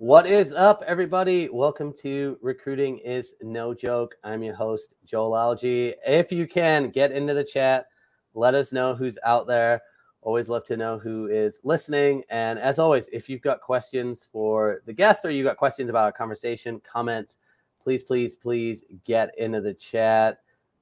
What 0.00 0.26
is 0.26 0.54
up, 0.54 0.82
everybody? 0.86 1.50
Welcome 1.50 1.92
to 1.98 2.38
Recruiting 2.40 3.00
is 3.00 3.34
No 3.42 3.74
Joke. 3.74 4.14
I'm 4.24 4.42
your 4.42 4.54
host, 4.54 4.94
Joel 5.04 5.32
Lalgee. 5.32 5.92
If 6.06 6.32
you 6.32 6.48
can 6.48 6.88
get 6.88 7.12
into 7.12 7.34
the 7.34 7.44
chat, 7.44 7.84
let 8.32 8.54
us 8.54 8.72
know 8.72 8.94
who's 8.94 9.18
out 9.26 9.46
there. 9.46 9.82
Always 10.22 10.48
love 10.48 10.64
to 10.68 10.78
know 10.78 10.98
who 10.98 11.26
is 11.26 11.60
listening. 11.64 12.22
And 12.30 12.58
as 12.58 12.78
always, 12.78 13.10
if 13.12 13.28
you've 13.28 13.42
got 13.42 13.60
questions 13.60 14.26
for 14.32 14.80
the 14.86 14.92
guest 14.94 15.26
or 15.26 15.30
you've 15.30 15.44
got 15.44 15.58
questions 15.58 15.90
about 15.90 16.08
a 16.08 16.12
conversation, 16.12 16.80
comments, 16.80 17.36
please, 17.84 18.02
please, 18.02 18.36
please 18.36 18.84
get 19.04 19.38
into 19.38 19.60
the 19.60 19.74
chat. 19.74 20.38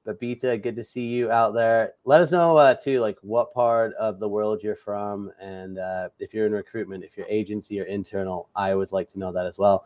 Babita, 0.09 0.61
good 0.61 0.75
to 0.75 0.83
see 0.83 1.05
you 1.05 1.31
out 1.31 1.53
there. 1.53 1.93
Let 2.03 2.21
us 2.21 2.31
know 2.31 2.57
uh, 2.57 2.73
too, 2.73 2.99
like 2.99 3.17
what 3.21 3.53
part 3.53 3.93
of 3.93 4.19
the 4.19 4.27
world 4.27 4.61
you're 4.63 4.75
from, 4.75 5.31
and 5.39 5.77
uh, 5.77 6.09
if 6.17 6.33
you're 6.33 6.47
in 6.47 6.51
recruitment, 6.51 7.03
if 7.03 7.15
you're 7.15 7.27
agency 7.27 7.79
or 7.79 7.83
internal. 7.83 8.49
I 8.55 8.71
always 8.71 8.91
like 8.91 9.09
to 9.11 9.19
know 9.19 9.31
that 9.31 9.45
as 9.45 9.59
well. 9.59 9.85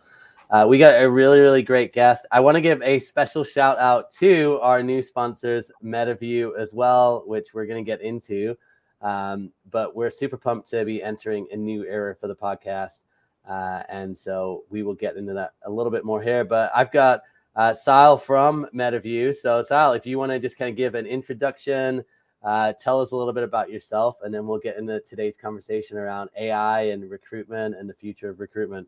Uh, 0.49 0.65
we 0.67 0.77
got 0.77 1.01
a 1.01 1.09
really, 1.09 1.39
really 1.39 1.63
great 1.63 1.93
guest. 1.93 2.25
I 2.31 2.39
want 2.39 2.55
to 2.55 2.61
give 2.61 2.81
a 2.83 2.99
special 2.99 3.43
shout 3.43 3.77
out 3.79 4.11
to 4.13 4.59
our 4.61 4.81
new 4.81 5.01
sponsors, 5.01 5.71
MetaView, 5.83 6.57
as 6.57 6.73
well, 6.73 7.23
which 7.25 7.53
we're 7.53 7.65
going 7.65 7.83
to 7.83 7.89
get 7.89 8.01
into. 8.01 8.55
Um, 9.01 9.51
but 9.71 9.95
we're 9.95 10.11
super 10.11 10.37
pumped 10.37 10.69
to 10.69 10.85
be 10.85 11.03
entering 11.03 11.47
a 11.51 11.57
new 11.57 11.83
era 11.85 12.15
for 12.15 12.27
the 12.27 12.35
podcast. 12.35 13.01
Uh, 13.49 13.83
and 13.89 14.17
so 14.17 14.63
we 14.69 14.83
will 14.83 14.93
get 14.93 15.17
into 15.17 15.33
that 15.33 15.53
a 15.65 15.69
little 15.71 15.91
bit 15.91 16.05
more 16.05 16.21
here. 16.21 16.45
But 16.45 16.71
I've 16.73 16.91
got 16.91 17.23
uh, 17.55 17.71
Siadhal 17.71 18.21
from 18.21 18.67
MetaView. 18.73 19.35
So, 19.35 19.61
Siadhal, 19.61 19.97
if 19.97 20.05
you 20.05 20.17
want 20.17 20.31
to 20.31 20.39
just 20.39 20.57
kind 20.57 20.69
of 20.69 20.75
give 20.75 20.95
an 20.95 21.05
introduction, 21.05 22.03
uh, 22.43 22.73
tell 22.79 22.99
us 22.99 23.11
a 23.11 23.15
little 23.15 23.33
bit 23.33 23.43
about 23.43 23.69
yourself, 23.69 24.17
and 24.23 24.33
then 24.33 24.45
we'll 24.45 24.59
get 24.59 24.77
into 24.77 24.99
today's 25.01 25.37
conversation 25.37 25.97
around 25.97 26.29
AI 26.37 26.83
and 26.83 27.09
recruitment 27.09 27.75
and 27.75 27.89
the 27.89 27.93
future 27.93 28.29
of 28.29 28.39
recruitment. 28.39 28.87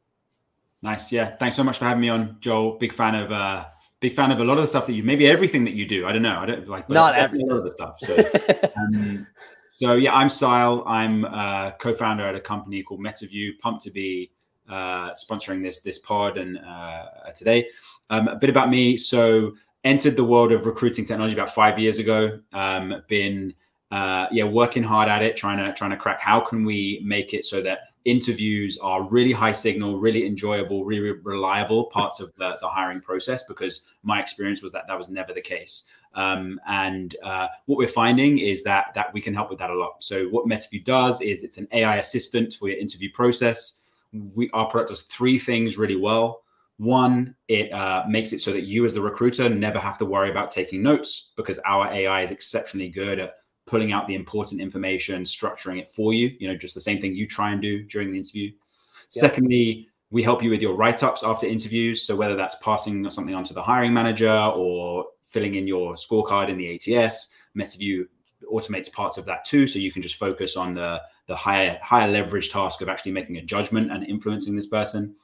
Nice. 0.81 1.11
Yeah. 1.11 1.35
Thanks 1.37 1.55
so 1.55 1.63
much 1.63 1.79
for 1.79 1.85
having 1.85 2.01
me 2.01 2.09
on, 2.09 2.37
Joel. 2.39 2.77
Big 2.77 2.93
fan 2.93 3.15
of 3.15 3.31
uh 3.31 3.65
big 4.01 4.13
fan 4.13 4.29
of 4.29 4.39
a 4.39 4.43
lot 4.43 4.57
of 4.57 4.63
the 4.63 4.67
stuff 4.67 4.85
that 4.85 4.93
you 4.93 5.03
maybe 5.03 5.25
everything 5.25 5.63
that 5.63 5.73
you 5.73 5.87
do. 5.87 6.05
I 6.05 6.11
don't 6.11 6.21
know. 6.21 6.37
I 6.37 6.45
don't 6.45 6.67
like 6.67 6.89
not 6.89 7.15
every 7.15 7.41
of 7.49 7.63
the 7.63 7.71
stuff. 7.71 7.95
So 7.99 8.15
um, 8.77 9.25
so 9.67 9.95
yeah, 9.95 10.13
I'm 10.13 10.27
Siadhal. 10.27 10.83
I'm 10.85 11.25
a 11.25 11.27
uh, 11.27 11.71
co-founder 11.77 12.23
at 12.23 12.35
a 12.35 12.41
company 12.41 12.83
called 12.83 12.99
MetaView. 12.99 13.57
Pumped 13.59 13.81
to 13.83 13.91
be 13.91 14.31
uh, 14.69 15.11
sponsoring 15.13 15.61
this 15.61 15.79
this 15.79 15.97
pod 15.99 16.37
and 16.37 16.59
uh, 16.59 17.05
today. 17.33 17.67
Um, 18.09 18.27
a 18.27 18.35
bit 18.35 18.49
about 18.49 18.69
me. 18.69 18.97
So, 18.97 19.53
entered 19.83 20.15
the 20.15 20.23
world 20.23 20.51
of 20.51 20.65
recruiting 20.65 21.05
technology 21.05 21.33
about 21.33 21.53
five 21.53 21.79
years 21.79 21.99
ago. 21.99 22.39
Um, 22.53 23.03
been 23.07 23.53
uh, 23.91 24.27
yeah 24.31 24.43
working 24.43 24.83
hard 24.83 25.07
at 25.07 25.21
it, 25.21 25.37
trying 25.37 25.63
to 25.63 25.73
trying 25.73 25.91
to 25.91 25.97
crack 25.97 26.19
how 26.19 26.39
can 26.39 26.65
we 26.65 27.01
make 27.03 27.33
it 27.33 27.45
so 27.45 27.61
that 27.61 27.79
interviews 28.03 28.77
are 28.79 29.09
really 29.09 29.31
high 29.31 29.51
signal, 29.51 29.99
really 29.99 30.27
enjoyable, 30.27 30.85
really 30.85 31.11
reliable 31.23 31.85
parts 31.85 32.19
of 32.19 32.31
the, 32.37 32.55
the 32.61 32.67
hiring 32.67 33.01
process. 33.01 33.43
Because 33.43 33.87
my 34.03 34.19
experience 34.19 34.61
was 34.61 34.71
that 34.71 34.85
that 34.87 34.97
was 34.97 35.09
never 35.09 35.33
the 35.33 35.41
case. 35.41 35.85
Um, 36.13 36.59
and 36.65 37.15
uh, 37.23 37.47
what 37.65 37.77
we're 37.77 37.87
finding 37.87 38.39
is 38.39 38.63
that 38.63 38.93
that 38.95 39.13
we 39.13 39.21
can 39.21 39.33
help 39.33 39.49
with 39.49 39.59
that 39.59 39.69
a 39.69 39.75
lot. 39.75 40.03
So 40.03 40.25
what 40.25 40.47
MetaView 40.47 40.83
does 40.83 41.21
is 41.21 41.43
it's 41.43 41.57
an 41.57 41.67
AI 41.71 41.97
assistant 41.97 42.53
for 42.53 42.69
your 42.69 42.77
interview 42.77 43.11
process. 43.11 43.81
We 44.13 44.49
our 44.51 44.69
product 44.69 44.89
does 44.89 45.01
three 45.01 45.37
things 45.37 45.77
really 45.77 45.97
well. 45.97 46.43
One, 46.77 47.35
it 47.47 47.71
uh, 47.71 48.03
makes 48.07 48.33
it 48.33 48.39
so 48.39 48.51
that 48.51 48.63
you, 48.63 48.85
as 48.85 48.93
the 48.93 49.01
recruiter, 49.01 49.47
never 49.49 49.79
have 49.79 49.97
to 49.99 50.05
worry 50.05 50.29
about 50.29 50.51
taking 50.51 50.81
notes 50.83 51.31
because 51.37 51.59
our 51.65 51.89
AI 51.91 52.21
is 52.21 52.31
exceptionally 52.31 52.89
good 52.89 53.19
at 53.19 53.35
pulling 53.65 53.93
out 53.93 54.07
the 54.07 54.15
important 54.15 54.61
information, 54.61 55.23
structuring 55.23 55.79
it 55.79 55.89
for 55.89 56.13
you. 56.13 56.35
You 56.39 56.49
know, 56.49 56.55
just 56.55 56.75
the 56.75 56.81
same 56.81 56.99
thing 56.99 57.15
you 57.15 57.27
try 57.27 57.51
and 57.51 57.61
do 57.61 57.83
during 57.83 58.11
the 58.11 58.17
interview. 58.17 58.51
Yeah. 58.51 59.21
Secondly, 59.21 59.87
we 60.11 60.21
help 60.21 60.43
you 60.43 60.49
with 60.49 60.61
your 60.61 60.75
write 60.75 61.01
ups 61.01 61.23
after 61.23 61.47
interviews. 61.47 62.03
So 62.03 62.15
whether 62.15 62.35
that's 62.35 62.55
passing 62.55 63.09
something 63.09 63.35
on 63.35 63.43
to 63.45 63.53
the 63.53 63.63
hiring 63.63 63.93
manager 63.93 64.31
or 64.31 65.05
filling 65.27 65.55
in 65.55 65.67
your 65.67 65.93
scorecard 65.93 66.49
in 66.49 66.57
the 66.57 66.75
ATS, 66.75 67.33
MetaView 67.57 68.05
automates 68.51 68.91
parts 68.91 69.17
of 69.17 69.25
that 69.25 69.45
too. 69.45 69.65
So 69.65 69.79
you 69.79 69.91
can 69.91 70.01
just 70.01 70.15
focus 70.15 70.57
on 70.57 70.73
the 70.73 71.01
the 71.27 71.35
higher 71.35 71.79
higher 71.81 72.09
leverage 72.09 72.51
task 72.51 72.81
of 72.81 72.89
actually 72.89 73.11
making 73.11 73.37
a 73.37 73.41
judgment 73.41 73.91
and 73.91 74.05
influencing 74.05 74.55
this 74.55 74.67
person. 74.67 75.15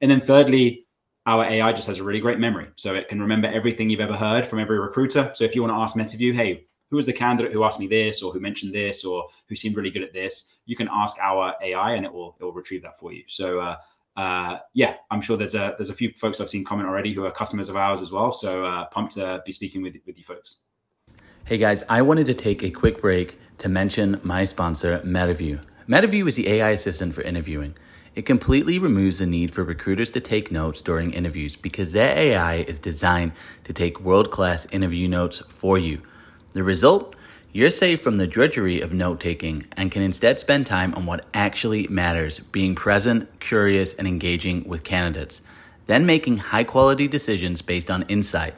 And 0.00 0.10
then 0.10 0.20
thirdly, 0.20 0.85
our 1.26 1.44
AI 1.44 1.72
just 1.72 1.88
has 1.88 1.98
a 1.98 2.04
really 2.04 2.20
great 2.20 2.38
memory. 2.38 2.68
So 2.76 2.94
it 2.94 3.08
can 3.08 3.20
remember 3.20 3.48
everything 3.48 3.90
you've 3.90 4.00
ever 4.00 4.16
heard 4.16 4.46
from 4.46 4.60
every 4.60 4.78
recruiter. 4.78 5.30
So 5.34 5.44
if 5.44 5.54
you 5.54 5.62
want 5.62 5.72
to 5.72 5.76
ask 5.76 5.96
MetaView, 5.96 6.34
hey, 6.34 6.66
who 6.88 6.96
was 6.96 7.06
the 7.06 7.12
candidate 7.12 7.52
who 7.52 7.64
asked 7.64 7.80
me 7.80 7.88
this 7.88 8.22
or 8.22 8.32
who 8.32 8.38
mentioned 8.38 8.72
this 8.72 9.04
or 9.04 9.26
who 9.48 9.56
seemed 9.56 9.76
really 9.76 9.90
good 9.90 10.02
at 10.02 10.12
this, 10.12 10.52
you 10.66 10.76
can 10.76 10.88
ask 10.92 11.16
our 11.20 11.54
AI 11.62 11.94
and 11.94 12.06
it 12.06 12.12
will 12.12 12.36
it 12.40 12.44
will 12.44 12.52
retrieve 12.52 12.82
that 12.82 12.96
for 12.96 13.12
you. 13.12 13.24
So 13.26 13.58
uh, 13.58 13.76
uh, 14.16 14.58
yeah, 14.72 14.94
I'm 15.10 15.20
sure 15.20 15.36
there's 15.36 15.56
a 15.56 15.74
there's 15.76 15.90
a 15.90 15.94
few 15.94 16.12
folks 16.12 16.40
I've 16.40 16.48
seen 16.48 16.64
comment 16.64 16.88
already 16.88 17.12
who 17.12 17.24
are 17.24 17.32
customers 17.32 17.68
of 17.68 17.76
ours 17.76 18.00
as 18.00 18.12
well. 18.12 18.30
So 18.30 18.64
uh, 18.64 18.86
pumped 18.86 19.14
to 19.14 19.42
be 19.44 19.50
speaking 19.50 19.82
with 19.82 19.96
with 20.06 20.16
you 20.16 20.24
folks. 20.24 20.60
Hey 21.44 21.58
guys, 21.58 21.82
I 21.88 22.02
wanted 22.02 22.26
to 22.26 22.34
take 22.34 22.62
a 22.62 22.70
quick 22.70 23.00
break 23.00 23.38
to 23.58 23.68
mention 23.68 24.20
my 24.22 24.44
sponsor, 24.44 25.00
MetaView. 25.00 25.62
MetaView 25.88 26.26
is 26.26 26.36
the 26.36 26.48
AI 26.48 26.70
assistant 26.70 27.14
for 27.14 27.22
interviewing. 27.22 27.74
It 28.16 28.24
completely 28.24 28.78
removes 28.78 29.18
the 29.18 29.26
need 29.26 29.54
for 29.54 29.62
recruiters 29.62 30.08
to 30.10 30.20
take 30.20 30.50
notes 30.50 30.80
during 30.80 31.12
interviews 31.12 31.54
because 31.54 31.92
their 31.92 32.16
AI 32.16 32.56
is 32.56 32.78
designed 32.78 33.32
to 33.64 33.74
take 33.74 34.00
world 34.00 34.30
class 34.30 34.66
interview 34.72 35.06
notes 35.06 35.40
for 35.40 35.76
you. 35.76 36.00
The 36.54 36.62
result? 36.62 37.14
You're 37.52 37.68
safe 37.68 38.00
from 38.00 38.16
the 38.16 38.26
drudgery 38.26 38.80
of 38.80 38.94
note 38.94 39.20
taking 39.20 39.66
and 39.76 39.92
can 39.92 40.00
instead 40.00 40.40
spend 40.40 40.66
time 40.66 40.94
on 40.94 41.04
what 41.04 41.26
actually 41.34 41.88
matters, 41.88 42.38
being 42.38 42.74
present, 42.74 43.38
curious, 43.38 43.92
and 43.92 44.08
engaging 44.08 44.66
with 44.66 44.82
candidates, 44.82 45.42
then 45.86 46.06
making 46.06 46.36
high 46.36 46.64
quality 46.64 47.06
decisions 47.08 47.60
based 47.60 47.90
on 47.90 48.04
insight, 48.08 48.54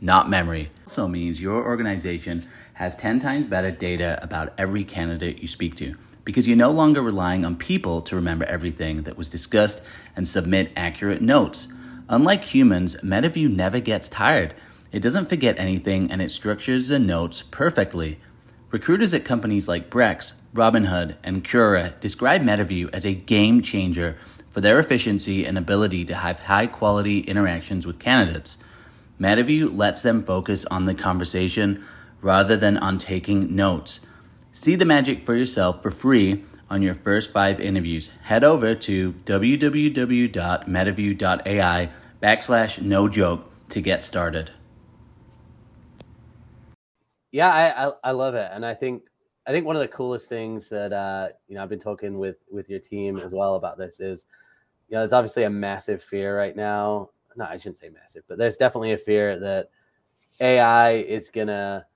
not 0.00 0.30
memory. 0.30 0.70
Also 0.84 1.08
means 1.08 1.42
your 1.42 1.62
organization 1.62 2.42
has 2.74 2.96
10 2.96 3.18
times 3.18 3.50
better 3.50 3.70
data 3.70 4.18
about 4.22 4.54
every 4.56 4.82
candidate 4.82 5.42
you 5.42 5.48
speak 5.48 5.74
to 5.74 5.94
because 6.24 6.48
you're 6.48 6.56
no 6.56 6.70
longer 6.70 7.02
relying 7.02 7.44
on 7.44 7.56
people 7.56 8.00
to 8.02 8.16
remember 8.16 8.44
everything 8.46 9.02
that 9.02 9.16
was 9.16 9.28
discussed 9.28 9.84
and 10.16 10.26
submit 10.26 10.72
accurate 10.76 11.22
notes. 11.22 11.68
Unlike 12.08 12.44
humans, 12.44 12.96
MetaView 13.02 13.54
never 13.54 13.80
gets 13.80 14.08
tired. 14.08 14.54
It 14.92 15.02
doesn't 15.02 15.28
forget 15.28 15.58
anything 15.58 16.10
and 16.10 16.22
it 16.22 16.30
structures 16.30 16.88
the 16.88 16.98
notes 16.98 17.42
perfectly. 17.42 18.18
Recruiters 18.70 19.14
at 19.14 19.24
companies 19.24 19.68
like 19.68 19.90
Brex, 19.90 20.34
Robinhood, 20.54 21.16
and 21.22 21.44
Quora 21.44 21.98
describe 22.00 22.42
MetaView 22.42 22.90
as 22.92 23.04
a 23.04 23.14
game 23.14 23.62
changer 23.62 24.16
for 24.50 24.60
their 24.60 24.78
efficiency 24.78 25.44
and 25.44 25.58
ability 25.58 26.04
to 26.04 26.14
have 26.14 26.40
high 26.40 26.66
quality 26.66 27.20
interactions 27.20 27.86
with 27.86 27.98
candidates. 27.98 28.58
MetaView 29.20 29.76
lets 29.76 30.02
them 30.02 30.22
focus 30.22 30.64
on 30.66 30.84
the 30.84 30.94
conversation 30.94 31.84
rather 32.20 32.56
than 32.56 32.76
on 32.76 32.98
taking 32.98 33.54
notes. 33.54 34.00
See 34.56 34.76
the 34.76 34.84
magic 34.84 35.24
for 35.24 35.34
yourself 35.34 35.82
for 35.82 35.90
free 35.90 36.44
on 36.70 36.80
your 36.80 36.94
first 36.94 37.32
five 37.32 37.58
interviews. 37.58 38.12
Head 38.22 38.44
over 38.44 38.76
to 38.76 39.12
www.metaview.ai 39.24 41.88
backslash 42.22 42.80
no 42.80 43.08
joke 43.08 43.50
to 43.70 43.80
get 43.80 44.04
started. 44.04 44.52
Yeah, 47.32 47.48
I, 47.48 47.88
I, 47.88 47.92
I 48.04 48.12
love 48.12 48.36
it, 48.36 48.48
and 48.52 48.64
I 48.64 48.74
think 48.74 49.02
I 49.44 49.50
think 49.50 49.66
one 49.66 49.74
of 49.74 49.82
the 49.82 49.88
coolest 49.88 50.28
things 50.28 50.68
that 50.68 50.92
uh, 50.92 51.30
you 51.48 51.56
know 51.56 51.64
I've 51.64 51.68
been 51.68 51.80
talking 51.80 52.20
with 52.20 52.36
with 52.48 52.70
your 52.70 52.78
team 52.78 53.18
as 53.18 53.32
well 53.32 53.56
about 53.56 53.76
this 53.76 53.98
is, 53.98 54.24
you 54.88 54.94
know, 54.94 55.00
there's 55.00 55.12
obviously 55.12 55.42
a 55.42 55.50
massive 55.50 56.00
fear 56.00 56.38
right 56.38 56.54
now. 56.54 57.10
No, 57.34 57.44
I 57.44 57.56
shouldn't 57.56 57.78
say 57.78 57.88
massive, 57.88 58.22
but 58.28 58.38
there's 58.38 58.56
definitely 58.56 58.92
a 58.92 58.98
fear 58.98 59.36
that 59.40 59.70
AI 60.38 60.92
is 60.92 61.30
gonna 61.30 61.86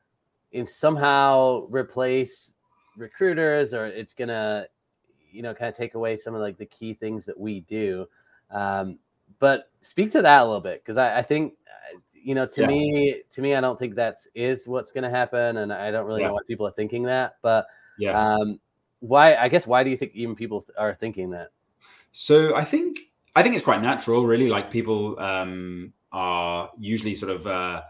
in 0.53 0.67
somehow 0.67 1.67
replace 1.69 2.53
recruiters 2.97 3.75
or 3.75 3.87
it's 3.87 4.15
gonna 4.15 4.67
you 5.31 5.43
know 5.43 5.55
kind 5.55 5.69
of 5.69 5.77
take 5.77 5.95
away 5.95 6.17
some 6.17 6.35
of 6.35 6.41
like 6.41 6.59
the 6.59 6.67
key 6.67 6.95
things 6.95 7.25
that 7.25 7.39
we 7.39 7.61
do 7.63 8.07
um, 8.51 8.99
but 9.39 9.71
speak 9.83 10.11
to 10.11 10.23
that 10.23 10.43
a 10.43 10.45
little 10.45 10.61
bit 10.61 10.83
because 10.83 10.97
I, 10.97 11.19
I, 11.19 11.23
think 11.23 11.55
uh, 11.67 11.99
you 12.13 12.35
know 12.35 12.47
to 12.47 12.63
yeah. 12.63 12.67
me 12.67 13.23
to 13.31 13.43
me 13.43 13.55
i 13.55 13.61
don't 13.61 13.79
think 13.79 13.95
that's 13.95 14.27
is 14.35 14.67
what's 14.67 14.91
going 14.91 15.05
to 15.05 15.11
happen 15.11 15.59
and 15.59 15.73
i 15.73 15.91
don't 15.91 16.07
really 16.07 16.23
yeah. 16.23 16.29
know 16.29 16.35
why 16.35 16.41
people 16.47 16.67
are 16.67 16.73
thinking 16.73 17.03
that 17.05 17.37
but 17.43 17.67
yeah 17.99 18.19
um, 18.19 18.59
why 19.01 19.37
i 19.37 19.49
guess 19.49 19.67
why 19.67 19.85
do 19.85 19.91
you 19.91 19.97
think 19.97 20.13
even 20.15 20.35
people 20.35 20.65
are 20.77 20.95
thinking 20.95 21.31
that 21.31 21.51
so 22.13 22.55
i 22.57 22.65
think 22.65 22.99
i 23.37 23.43
think 23.43 23.55
it's 23.55 23.65
quite 23.65 23.83
natural 23.83 24.27
really 24.27 24.49
like 24.49 24.71
people 24.71 25.19
um, 25.21 25.93
are 26.11 26.71
usually 26.79 27.15
sort 27.15 27.31
of 27.31 27.47
uh, 27.47 27.83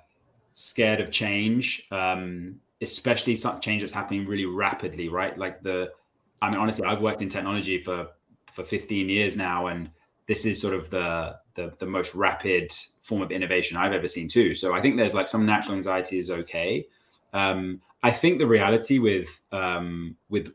scared 0.58 1.00
of 1.00 1.10
change 1.10 1.86
um, 1.92 2.58
especially 2.80 3.36
such 3.36 3.60
change 3.60 3.82
that's 3.82 3.92
happening 3.92 4.26
really 4.26 4.46
rapidly, 4.46 5.08
right? 5.08 5.36
Like 5.36 5.62
the, 5.62 5.90
I 6.42 6.50
mean, 6.50 6.60
honestly, 6.60 6.84
I've 6.84 7.00
worked 7.00 7.22
in 7.22 7.28
technology 7.28 7.78
for 7.78 8.08
for 8.52 8.64
15 8.64 9.08
years 9.08 9.36
now, 9.36 9.68
and 9.68 9.90
this 10.26 10.44
is 10.44 10.60
sort 10.60 10.74
of 10.74 10.90
the 10.90 11.36
the, 11.54 11.74
the 11.78 11.86
most 11.86 12.14
rapid 12.14 12.72
form 13.00 13.22
of 13.22 13.32
innovation 13.32 13.76
I've 13.76 13.92
ever 13.92 14.06
seen 14.06 14.28
too. 14.28 14.54
So 14.54 14.74
I 14.74 14.80
think 14.80 14.96
there's 14.96 15.14
like 15.14 15.28
some 15.28 15.44
natural 15.44 15.74
anxiety 15.74 16.18
is 16.18 16.30
okay. 16.30 16.86
Um, 17.32 17.80
I 18.02 18.10
think 18.10 18.38
the 18.38 18.46
reality 18.46 18.98
with 18.98 19.40
um, 19.52 20.16
with 20.28 20.52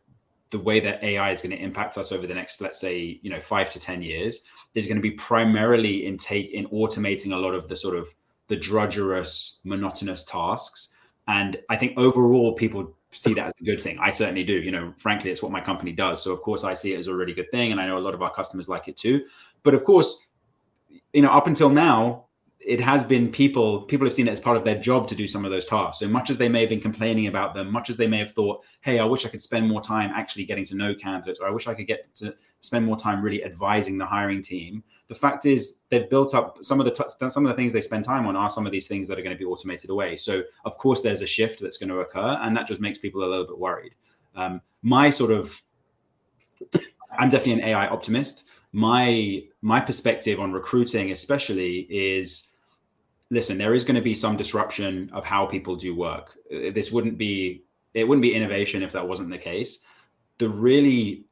the 0.51 0.59
way 0.59 0.79
that 0.79 1.03
AI 1.03 1.31
is 1.31 1.41
going 1.41 1.55
to 1.55 1.61
impact 1.61 1.97
us 1.97 2.11
over 2.11 2.27
the 2.27 2.33
next, 2.33 2.61
let's 2.61 2.79
say, 2.79 3.19
you 3.21 3.29
know, 3.29 3.39
five 3.39 3.69
to 3.71 3.79
ten 3.79 4.01
years 4.01 4.43
is 4.75 4.87
going 4.87 4.97
to 4.97 5.01
be 5.01 5.11
primarily 5.11 6.05
in 6.05 6.17
take 6.17 6.51
in 6.51 6.67
automating 6.67 7.33
a 7.33 7.37
lot 7.37 7.53
of 7.53 7.67
the 7.67 7.75
sort 7.75 7.97
of 7.97 8.13
the 8.53 8.59
drudgerous, 8.59 9.65
monotonous 9.65 10.23
tasks. 10.23 10.95
And 11.27 11.59
I 11.69 11.75
think 11.75 11.97
overall, 11.97 12.53
people 12.53 12.95
see 13.11 13.33
that 13.33 13.47
as 13.47 13.53
a 13.59 13.63
good 13.63 13.81
thing. 13.81 13.97
I 13.99 14.11
certainly 14.11 14.43
do. 14.43 14.53
You 14.53 14.69
know, 14.69 14.93
frankly, 14.97 15.31
it's 15.31 15.41
what 15.41 15.51
my 15.51 15.59
company 15.59 15.91
does. 15.91 16.21
So 16.21 16.31
of 16.31 16.41
course, 16.41 16.63
I 16.63 16.75
see 16.75 16.93
it 16.93 16.99
as 16.99 17.07
a 17.07 17.15
really 17.15 17.33
good 17.33 17.49
thing, 17.49 17.71
and 17.71 17.81
I 17.81 17.87
know 17.87 17.97
a 17.97 17.99
lot 17.99 18.13
of 18.13 18.21
our 18.21 18.31
customers 18.31 18.69
like 18.69 18.87
it 18.87 18.95
too. 18.95 19.25
But 19.63 19.73
of 19.73 19.83
course, 19.85 20.27
you 21.13 21.23
know, 21.23 21.31
up 21.31 21.47
until 21.47 21.69
now, 21.69 22.22
it 22.65 22.79
has 22.79 23.03
been 23.03 23.29
people 23.29 23.81
people 23.81 24.05
have 24.05 24.13
seen 24.13 24.27
it 24.27 24.31
as 24.31 24.39
part 24.39 24.57
of 24.57 24.63
their 24.63 24.79
job 24.79 25.07
to 25.07 25.15
do 25.15 25.27
some 25.27 25.45
of 25.45 25.51
those 25.51 25.65
tasks. 25.65 25.99
So 25.99 26.07
much 26.07 26.29
as 26.29 26.37
they 26.37 26.49
may 26.49 26.61
have 26.61 26.69
been 26.69 26.81
complaining 26.81 27.27
about 27.27 27.53
them 27.53 27.71
much 27.71 27.89
as 27.89 27.97
they 27.97 28.07
may 28.07 28.19
have 28.19 28.31
thought 28.31 28.63
hey 28.81 28.99
i 28.99 29.05
wish 29.05 29.25
i 29.25 29.29
could 29.29 29.41
spend 29.41 29.67
more 29.67 29.81
time 29.81 30.11
actually 30.13 30.45
getting 30.45 30.65
to 30.65 30.75
know 30.75 30.95
candidates 30.95 31.39
or 31.39 31.47
i 31.47 31.51
wish 31.51 31.67
i 31.67 31.73
could 31.73 31.87
get 31.87 32.13
to 32.15 32.33
spend 32.61 32.85
more 32.85 32.97
time 32.97 33.21
really 33.21 33.43
advising 33.43 33.97
the 33.97 34.05
hiring 34.05 34.41
team 34.41 34.83
the 35.13 35.19
fact 35.19 35.45
is 35.45 35.81
they've 35.89 36.09
built 36.09 36.33
up 36.33 36.57
some 36.61 36.79
of 36.79 36.85
the 36.85 36.91
t- 36.91 37.29
some 37.29 37.45
of 37.45 37.49
the 37.49 37.55
things 37.55 37.71
they 37.71 37.81
spend 37.81 38.03
time 38.03 38.25
on 38.25 38.35
are 38.35 38.49
some 38.49 38.65
of 38.65 38.71
these 38.71 38.87
things 38.87 39.07
that 39.07 39.19
are 39.19 39.21
going 39.21 39.35
to 39.35 39.39
be 39.39 39.45
automated 39.45 39.91
away. 39.91 40.15
So 40.15 40.43
of 40.65 40.77
course 40.77 41.03
there's 41.03 41.21
a 41.21 41.27
shift 41.27 41.61
that's 41.61 41.77
going 41.77 41.89
to 41.89 41.99
occur 41.99 42.39
and 42.41 42.57
that 42.57 42.67
just 42.67 42.81
makes 42.81 42.97
people 42.97 43.23
a 43.23 43.29
little 43.29 43.45
bit 43.45 43.59
worried. 43.59 43.93
Um, 44.35 44.61
my 44.81 45.09
sort 45.09 45.31
of 45.31 45.61
i'm 47.19 47.29
definitely 47.29 47.61
an 47.61 47.69
ai 47.69 47.87
optimist. 47.87 48.45
My 48.71 49.43
my 49.61 49.79
perspective 49.79 50.39
on 50.39 50.51
recruiting 50.51 51.11
especially 51.11 51.81
is 51.91 52.52
listen, 53.33 53.57
there 53.57 53.73
is 53.73 53.83
going 53.83 53.95
to 53.95 54.01
be 54.01 54.13
some 54.13 54.37
disruption 54.37 55.09
of 55.11 55.25
how 55.25 55.45
people 55.45 55.75
do 55.75 55.95
work. 55.95 56.37
This 56.49 56.91
wouldn't 56.91 57.17
be 57.17 57.63
it 57.93 58.07
wouldn't 58.07 58.23
be 58.23 58.33
innovation 58.33 58.81
if 58.81 58.91
that 58.93 59.07
wasn't 59.07 59.29
the 59.29 59.37
case. 59.37 59.79
The 60.37 60.49
really 60.49 61.25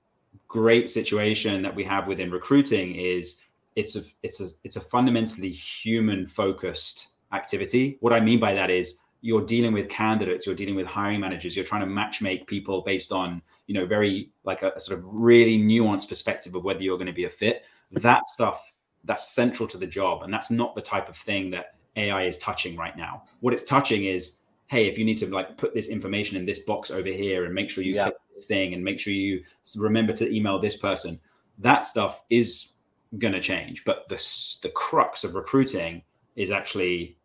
great 0.48 0.90
situation 0.90 1.62
that 1.62 1.76
we 1.76 1.84
have 1.84 2.08
within 2.08 2.30
recruiting 2.30 2.96
is 2.96 3.42
it's 3.76 3.96
a 3.96 4.02
it's 4.24 4.42
a 4.42 4.48
it's 4.64 4.76
a 4.76 4.82
fundamentally 4.82 5.52
human 5.52 6.26
focused 6.26 7.16
activity. 7.32 7.98
What 8.02 8.14
I 8.14 8.20
mean 8.20 8.40
by 8.40 8.54
that 8.54 8.70
is 8.70 9.00
you're 9.22 9.46
dealing 9.46 9.72
with 9.72 9.88
candidates, 9.88 10.48
you're 10.48 10.56
dealing 10.56 10.76
with 10.76 10.88
hiring 10.88 11.20
managers, 11.20 11.56
you're 11.56 11.66
trying 11.66 11.82
to 11.82 11.88
match 11.88 12.22
make 12.22 12.48
people 12.48 12.82
based 12.82 13.12
on, 13.12 13.40
you 13.68 13.76
know, 13.76 13.86
very 13.86 14.32
like 14.44 14.64
a, 14.64 14.72
a 14.76 14.80
sort 14.80 14.98
of 14.98 15.06
really 15.06 15.60
nuanced 15.60 16.10
perspective 16.10 16.56
of 16.56 16.64
whether 16.64 16.82
you're 16.82 16.98
going 16.98 17.06
to 17.06 17.14
be 17.14 17.26
a 17.26 17.30
fit. 17.30 17.64
That 17.92 18.28
stuff 18.30 18.74
that's 19.04 19.30
central 19.30 19.68
to 19.68 19.78
the 19.78 19.88
job. 19.88 20.24
And 20.24 20.34
that's 20.34 20.52
not 20.52 20.76
the 20.76 20.82
type 20.82 21.10
of 21.10 21.18
thing 21.18 21.50
that 21.52 21.76
AI 21.96 22.24
is 22.24 22.38
touching 22.38 22.76
right 22.76 22.96
now. 22.98 23.24
What 23.42 23.54
it's 23.54 23.64
touching 23.64 24.06
is, 24.06 24.40
hey, 24.68 24.88
if 24.88 24.98
you 24.98 25.06
need 25.06 25.18
to 25.20 25.28
like 25.28 25.58
put 25.58 25.74
this 25.74 25.90
information 25.90 26.38
in 26.38 26.46
this 26.46 26.60
box 26.60 26.92
over 26.92 27.10
here 27.10 27.46
and 27.46 27.54
make 27.54 27.70
sure 27.70 27.84
you 27.84 27.96
yeah. 27.96 28.04
click 28.04 28.16
this 28.34 28.46
thing 28.46 28.74
and 28.74 28.84
make 28.84 29.00
sure 29.00 29.14
you 29.14 29.44
remember 29.78 30.14
to 30.14 30.34
email 30.34 30.60
this 30.60 30.78
person, 30.78 31.20
that 31.58 31.86
stuff 31.86 32.24
is 32.30 32.74
going 33.18 33.34
to 33.34 33.42
change. 33.42 33.84
But 33.84 34.08
the 34.10 34.16
the 34.64 34.70
crux 34.70 35.24
of 35.24 35.36
recruiting 35.36 36.04
is 36.36 36.52
actually 36.52 37.18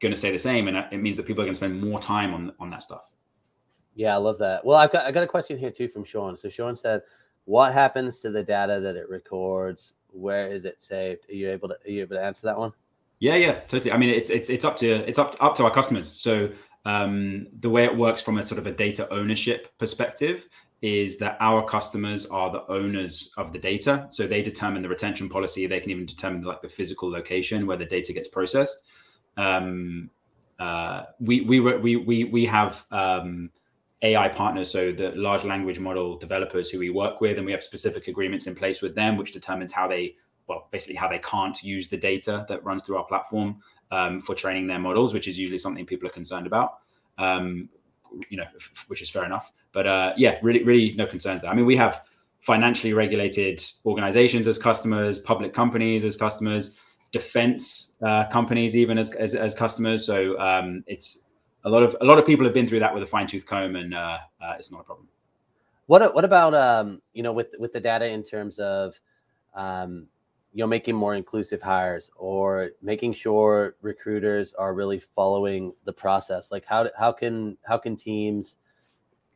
going 0.00 0.12
to 0.12 0.18
stay 0.18 0.30
the 0.30 0.38
same, 0.38 0.68
and 0.68 0.76
uh, 0.76 0.86
it 0.90 0.98
means 0.98 1.16
that 1.16 1.26
people 1.26 1.42
are 1.42 1.46
going 1.46 1.54
to 1.54 1.58
spend 1.58 1.80
more 1.80 2.00
time 2.00 2.34
on 2.34 2.52
on 2.60 2.70
that 2.70 2.82
stuff. 2.82 3.10
Yeah, 3.94 4.14
I 4.14 4.18
love 4.18 4.38
that. 4.38 4.64
Well, 4.64 4.76
I've 4.76 4.92
got 4.92 5.06
I 5.06 5.12
got 5.12 5.22
a 5.22 5.28
question 5.28 5.58
here 5.58 5.70
too 5.70 5.88
from 5.88 6.04
Sean. 6.04 6.36
So 6.36 6.48
Sean 6.48 6.76
said, 6.76 7.02
"What 7.44 7.72
happens 7.72 8.18
to 8.20 8.30
the 8.30 8.42
data 8.42 8.80
that 8.80 8.96
it 8.96 9.08
records? 9.08 9.94
Where 10.08 10.48
is 10.48 10.64
it 10.64 10.80
saved?" 10.80 11.28
Are 11.30 11.34
you 11.34 11.50
able 11.50 11.68
to 11.68 11.74
are 11.74 11.90
you 11.90 12.02
able 12.02 12.16
to 12.16 12.22
answer 12.22 12.46
that 12.46 12.58
one? 12.58 12.72
Yeah, 13.22 13.36
yeah, 13.36 13.60
totally. 13.68 13.92
I 13.92 13.98
mean, 13.98 14.10
it's 14.10 14.30
it's 14.30 14.50
it's 14.50 14.64
up 14.64 14.76
to 14.78 14.88
it's 15.08 15.16
up 15.16 15.30
to, 15.30 15.42
up 15.44 15.54
to 15.54 15.62
our 15.62 15.70
customers. 15.70 16.08
So 16.10 16.50
um, 16.84 17.46
the 17.60 17.70
way 17.70 17.84
it 17.84 17.96
works 17.96 18.20
from 18.20 18.36
a 18.38 18.42
sort 18.42 18.58
of 18.58 18.66
a 18.66 18.72
data 18.72 19.08
ownership 19.14 19.78
perspective 19.78 20.48
is 20.80 21.18
that 21.18 21.36
our 21.38 21.64
customers 21.64 22.26
are 22.26 22.50
the 22.50 22.66
owners 22.66 23.32
of 23.36 23.52
the 23.52 23.60
data. 23.60 24.08
So 24.10 24.26
they 24.26 24.42
determine 24.42 24.82
the 24.82 24.88
retention 24.88 25.28
policy. 25.28 25.68
They 25.68 25.78
can 25.78 25.92
even 25.92 26.04
determine 26.04 26.42
like 26.42 26.62
the 26.62 26.68
physical 26.68 27.08
location 27.08 27.64
where 27.64 27.76
the 27.76 27.84
data 27.84 28.12
gets 28.12 28.26
processed. 28.26 28.88
Um, 29.36 30.10
uh, 30.58 31.04
we 31.20 31.42
we 31.42 31.60
we 31.60 31.94
we 31.94 32.24
we 32.24 32.44
have 32.46 32.84
um, 32.90 33.50
AI 34.02 34.30
partners, 34.30 34.68
so 34.68 34.90
the 34.90 35.12
large 35.12 35.44
language 35.44 35.78
model 35.78 36.16
developers 36.16 36.70
who 36.70 36.80
we 36.80 36.90
work 36.90 37.20
with, 37.20 37.36
and 37.36 37.46
we 37.46 37.52
have 37.52 37.62
specific 37.62 38.08
agreements 38.08 38.48
in 38.48 38.56
place 38.56 38.82
with 38.82 38.96
them, 38.96 39.16
which 39.16 39.30
determines 39.30 39.70
how 39.70 39.86
they 39.86 40.16
well, 40.52 40.68
basically 40.70 40.96
how 40.96 41.08
they 41.08 41.18
can't 41.18 41.62
use 41.62 41.88
the 41.88 41.96
data 41.96 42.44
that 42.48 42.62
runs 42.64 42.82
through 42.82 42.98
our 42.98 43.04
platform 43.04 43.58
um, 43.90 44.20
for 44.20 44.34
training 44.34 44.66
their 44.66 44.78
models, 44.78 45.14
which 45.14 45.26
is 45.26 45.38
usually 45.38 45.58
something 45.58 45.86
people 45.86 46.06
are 46.06 46.12
concerned 46.12 46.46
about. 46.46 46.78
Um, 47.18 47.68
you 48.28 48.36
know, 48.36 48.44
which 48.88 49.00
is 49.00 49.08
fair 49.08 49.24
enough. 49.24 49.50
But 49.72 49.86
uh, 49.86 50.12
yeah, 50.18 50.38
really, 50.42 50.62
really 50.62 50.92
no 50.94 51.06
concerns 51.06 51.40
there. 51.40 51.50
I 51.50 51.54
mean, 51.54 51.64
we 51.64 51.76
have 51.76 52.04
financially 52.40 52.92
regulated 52.92 53.64
organizations 53.86 54.46
as 54.46 54.58
customers, 54.58 55.18
public 55.18 55.54
companies 55.54 56.04
as 56.04 56.14
customers, 56.14 56.76
defense 57.10 57.94
uh, 58.02 58.26
companies 58.26 58.76
even 58.76 58.98
as, 58.98 59.14
as, 59.14 59.34
as 59.34 59.54
customers. 59.54 60.04
So 60.04 60.38
um, 60.38 60.84
it's 60.86 61.28
a 61.64 61.70
lot 61.70 61.82
of 61.82 61.96
a 62.02 62.04
lot 62.04 62.18
of 62.18 62.26
people 62.26 62.44
have 62.44 62.52
been 62.52 62.66
through 62.66 62.80
that 62.80 62.92
with 62.92 63.02
a 63.02 63.06
fine 63.06 63.26
tooth 63.26 63.46
comb, 63.46 63.76
and 63.76 63.94
uh, 63.94 64.18
uh 64.42 64.54
it's 64.58 64.70
not 64.70 64.80
a 64.82 64.84
problem. 64.84 65.08
What 65.86 66.14
what 66.14 66.24
about 66.24 66.54
um, 66.54 67.00
you 67.14 67.22
know 67.22 67.32
with 67.32 67.48
with 67.58 67.72
the 67.72 67.80
data 67.80 68.06
in 68.06 68.22
terms 68.24 68.58
of 68.58 69.00
um, 69.54 70.06
you 70.52 70.62
know 70.62 70.66
making 70.66 70.94
more 70.94 71.14
inclusive 71.14 71.62
hires 71.62 72.10
or 72.16 72.70
making 72.82 73.12
sure 73.12 73.76
recruiters 73.80 74.54
are 74.54 74.74
really 74.74 75.00
following 75.00 75.72
the 75.84 75.92
process 75.92 76.52
like 76.52 76.64
how 76.66 76.88
how 76.98 77.10
can 77.10 77.56
how 77.62 77.78
can 77.78 77.96
teams 77.96 78.56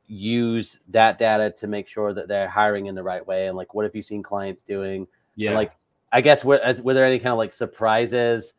use 0.09 0.81
that 0.89 1.19
data 1.19 1.51
to 1.51 1.67
make 1.67 1.89
sure 1.89 2.13
that 2.13 2.29
they're 2.29 2.49
hiring 2.49 2.87
in 2.87 2.95
the 2.95 3.03
right 3.03 3.27
way? 3.27 3.49
And 3.49 3.57
like 3.57 3.75
what 3.75 3.85
have 3.85 3.95
you 3.95 4.03
seen 4.03 4.23
clients 4.23 4.63
doing? 4.63 5.07
Yeah. 5.39 5.51
and 5.51 5.57
like 5.57 5.73
i 6.13 6.23
guess 6.23 6.47
were, 6.47 6.59
as, 6.61 6.81
were 6.81 6.95
there 6.95 7.05
any 7.05 7.19
kind 7.19 7.31
of 7.33 7.37
like 7.37 7.53
surprises 7.53 8.55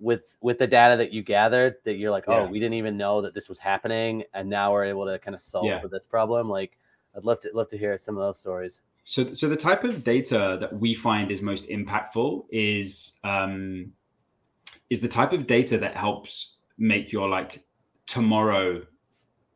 with 0.00 0.36
with 0.40 0.58
the 0.58 0.66
data 0.66 0.96
that 0.96 1.12
you 1.12 1.22
gathered 1.22 1.76
that 1.84 1.98
you're 1.98 2.10
like 2.10 2.24
oh 2.26 2.40
yeah. 2.40 2.46
we 2.46 2.58
didn't 2.58 2.74
even 2.74 2.96
know 2.96 3.22
that 3.22 3.32
this 3.32 3.48
was 3.48 3.60
happening 3.60 4.24
and 4.34 4.50
now 4.50 4.72
we're 4.72 4.84
able 4.84 5.06
to 5.06 5.20
kind 5.20 5.36
of 5.36 5.40
solve 5.40 5.66
yeah. 5.66 5.78
for 5.78 5.86
this 5.86 6.04
problem? 6.04 6.48
Like 6.48 6.78
i'd 7.16 7.24
love 7.24 7.38
to 7.40 7.50
love 7.54 7.68
to 7.68 7.78
hear 7.78 7.96
some 7.96 8.16
of 8.16 8.22
those 8.22 8.38
stories 8.38 8.82
so, 9.06 9.34
so 9.34 9.48
the 9.48 9.56
type 9.56 9.84
of 9.84 10.02
data 10.02 10.58
that 10.60 10.72
we 10.80 10.92
find 10.92 11.30
is 11.30 11.40
most 11.40 11.68
impactful 11.68 12.44
is 12.50 13.20
um, 13.22 13.92
is 14.90 14.98
the 14.98 15.06
type 15.06 15.32
of 15.32 15.46
data 15.46 15.78
that 15.78 15.96
helps 15.96 16.56
make 16.76 17.12
your 17.12 17.28
like 17.28 17.64
tomorrow 18.06 18.82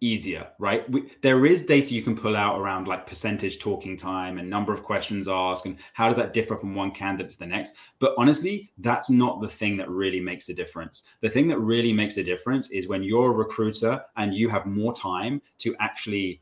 easier, 0.01 0.47
right? 0.61 0.89
We, 0.89 1.11
there 1.23 1.45
is 1.47 1.67
data 1.67 1.93
you 1.93 2.03
can 2.03 2.17
pull 2.17 2.37
out 2.37 2.61
around 2.61 2.87
like 2.87 3.09
percentage 3.09 3.59
talking 3.59 3.97
time 3.97 4.39
and 4.39 4.49
number 4.49 4.73
of 4.73 4.85
questions 4.85 5.27
asked, 5.27 5.67
and 5.67 5.79
how 5.95 6.07
does 6.07 6.17
that 6.17 6.33
differ 6.33 6.57
from 6.57 6.77
one 6.77 6.93
candidate 6.93 7.33
to 7.33 7.39
the 7.41 7.47
next. 7.47 7.75
But 7.99 8.15
honestly, 8.17 8.71
that's 8.79 9.11
not 9.11 9.43
the 9.43 9.49
thing 9.49 9.77
that 9.79 9.91
really 9.91 10.21
makes 10.21 10.49
a 10.49 10.55
difference. 10.55 11.09
The 11.23 11.29
thing 11.29 11.49
that 11.49 11.59
really 11.59 11.93
makes 11.93 12.19
a 12.19 12.23
difference 12.23 12.71
is 12.71 12.87
when 12.87 13.03
you're 13.03 13.33
a 13.33 13.35
recruiter 13.35 14.01
and 14.17 14.33
you 14.33 14.49
have 14.49 14.65
more 14.65 14.95
time 14.95 15.43
to 15.59 15.75
actually 15.81 16.41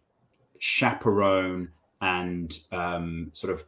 chaperone 0.59 1.71
and 2.01 2.59
um, 2.73 3.31
sort 3.33 3.53
of 3.53 3.65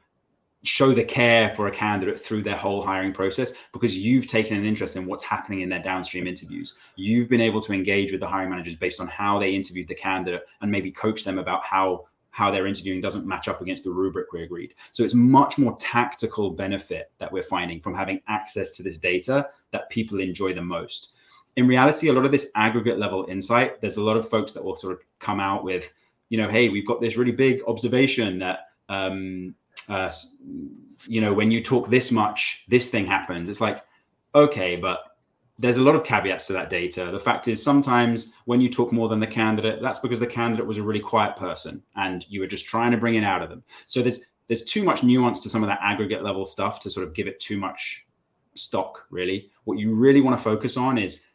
show 0.62 0.92
the 0.92 1.04
care 1.04 1.50
for 1.50 1.68
a 1.68 1.70
candidate 1.70 2.18
through 2.18 2.42
their 2.42 2.56
whole 2.56 2.82
hiring 2.82 3.12
process 3.12 3.52
because 3.72 3.96
you've 3.96 4.26
taken 4.26 4.56
an 4.56 4.64
interest 4.64 4.94
in 4.94 5.06
what's 5.06 5.22
happening 5.22 5.60
in 5.60 5.70
their 5.70 5.82
downstream 5.82 6.26
interviews. 6.26 6.76
You've 6.96 7.30
been 7.30 7.40
able 7.40 7.62
to 7.62 7.72
engage 7.72 8.12
with 8.12 8.20
the 8.20 8.26
hiring 8.26 8.50
managers 8.50 8.74
based 8.76 9.00
on 9.00 9.08
how 9.08 9.38
they 9.38 9.50
interviewed 9.50 9.88
the 9.88 9.94
candidate 9.94 10.42
and 10.60 10.70
maybe 10.70 10.90
coach 10.90 11.24
them 11.24 11.38
about 11.38 11.64
how 11.64 12.04
how 12.32 12.50
their 12.50 12.66
interviewing 12.66 13.00
doesn't 13.00 13.26
match 13.26 13.48
up 13.48 13.60
against 13.60 13.82
the 13.82 13.90
rubric 13.90 14.32
we 14.32 14.44
agreed. 14.44 14.74
So 14.92 15.02
it's 15.02 15.14
much 15.14 15.58
more 15.58 15.76
tactical 15.78 16.50
benefit 16.50 17.10
that 17.18 17.32
we're 17.32 17.42
finding 17.42 17.80
from 17.80 17.94
having 17.94 18.20
access 18.28 18.70
to 18.72 18.84
this 18.84 18.98
data 18.98 19.48
that 19.72 19.90
people 19.90 20.20
enjoy 20.20 20.52
the 20.52 20.62
most. 20.62 21.14
In 21.56 21.66
reality, 21.66 22.06
a 22.06 22.12
lot 22.12 22.24
of 22.24 22.30
this 22.30 22.52
aggregate 22.54 23.00
level 23.00 23.26
insight, 23.28 23.80
there's 23.80 23.96
a 23.96 24.02
lot 24.02 24.16
of 24.16 24.28
folks 24.28 24.52
that 24.52 24.64
will 24.64 24.76
sort 24.76 24.92
of 24.92 25.00
come 25.18 25.40
out 25.40 25.64
with 25.64 25.90
you 26.30 26.38
know, 26.38 26.48
hey, 26.48 26.70
we've 26.70 26.86
got 26.86 27.00
this 27.00 27.16
really 27.16 27.32
big 27.32 27.60
observation 27.66 28.38
that, 28.38 28.68
um, 28.88 29.54
uh, 29.88 30.10
you 31.06 31.20
know, 31.20 31.34
when 31.34 31.50
you 31.50 31.62
talk 31.62 31.90
this 31.90 32.10
much, 32.10 32.64
this 32.68 32.88
thing 32.88 33.04
happens. 33.04 33.48
It's 33.48 33.60
like, 33.60 33.84
okay, 34.34 34.76
but 34.76 35.00
there's 35.58 35.76
a 35.76 35.82
lot 35.82 35.94
of 35.94 36.04
caveats 36.04 36.46
to 36.46 36.54
that 36.54 36.70
data. 36.70 37.10
The 37.12 37.18
fact 37.18 37.46
is, 37.48 37.62
sometimes 37.62 38.32
when 38.46 38.60
you 38.60 38.70
talk 38.70 38.92
more 38.92 39.08
than 39.08 39.20
the 39.20 39.26
candidate, 39.26 39.82
that's 39.82 39.98
because 39.98 40.20
the 40.20 40.26
candidate 40.26 40.66
was 40.66 40.78
a 40.78 40.82
really 40.82 41.00
quiet 41.00 41.36
person 41.36 41.82
and 41.96 42.24
you 42.30 42.40
were 42.40 42.46
just 42.46 42.66
trying 42.66 42.92
to 42.92 42.96
bring 42.96 43.16
it 43.16 43.24
out 43.24 43.42
of 43.42 43.50
them. 43.50 43.62
So 43.86 44.00
there's 44.00 44.24
there's 44.48 44.64
too 44.64 44.82
much 44.82 45.04
nuance 45.04 45.38
to 45.40 45.48
some 45.48 45.62
of 45.62 45.68
that 45.68 45.78
aggregate 45.80 46.24
level 46.24 46.44
stuff 46.44 46.80
to 46.80 46.90
sort 46.90 47.06
of 47.06 47.14
give 47.14 47.28
it 47.28 47.38
too 47.38 47.56
much 47.58 48.06
stock. 48.54 49.06
Really, 49.10 49.50
what 49.64 49.78
you 49.78 49.94
really 49.94 50.20
want 50.20 50.36
to 50.36 50.42
focus 50.42 50.76
on 50.76 50.96
is 50.96 51.26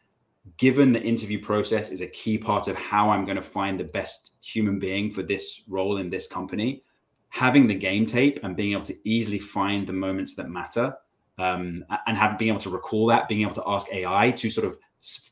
given 0.56 0.92
the 0.92 1.02
interview 1.02 1.40
process 1.40 1.90
is 1.90 2.00
a 2.00 2.06
key 2.06 2.38
part 2.38 2.68
of 2.68 2.76
how 2.76 3.10
I'm 3.10 3.24
going 3.24 3.36
to 3.36 3.42
find 3.42 3.78
the 3.78 3.84
best 3.84 4.32
human 4.42 4.78
being 4.78 5.10
for 5.10 5.22
this 5.22 5.62
role 5.68 5.98
in 5.98 6.10
this 6.10 6.26
company, 6.26 6.82
having 7.28 7.66
the 7.66 7.74
game 7.74 8.06
tape 8.06 8.40
and 8.42 8.56
being 8.56 8.72
able 8.72 8.84
to 8.84 8.96
easily 9.08 9.38
find 9.38 9.86
the 9.86 9.92
moments 9.92 10.34
that 10.34 10.48
matter 10.48 10.94
um, 11.38 11.84
and 12.06 12.16
have 12.16 12.38
being 12.38 12.50
able 12.50 12.60
to 12.60 12.70
recall 12.70 13.06
that, 13.06 13.28
being 13.28 13.42
able 13.42 13.54
to 13.54 13.64
ask 13.66 13.92
AI 13.92 14.30
to 14.32 14.48
sort 14.48 14.66
of 14.66 14.78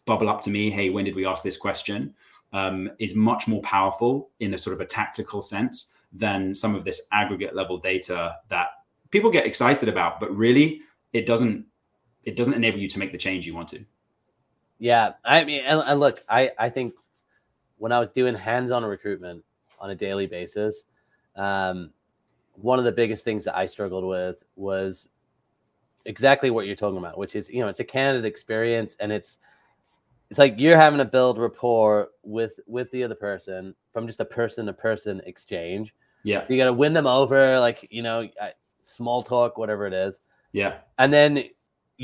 bubble 0.05 0.29
up 0.29 0.41
to 0.43 0.51
me, 0.51 0.71
hey, 0.71 0.91
when 0.91 1.05
did 1.05 1.15
we 1.15 1.27
ask 1.27 1.43
this 1.43 1.57
question? 1.57 2.15
Um, 2.53 2.91
is 2.99 3.15
much 3.15 3.49
more 3.49 3.63
powerful 3.63 4.31
in 4.39 4.55
a 4.55 4.59
sort 4.59 4.75
of 4.75 4.81
a 4.81 4.87
tactical 4.87 5.43
sense 5.43 5.95
than 6.13 6.55
some 6.55 6.75
of 6.75 6.85
this 6.85 7.09
aggregate 7.11 7.55
level 7.57 7.79
data 7.79 8.37
that 8.49 8.69
people 9.11 9.31
get 9.31 9.47
excited 9.47 9.89
about, 9.89 10.21
but 10.21 10.35
really 10.37 10.81
it 11.13 11.27
doesn't 11.27 11.67
it 12.25 12.37
doesn't 12.37 12.55
enable 12.55 12.79
you 12.79 12.89
to 12.89 12.99
make 12.99 13.13
the 13.13 13.19
change 13.19 13.47
you 13.47 13.55
want 13.55 13.69
to. 13.69 13.85
Yeah, 14.79 15.13
I 15.25 15.45
mean, 15.45 15.63
and, 15.65 15.83
and 15.87 16.01
look, 16.01 16.23
I 16.29 16.51
I 16.59 16.69
think 16.69 16.95
when 17.79 17.93
I 17.93 17.99
was 17.99 18.09
doing 18.11 18.35
hands-on 18.35 18.85
recruitment 18.85 19.45
on 19.81 19.91
a 19.91 19.95
daily 19.95 20.27
basis, 20.27 20.85
um, 21.37 21.91
one 22.55 22.79
of 22.79 22.85
the 22.85 22.93
biggest 22.93 23.25
things 23.25 23.45
that 23.45 23.57
I 23.57 23.67
struggled 23.67 24.05
with 24.05 24.45
was 24.57 25.09
exactly 26.05 26.51
what 26.51 26.67
you're 26.67 26.77
talking 26.77 26.99
about, 26.99 27.19
which 27.19 27.37
is 27.37 27.49
you 27.49 27.61
know 27.61 27.69
it's 27.69 27.81
a 27.81 27.85
candidate 27.85 28.25
experience 28.25 28.97
and 29.01 29.13
it's 29.13 29.39
it's 30.31 30.39
like 30.39 30.55
you're 30.59 30.77
having 30.77 30.99
to 30.99 31.05
build 31.05 31.39
rapport 31.39 32.09
with 32.23 32.59
with 32.67 32.91
the 32.91 33.05
other 33.05 33.15
person 33.15 33.75
from 33.93 34.07
just 34.07 34.21
a 34.21 34.25
person 34.25 34.67
to 34.67 34.73
person 34.73 35.21
exchange. 35.27 35.95
Yeah, 36.23 36.45
you 36.49 36.57
got 36.57 36.65
to 36.67 36.73
win 36.73 36.93
them 36.93 37.07
over, 37.07 37.59
like 37.61 37.87
you 37.91 38.03
know, 38.03 38.29
small 38.83 39.23
talk, 39.23 39.59
whatever 39.59 39.87
it 39.87 39.93
is. 39.93 40.21
Yeah, 40.53 40.79
and 40.99 41.13
then 41.13 41.45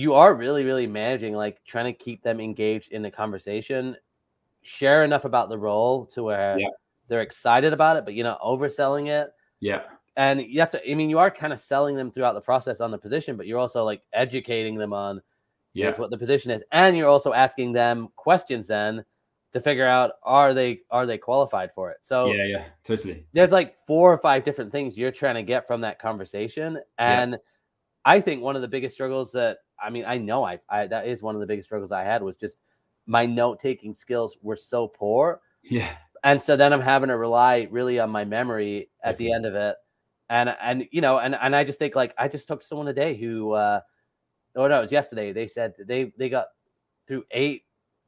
you 0.00 0.14
are 0.14 0.34
really 0.34 0.64
really 0.64 0.86
managing 0.86 1.34
like 1.34 1.62
trying 1.64 1.86
to 1.86 1.92
keep 1.92 2.22
them 2.22 2.40
engaged 2.40 2.92
in 2.92 3.02
the 3.02 3.10
conversation, 3.10 3.96
share 4.62 5.04
enough 5.04 5.24
about 5.24 5.48
the 5.48 5.58
role 5.58 6.06
to 6.06 6.22
where 6.22 6.58
yeah. 6.58 6.68
they're 7.08 7.22
excited 7.22 7.72
about 7.72 7.96
it, 7.96 8.04
but 8.04 8.14
you 8.14 8.22
know, 8.22 8.38
overselling 8.42 9.08
it. 9.08 9.30
Yeah 9.60 9.82
and 10.16 10.44
that's 10.54 10.74
I 10.74 10.94
mean 10.94 11.08
you 11.08 11.18
are 11.18 11.30
kind 11.30 11.52
of 11.52 11.60
selling 11.60 11.96
them 11.96 12.10
throughout 12.10 12.34
the 12.34 12.40
process 12.40 12.80
on 12.80 12.90
the 12.90 12.98
position, 12.98 13.36
but 13.36 13.46
you're 13.46 13.58
also 13.58 13.84
like 13.84 14.02
educating 14.12 14.76
them 14.76 14.92
on 14.92 15.20
yes 15.72 15.98
what 15.98 16.10
the 16.10 16.18
position 16.18 16.50
is, 16.50 16.62
and 16.72 16.96
you're 16.96 17.08
also 17.08 17.32
asking 17.32 17.72
them 17.72 18.08
questions 18.16 18.68
then 18.68 19.04
to 19.52 19.60
figure 19.60 19.86
out 19.86 20.12
are 20.22 20.52
they 20.52 20.80
are 20.90 21.06
they 21.06 21.18
qualified 21.18 21.72
for 21.72 21.90
it. 21.90 21.98
So 22.02 22.26
yeah, 22.26 22.44
yeah, 22.44 22.64
totally. 22.82 23.24
There's 23.32 23.52
like 23.52 23.76
four 23.86 24.12
or 24.12 24.18
five 24.18 24.44
different 24.44 24.72
things 24.72 24.98
you're 24.98 25.12
trying 25.12 25.36
to 25.36 25.42
get 25.42 25.66
from 25.66 25.80
that 25.82 25.98
conversation, 25.98 26.78
and 26.98 27.32
yeah. 27.32 27.38
I 28.04 28.20
think 28.20 28.42
one 28.42 28.56
of 28.56 28.62
the 28.62 28.68
biggest 28.68 28.94
struggles 28.94 29.32
that 29.32 29.58
I 29.82 29.90
mean 29.90 30.04
I 30.06 30.18
know 30.18 30.44
I, 30.44 30.58
I 30.68 30.86
that 30.86 31.06
is 31.06 31.22
one 31.22 31.34
of 31.34 31.40
the 31.40 31.46
biggest 31.46 31.66
struggles 31.68 31.92
I 31.92 32.04
had 32.04 32.22
was 32.22 32.36
just 32.36 32.58
my 33.06 33.26
note 33.26 33.58
taking 33.58 33.94
skills 33.94 34.36
were 34.42 34.56
so 34.56 34.88
poor. 34.88 35.40
Yeah. 35.62 35.94
And 36.22 36.40
so 36.40 36.56
then 36.56 36.72
I'm 36.72 36.80
having 36.80 37.08
to 37.08 37.16
rely 37.16 37.66
really 37.70 37.98
on 37.98 38.10
my 38.10 38.24
memory 38.24 38.90
at 39.02 39.16
the 39.16 39.32
end 39.32 39.46
of 39.46 39.54
it. 39.54 39.76
And 40.28 40.54
and 40.60 40.86
you 40.92 41.00
know 41.00 41.18
and 41.18 41.34
and 41.34 41.56
I 41.56 41.64
just 41.64 41.78
think 41.78 41.96
like 41.96 42.14
I 42.18 42.28
just 42.28 42.46
talked 42.46 42.62
to 42.62 42.68
someone 42.68 42.86
today 42.86 43.16
who 43.16 43.52
uh 43.52 43.80
oh 44.54 44.68
no 44.68 44.78
it 44.78 44.80
was 44.80 44.92
yesterday. 44.92 45.32
They 45.32 45.48
said 45.48 45.74
they 45.86 46.12
they 46.16 46.28
got 46.28 46.46
through 47.06 47.24
eight 47.32 47.64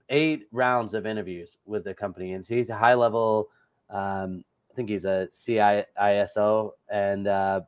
eight 0.09 0.47
rounds 0.53 0.95
of 0.95 1.07
interviews 1.07 1.59
with 1.65 1.85
the 1.85 1.95
company. 1.95 2.35
And 2.35 2.47
so 2.47 2.55
he's 2.55 2.71
a 2.71 2.77
high 2.77 2.95
level 2.95 3.49
um 3.91 4.45
I 4.71 4.75
think 4.75 4.89
he's 4.89 5.05
a 5.05 5.29
CISO 5.33 6.71
and 6.91 7.27
uh 7.27 7.61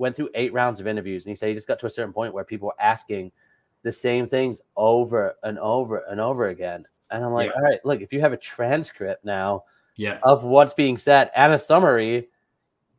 went 0.00 0.16
through 0.16 0.30
eight 0.34 0.52
rounds 0.52 0.80
of 0.80 0.86
interviews 0.86 1.24
and 1.24 1.30
he 1.30 1.36
said 1.36 1.48
he 1.48 1.54
just 1.54 1.68
got 1.68 1.78
to 1.78 1.86
a 1.86 1.90
certain 1.90 2.12
point 2.12 2.34
where 2.34 2.44
people 2.44 2.66
were 2.66 2.82
asking 2.82 3.30
the 3.82 3.92
same 3.92 4.26
things 4.26 4.60
over 4.76 5.36
and 5.42 5.58
over 5.58 5.98
and 6.10 6.20
over 6.20 6.48
again 6.48 6.84
and 7.10 7.24
I'm 7.24 7.32
like 7.32 7.50
yeah. 7.50 7.52
all 7.56 7.62
right 7.62 7.80
look 7.84 8.00
if 8.00 8.12
you 8.12 8.20
have 8.20 8.32
a 8.32 8.36
transcript 8.36 9.24
now 9.24 9.64
yeah 9.96 10.18
of 10.22 10.44
what's 10.44 10.74
being 10.74 10.96
said 10.96 11.30
and 11.36 11.52
a 11.52 11.58
summary 11.58 12.28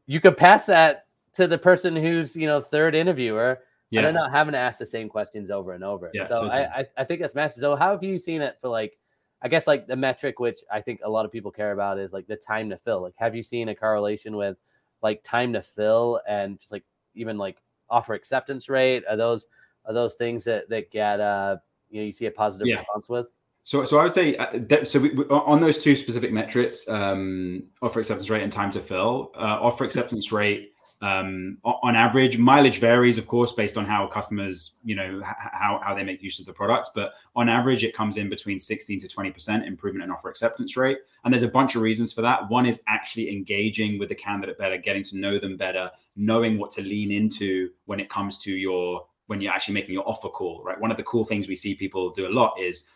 you 0.06 0.20
could 0.20 0.38
pass 0.38 0.66
that 0.66 1.06
to 1.34 1.48
the 1.48 1.58
person 1.58 1.96
who's 1.96 2.36
you 2.36 2.48
know 2.48 2.60
third 2.60 2.96
interviewer 2.96 3.60
yeah. 3.92 4.06
and 4.06 4.16
not 4.16 4.32
having 4.32 4.54
to 4.54 4.58
ask 4.58 4.80
the 4.80 4.86
same 4.86 5.10
questions 5.10 5.52
over 5.52 5.74
and 5.74 5.84
over. 5.84 6.10
Yeah, 6.14 6.28
so 6.28 6.36
totally. 6.36 6.52
I, 6.52 6.86
I 6.98 7.04
think 7.04 7.22
that's 7.22 7.36
massive. 7.36 7.60
So 7.60 7.76
how 7.76 7.92
have 7.92 8.04
you 8.04 8.18
seen 8.18 8.42
it 8.42 8.58
for 8.60 8.70
like 8.70 8.98
I 9.42 9.48
guess 9.48 9.68
like 9.68 9.88
the 9.88 9.96
metric 9.96 10.40
which 10.40 10.62
I 10.72 10.82
think 10.82 11.02
a 11.04 11.10
lot 11.10 11.26
of 11.26 11.32
people 11.32 11.52
care 11.52 11.72
about 11.72 12.00
is 12.00 12.14
like 12.14 12.28
the 12.28 12.36
time 12.36 12.70
to 12.70 12.78
fill. 12.78 13.02
Like 13.02 13.14
have 13.18 13.36
you 13.36 13.44
seen 13.44 13.70
a 13.70 13.76
correlation 13.76 14.36
with 14.36 14.58
like 15.02 15.24
time 15.24 15.54
to 15.54 15.62
fill 15.62 16.22
and 16.28 16.60
just 16.60 16.72
like 16.72 16.86
even 17.16 17.38
like 17.38 17.62
offer 17.90 18.14
acceptance 18.14 18.70
rate? 18.70 19.04
Are 19.10 19.18
those 19.18 19.48
are 19.86 19.94
those 19.94 20.16
things 20.16 20.44
that 20.46 20.70
that 20.70 20.92
get 20.92 21.20
uh 21.20 21.58
you 21.90 22.02
know 22.02 22.06
you 22.06 22.14
see 22.14 22.26
a 22.26 22.32
positive 22.32 22.68
yeah. 22.68 22.76
response 22.76 23.10
with? 23.10 23.28
So, 23.64 23.86
so 23.86 24.00
I 24.00 24.04
would 24.04 24.14
say 24.14 24.36
uh, 24.38 24.86
so. 24.86 25.00
We, 25.00 25.10
we, 25.10 25.24
on 25.26 25.62
those 25.62 25.78
two 25.78 25.96
specific 25.96 26.32
metrics, 26.32 26.90
um, 26.90 27.64
offer 27.82 28.00
acceptance 28.00 28.30
rate 28.30 28.42
and 28.42 28.52
time 28.52 28.72
to 28.72 28.80
fill. 28.80 29.32
Uh, 29.36 29.60
offer 29.62 29.84
acceptance 29.84 30.32
rate, 30.32 30.71
um, 31.02 31.58
on 31.64 31.96
average, 31.96 32.38
mileage 32.38 32.80
varies, 32.80 33.18
of 33.18 33.28
course, 33.28 33.54
based 33.54 33.76
on 33.76 33.86
how 33.86 34.08
customers, 34.08 34.78
you 34.84 34.96
know, 34.96 35.22
how 35.24 35.82
how 35.84 35.96
they 35.96 36.04
make 36.04 36.22
use 36.22 36.40
of 36.40 36.46
the 36.46 36.54
products. 36.54 36.92
But 36.94 37.14
on 37.36 37.50
average, 37.50 37.84
it 37.84 37.96
comes 37.96 38.18
in 38.18 38.30
between 38.30 38.60
sixteen 38.60 39.00
to 39.00 39.08
twenty 39.08 39.32
percent 39.32 39.66
improvement 39.66 40.04
in 40.04 40.12
offer 40.12 40.30
acceptance 40.30 40.78
rate. 40.78 41.00
And 41.24 41.34
there's 41.34 41.44
a 41.44 41.48
bunch 41.48 41.76
of 41.76 41.82
reasons 41.82 42.14
for 42.14 42.22
that. 42.22 42.50
One 42.50 42.66
is 42.66 42.82
actually 42.88 43.30
engaging 43.30 44.00
with 44.00 44.10
the 44.10 44.16
candidate 44.16 44.58
better, 44.58 44.78
getting 44.78 45.04
to 45.06 45.18
know 45.18 45.40
them 45.40 45.58
better, 45.58 45.90
knowing 46.16 46.60
what 46.60 46.72
to 46.72 46.82
lean 46.82 47.12
into 47.12 47.72
when 47.86 48.00
it 48.00 48.10
comes 48.10 48.38
to 48.40 48.52
your 48.52 49.06
when 49.28 49.42
you're 49.42 49.54
actually 49.54 49.74
making 49.74 49.94
your 49.94 50.08
offer 50.08 50.30
call. 50.30 50.62
Right. 50.64 50.80
One 50.80 50.92
of 50.92 50.98
the 50.98 51.04
cool 51.04 51.26
things 51.26 51.48
we 51.48 51.56
see 51.56 51.74
people 51.74 52.12
do 52.12 52.28
a 52.28 52.30
lot 52.30 52.60
is 52.60 52.90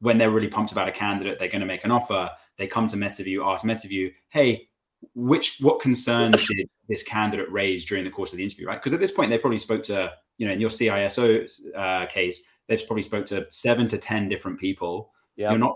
when 0.00 0.18
they're 0.18 0.30
really 0.30 0.48
pumped 0.48 0.72
about 0.72 0.88
a 0.88 0.92
candidate, 0.92 1.38
they're 1.38 1.48
going 1.48 1.60
to 1.60 1.66
make 1.66 1.84
an 1.84 1.92
offer. 1.92 2.28
They 2.58 2.66
come 2.66 2.88
to 2.88 2.96
MetaView, 2.96 3.46
ask 3.46 3.64
MetaView, 3.64 4.12
hey, 4.30 4.68
which 5.14 5.58
what 5.60 5.80
concerns 5.80 6.44
did 6.46 6.70
this 6.88 7.02
candidate 7.02 7.50
raise 7.50 7.84
during 7.84 8.04
the 8.04 8.10
course 8.10 8.32
of 8.32 8.38
the 8.38 8.44
interview, 8.44 8.66
right? 8.66 8.80
Because 8.80 8.94
at 8.94 9.00
this 9.00 9.10
point, 9.10 9.30
they 9.30 9.38
probably 9.38 9.58
spoke 9.58 9.82
to, 9.84 10.12
you 10.38 10.46
know, 10.46 10.52
in 10.52 10.60
your 10.60 10.70
CISO 10.70 11.48
uh, 11.76 12.06
case, 12.06 12.44
they've 12.68 12.86
probably 12.86 13.02
spoke 13.02 13.26
to 13.26 13.46
seven 13.50 13.88
to 13.88 13.98
ten 13.98 14.28
different 14.28 14.58
people. 14.58 15.12
Yeah. 15.36 15.50
You're 15.50 15.58
not 15.58 15.74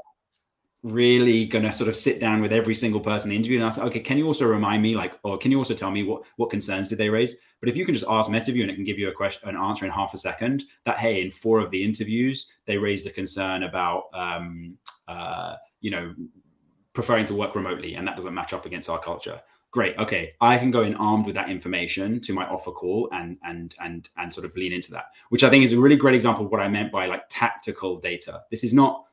really 0.82 1.46
going 1.46 1.64
to 1.64 1.72
sort 1.72 1.88
of 1.88 1.96
sit 1.96 2.20
down 2.20 2.40
with 2.40 2.52
every 2.52 2.74
single 2.74 3.00
person 3.00 3.28
in 3.28 3.30
the 3.30 3.36
interview 3.36 3.58
and 3.58 3.66
ask, 3.66 3.78
okay, 3.80 3.98
can 3.98 4.18
you 4.18 4.26
also 4.26 4.46
remind 4.46 4.82
me, 4.82 4.94
like, 4.94 5.18
or 5.24 5.36
can 5.36 5.50
you 5.50 5.58
also 5.58 5.74
tell 5.74 5.90
me 5.90 6.04
what 6.04 6.22
what 6.36 6.50
concerns 6.50 6.88
did 6.88 6.98
they 6.98 7.08
raise? 7.08 7.36
But 7.60 7.68
if 7.68 7.76
you 7.76 7.84
can 7.84 7.94
just 7.94 8.06
ask 8.08 8.30
MetaView 8.30 8.62
and 8.62 8.70
it 8.70 8.74
can 8.74 8.84
give 8.84 8.98
you 8.98 9.08
a 9.08 9.12
question, 9.12 9.48
an 9.48 9.56
answer 9.56 9.84
in 9.84 9.90
half 9.90 10.14
a 10.14 10.18
second, 10.18 10.64
that 10.84 10.98
hey, 10.98 11.22
in 11.22 11.30
four 11.30 11.58
of 11.58 11.70
the 11.70 11.82
interviews, 11.82 12.52
they 12.66 12.76
raised 12.76 13.06
a 13.06 13.10
concern 13.10 13.64
about, 13.64 14.04
um, 14.12 14.76
uh, 15.08 15.56
you 15.80 15.90
know, 15.90 16.14
preferring 16.96 17.24
to 17.26 17.34
work 17.34 17.54
remotely, 17.54 17.94
and 17.94 18.08
that 18.08 18.16
doesn't 18.16 18.34
match 18.34 18.52
up 18.52 18.66
against 18.66 18.90
our 18.90 18.98
culture. 18.98 19.40
Great. 19.70 19.96
Okay, 19.98 20.32
I 20.40 20.58
can 20.58 20.70
go 20.70 20.82
in 20.82 20.94
armed 20.94 21.26
with 21.26 21.34
that 21.34 21.50
information 21.50 22.20
to 22.22 22.32
my 22.32 22.46
offer 22.46 22.72
call 22.72 23.08
and 23.12 23.36
and 23.44 23.74
and 23.78 24.08
and 24.16 24.32
sort 24.32 24.46
of 24.46 24.56
lean 24.56 24.72
into 24.72 24.90
that, 24.92 25.06
which 25.28 25.44
I 25.44 25.50
think 25.50 25.64
is 25.64 25.72
a 25.72 25.78
really 25.78 25.96
great 25.96 26.14
example 26.14 26.46
of 26.46 26.50
what 26.50 26.60
I 26.60 26.68
meant 26.68 26.90
by 26.90 27.06
like 27.06 27.24
tactical 27.28 28.00
data. 28.00 28.42
This 28.50 28.64
is 28.64 28.72
not 28.72 29.04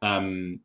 um, 0.00 0.60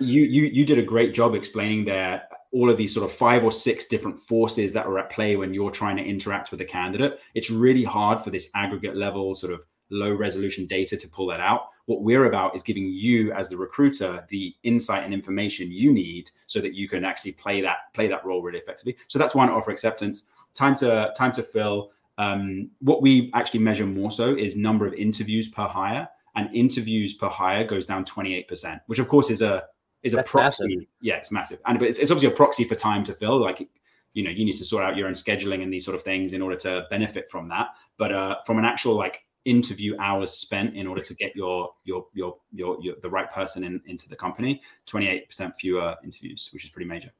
you 0.00 0.22
you 0.22 0.44
you 0.44 0.64
did 0.64 0.78
a 0.78 0.82
great 0.82 1.14
job 1.14 1.34
explaining 1.34 1.84
there 1.84 2.22
all 2.54 2.70
of 2.70 2.76
these 2.76 2.94
sort 2.94 3.04
of 3.04 3.12
five 3.12 3.42
or 3.42 3.50
six 3.50 3.86
different 3.86 4.16
forces 4.16 4.72
that 4.72 4.86
are 4.86 4.98
at 5.00 5.10
play 5.10 5.34
when 5.34 5.52
you're 5.52 5.72
trying 5.72 5.96
to 5.96 6.04
interact 6.04 6.52
with 6.52 6.60
a 6.60 6.64
candidate. 6.64 7.18
It's 7.34 7.50
really 7.50 7.82
hard 7.82 8.20
for 8.20 8.30
this 8.30 8.48
aggregate 8.54 8.96
level 8.96 9.34
sort 9.34 9.52
of 9.52 9.64
low 9.90 10.14
resolution 10.14 10.66
data 10.66 10.96
to 10.96 11.08
pull 11.08 11.26
that 11.26 11.40
out. 11.40 11.62
What 11.86 12.02
we're 12.02 12.24
about 12.24 12.54
is 12.56 12.62
giving 12.62 12.86
you 12.86 13.32
as 13.32 13.48
the 13.48 13.56
recruiter 13.56 14.24
the 14.28 14.54
insight 14.62 15.04
and 15.04 15.12
information 15.12 15.70
you 15.70 15.92
need 15.92 16.30
so 16.46 16.60
that 16.60 16.74
you 16.74 16.88
can 16.88 17.04
actually 17.04 17.32
play 17.32 17.60
that 17.60 17.92
play 17.92 18.08
that 18.08 18.24
role 18.24 18.42
really 18.42 18.58
effectively. 18.58 18.96
So 19.08 19.18
that's 19.18 19.34
one 19.34 19.50
offer 19.50 19.70
acceptance. 19.70 20.26
Time 20.54 20.74
to 20.76 21.12
time 21.16 21.32
to 21.32 21.42
fill. 21.42 21.90
Um, 22.16 22.70
what 22.80 23.02
we 23.02 23.30
actually 23.34 23.60
measure 23.60 23.86
more 23.86 24.10
so 24.10 24.34
is 24.34 24.56
number 24.56 24.86
of 24.86 24.94
interviews 24.94 25.48
per 25.48 25.66
hire, 25.66 26.08
and 26.36 26.48
interviews 26.54 27.14
per 27.14 27.28
hire 27.28 27.64
goes 27.64 27.86
down 27.86 28.04
28%, 28.04 28.80
which 28.86 28.98
of 28.98 29.08
course 29.08 29.30
is 29.30 29.42
a 29.42 29.64
is 30.02 30.12
a 30.12 30.16
That's 30.16 30.30
proxy. 30.30 30.76
Massive. 30.76 30.88
Yeah, 31.00 31.16
it's 31.16 31.30
massive, 31.32 31.60
and 31.66 31.78
but 31.78 31.88
it's, 31.88 31.98
it's 31.98 32.10
obviously 32.10 32.32
a 32.32 32.36
proxy 32.36 32.64
for 32.64 32.74
time 32.74 33.04
to 33.04 33.12
fill. 33.12 33.40
Like 33.40 33.68
you 34.12 34.22
know, 34.22 34.30
you 34.30 34.44
need 34.44 34.56
to 34.56 34.64
sort 34.64 34.84
out 34.84 34.96
your 34.96 35.08
own 35.08 35.14
scheduling 35.14 35.62
and 35.62 35.72
these 35.72 35.84
sort 35.84 35.96
of 35.96 36.02
things 36.02 36.32
in 36.32 36.40
order 36.40 36.56
to 36.56 36.86
benefit 36.88 37.28
from 37.28 37.48
that. 37.48 37.70
But 37.96 38.12
uh, 38.12 38.36
from 38.46 38.58
an 38.58 38.64
actual 38.64 38.94
like 38.94 39.24
interview 39.44 39.96
hours 39.98 40.32
spent 40.32 40.74
in 40.74 40.86
order 40.86 41.02
to 41.02 41.14
get 41.14 41.34
your 41.36 41.70
your 41.84 42.06
your 42.14 42.36
your, 42.52 42.78
your 42.82 42.94
the 43.02 43.10
right 43.10 43.30
person 43.30 43.64
in, 43.64 43.80
into 43.86 44.08
the 44.08 44.16
company, 44.16 44.60
twenty 44.86 45.08
eight 45.08 45.28
percent 45.28 45.54
fewer 45.56 45.94
interviews, 46.02 46.50
which 46.52 46.64
is 46.64 46.70
pretty 46.70 46.88
major. 46.88 47.10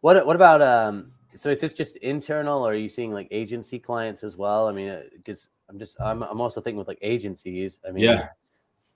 What 0.00 0.26
what 0.26 0.36
about 0.36 0.62
um? 0.62 1.12
So 1.34 1.50
is 1.50 1.60
this 1.60 1.74
just 1.74 1.96
internal, 1.98 2.66
or 2.66 2.72
are 2.72 2.76
you 2.76 2.88
seeing 2.88 3.12
like 3.12 3.28
agency 3.30 3.78
clients 3.78 4.24
as 4.24 4.36
well? 4.36 4.68
I 4.68 4.72
mean, 4.72 5.02
because 5.14 5.50
uh, 5.68 5.72
I'm 5.72 5.78
just 5.78 6.00
I'm 6.00 6.22
I'm 6.22 6.40
also 6.40 6.60
thinking 6.60 6.78
with 6.78 6.88
like 6.88 6.98
agencies. 7.02 7.80
I 7.86 7.92
mean, 7.92 8.04
yeah, 8.04 8.28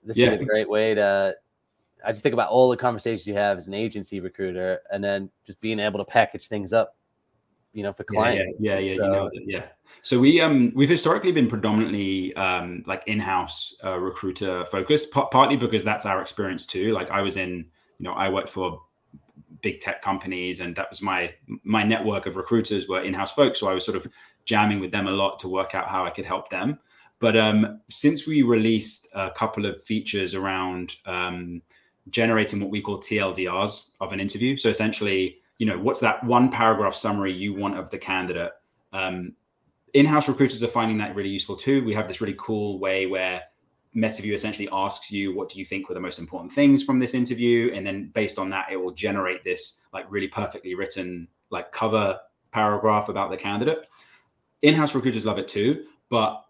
this 0.03 0.17
yeah. 0.17 0.31
is 0.31 0.41
a 0.41 0.45
great 0.45 0.69
way 0.69 0.95
to 0.95 1.35
I 2.05 2.11
just 2.11 2.23
think 2.23 2.33
about 2.33 2.49
all 2.49 2.69
the 2.69 2.77
conversations 2.77 3.27
you 3.27 3.35
have 3.35 3.57
as 3.57 3.67
an 3.67 3.73
agency 3.73 4.19
recruiter, 4.19 4.79
and 4.91 5.03
then 5.03 5.29
just 5.45 5.59
being 5.61 5.79
able 5.79 5.99
to 5.99 6.05
package 6.05 6.47
things 6.47 6.73
up, 6.73 6.95
you 7.73 7.83
know, 7.83 7.93
for 7.93 8.03
clients. 8.03 8.51
Yeah, 8.59 8.77
yeah, 8.77 8.91
yeah, 8.93 8.97
so, 8.97 9.03
you 9.03 9.11
know 9.11 9.29
it. 9.31 9.43
Yeah. 9.45 9.63
So 10.01 10.19
we 10.19 10.41
um 10.41 10.71
we've 10.75 10.89
historically 10.89 11.31
been 11.31 11.47
predominantly 11.47 12.35
um 12.35 12.83
like 12.85 13.03
in-house 13.07 13.77
uh, 13.83 13.97
recruiter 13.97 14.65
focused, 14.65 15.13
p- 15.13 15.23
partly 15.31 15.57
because 15.57 15.83
that's 15.83 16.05
our 16.05 16.21
experience 16.21 16.65
too. 16.65 16.91
Like 16.91 17.11
I 17.11 17.21
was 17.21 17.37
in, 17.37 17.65
you 17.99 18.03
know, 18.03 18.13
I 18.13 18.29
worked 18.29 18.49
for 18.49 18.81
big 19.61 19.79
tech 19.79 20.01
companies, 20.01 20.59
and 20.59 20.75
that 20.75 20.89
was 20.89 21.01
my 21.01 21.33
my 21.63 21.83
network 21.83 22.25
of 22.25 22.35
recruiters 22.35 22.87
were 22.87 23.01
in-house 23.01 23.31
folks. 23.31 23.59
So 23.59 23.67
I 23.67 23.73
was 23.73 23.85
sort 23.85 23.97
of 23.97 24.07
jamming 24.45 24.79
with 24.79 24.91
them 24.91 25.07
a 25.07 25.11
lot 25.11 25.39
to 25.39 25.47
work 25.47 25.75
out 25.75 25.87
how 25.87 26.05
I 26.05 26.09
could 26.09 26.25
help 26.25 26.49
them. 26.49 26.79
But 27.19 27.37
um, 27.37 27.81
since 27.89 28.25
we 28.25 28.41
released 28.41 29.07
a 29.13 29.29
couple 29.29 29.67
of 29.67 29.83
features 29.83 30.33
around 30.33 30.95
um, 31.05 31.61
generating 32.09 32.59
what 32.59 32.71
we 32.71 32.81
call 32.81 32.97
TLDRs 32.97 33.91
of 33.99 34.11
an 34.11 34.19
interview. 34.19 34.57
So 34.57 34.69
essentially, 34.69 35.40
you 35.61 35.67
know, 35.67 35.77
what's 35.77 35.99
that 35.99 36.23
one 36.23 36.49
paragraph 36.49 36.95
summary 36.95 37.31
you 37.31 37.53
want 37.53 37.77
of 37.77 37.91
the 37.91 37.97
candidate? 37.99 38.51
Um, 38.93 39.33
in-house 39.93 40.27
recruiters 40.27 40.63
are 40.63 40.67
finding 40.67 40.97
that 40.97 41.15
really 41.15 41.29
useful 41.29 41.55
too. 41.55 41.85
We 41.85 41.93
have 41.93 42.07
this 42.07 42.19
really 42.19 42.35
cool 42.39 42.79
way 42.79 43.05
where 43.05 43.43
MetaView 43.95 44.33
essentially 44.33 44.67
asks 44.71 45.11
you, 45.11 45.35
what 45.35 45.49
do 45.49 45.59
you 45.59 45.65
think 45.65 45.87
were 45.87 45.93
the 45.93 46.01
most 46.01 46.17
important 46.17 46.51
things 46.51 46.81
from 46.81 46.97
this 46.97 47.13
interview? 47.13 47.71
And 47.75 47.85
then 47.85 48.09
based 48.15 48.39
on 48.39 48.49
that, 48.49 48.71
it 48.71 48.77
will 48.77 48.89
generate 48.89 49.43
this 49.43 49.81
like 49.93 50.07
really 50.09 50.27
perfectly 50.27 50.73
written 50.73 51.27
like 51.51 51.71
cover 51.71 52.19
paragraph 52.49 53.09
about 53.09 53.29
the 53.29 53.37
candidate. 53.37 53.85
In-house 54.63 54.95
recruiters 54.95 55.27
love 55.27 55.37
it 55.37 55.47
too, 55.47 55.85
but 56.09 56.43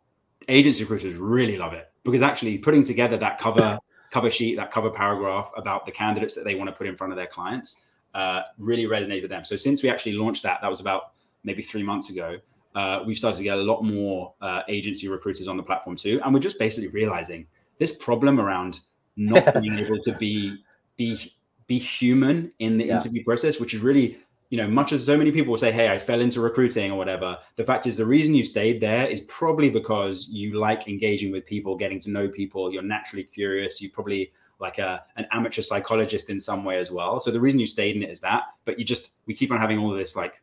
agency 0.47 0.85
recruiters 0.85 1.15
really 1.15 1.57
love 1.57 1.73
it 1.73 1.91
because 2.05 2.21
actually 2.21 2.57
putting 2.57 2.83
together 2.83 3.17
that 3.17 3.39
cover 3.39 3.77
cover 4.09 4.29
sheet, 4.29 4.55
that 4.55 4.71
cover 4.71 4.89
paragraph 4.89 5.51
about 5.57 5.85
the 5.85 5.91
candidates 5.91 6.33
that 6.33 6.45
they 6.45 6.55
want 6.55 6.69
to 6.69 6.73
put 6.73 6.87
in 6.87 6.95
front 6.95 7.11
of 7.11 7.17
their 7.17 7.27
clients 7.27 7.83
uh, 8.13 8.41
really 8.57 8.83
resonated 8.83 9.23
with 9.23 9.31
them. 9.31 9.45
So 9.45 9.55
since 9.55 9.83
we 9.83 9.89
actually 9.89 10.13
launched 10.13 10.43
that, 10.43 10.59
that 10.61 10.69
was 10.69 10.79
about 10.79 11.13
maybe 11.43 11.61
three 11.61 11.83
months 11.83 12.09
ago. 12.09 12.37
Uh, 12.73 13.03
we've 13.05 13.17
started 13.17 13.37
to 13.37 13.43
get 13.43 13.57
a 13.57 13.61
lot 13.61 13.81
more 13.81 14.33
uh, 14.41 14.61
agency 14.69 15.07
recruiters 15.07 15.47
on 15.47 15.57
the 15.57 15.63
platform 15.63 15.95
too, 15.95 16.21
and 16.23 16.33
we're 16.33 16.39
just 16.39 16.57
basically 16.57 16.87
realizing 16.89 17.45
this 17.79 17.93
problem 17.95 18.39
around 18.39 18.79
not 19.17 19.53
being 19.61 19.77
able 19.77 19.99
to 19.99 20.13
be 20.13 20.57
be 20.95 21.33
be 21.67 21.77
human 21.77 22.51
in 22.59 22.77
the 22.77 22.85
yeah. 22.85 22.93
interview 22.93 23.23
process, 23.23 23.59
which 23.59 23.73
is 23.73 23.81
really 23.81 24.17
you 24.51 24.57
know, 24.57 24.67
much 24.67 24.91
as 24.91 25.05
so 25.05 25.17
many 25.17 25.31
people 25.31 25.51
will 25.51 25.57
say, 25.57 25.71
Hey, 25.71 25.89
I 25.89 25.97
fell 25.97 26.19
into 26.19 26.41
recruiting 26.41 26.91
or 26.91 26.97
whatever, 26.97 27.39
the 27.55 27.63
fact 27.63 27.87
is 27.87 27.95
the 27.95 28.05
reason 28.05 28.35
you 28.35 28.43
stayed 28.43 28.81
there 28.81 29.07
is 29.07 29.21
probably 29.21 29.69
because 29.69 30.27
you 30.29 30.59
like 30.59 30.89
engaging 30.89 31.31
with 31.31 31.45
people, 31.45 31.77
getting 31.77 32.01
to 32.01 32.11
know 32.11 32.27
people. 32.27 32.71
You're 32.71 32.83
naturally 32.83 33.23
curious. 33.23 33.81
You 33.81 33.89
probably 33.89 34.33
like 34.61 34.77
a, 34.77 35.03
an 35.17 35.25
amateur 35.31 35.61
psychologist 35.61 36.29
in 36.29 36.39
some 36.39 36.63
way 36.63 36.77
as 36.77 36.91
well. 36.91 37.19
So 37.19 37.31
the 37.31 37.39
reason 37.39 37.59
you 37.59 37.65
stayed 37.65 37.95
in 37.95 38.03
it 38.03 38.09
is 38.09 38.19
that, 38.21 38.43
but 38.63 38.77
you 38.79 38.85
just, 38.85 39.17
we 39.25 39.33
keep 39.33 39.51
on 39.51 39.57
having 39.57 39.79
all 39.79 39.89
this 39.89 40.15
like 40.15 40.41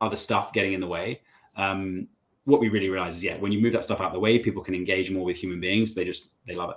other 0.00 0.16
stuff 0.16 0.52
getting 0.52 0.72
in 0.72 0.80
the 0.80 0.86
way. 0.86 1.22
Um, 1.56 2.08
what 2.44 2.60
we 2.60 2.68
really 2.68 2.90
realize 2.90 3.16
is, 3.16 3.22
yeah, 3.24 3.36
when 3.36 3.52
you 3.52 3.62
move 3.62 3.72
that 3.74 3.84
stuff 3.84 4.00
out 4.00 4.08
of 4.08 4.12
the 4.12 4.18
way, 4.18 4.38
people 4.38 4.62
can 4.62 4.74
engage 4.74 5.10
more 5.10 5.24
with 5.24 5.36
human 5.36 5.60
beings. 5.60 5.94
They 5.94 6.04
just, 6.04 6.30
they 6.46 6.56
love 6.56 6.70
it. 6.70 6.76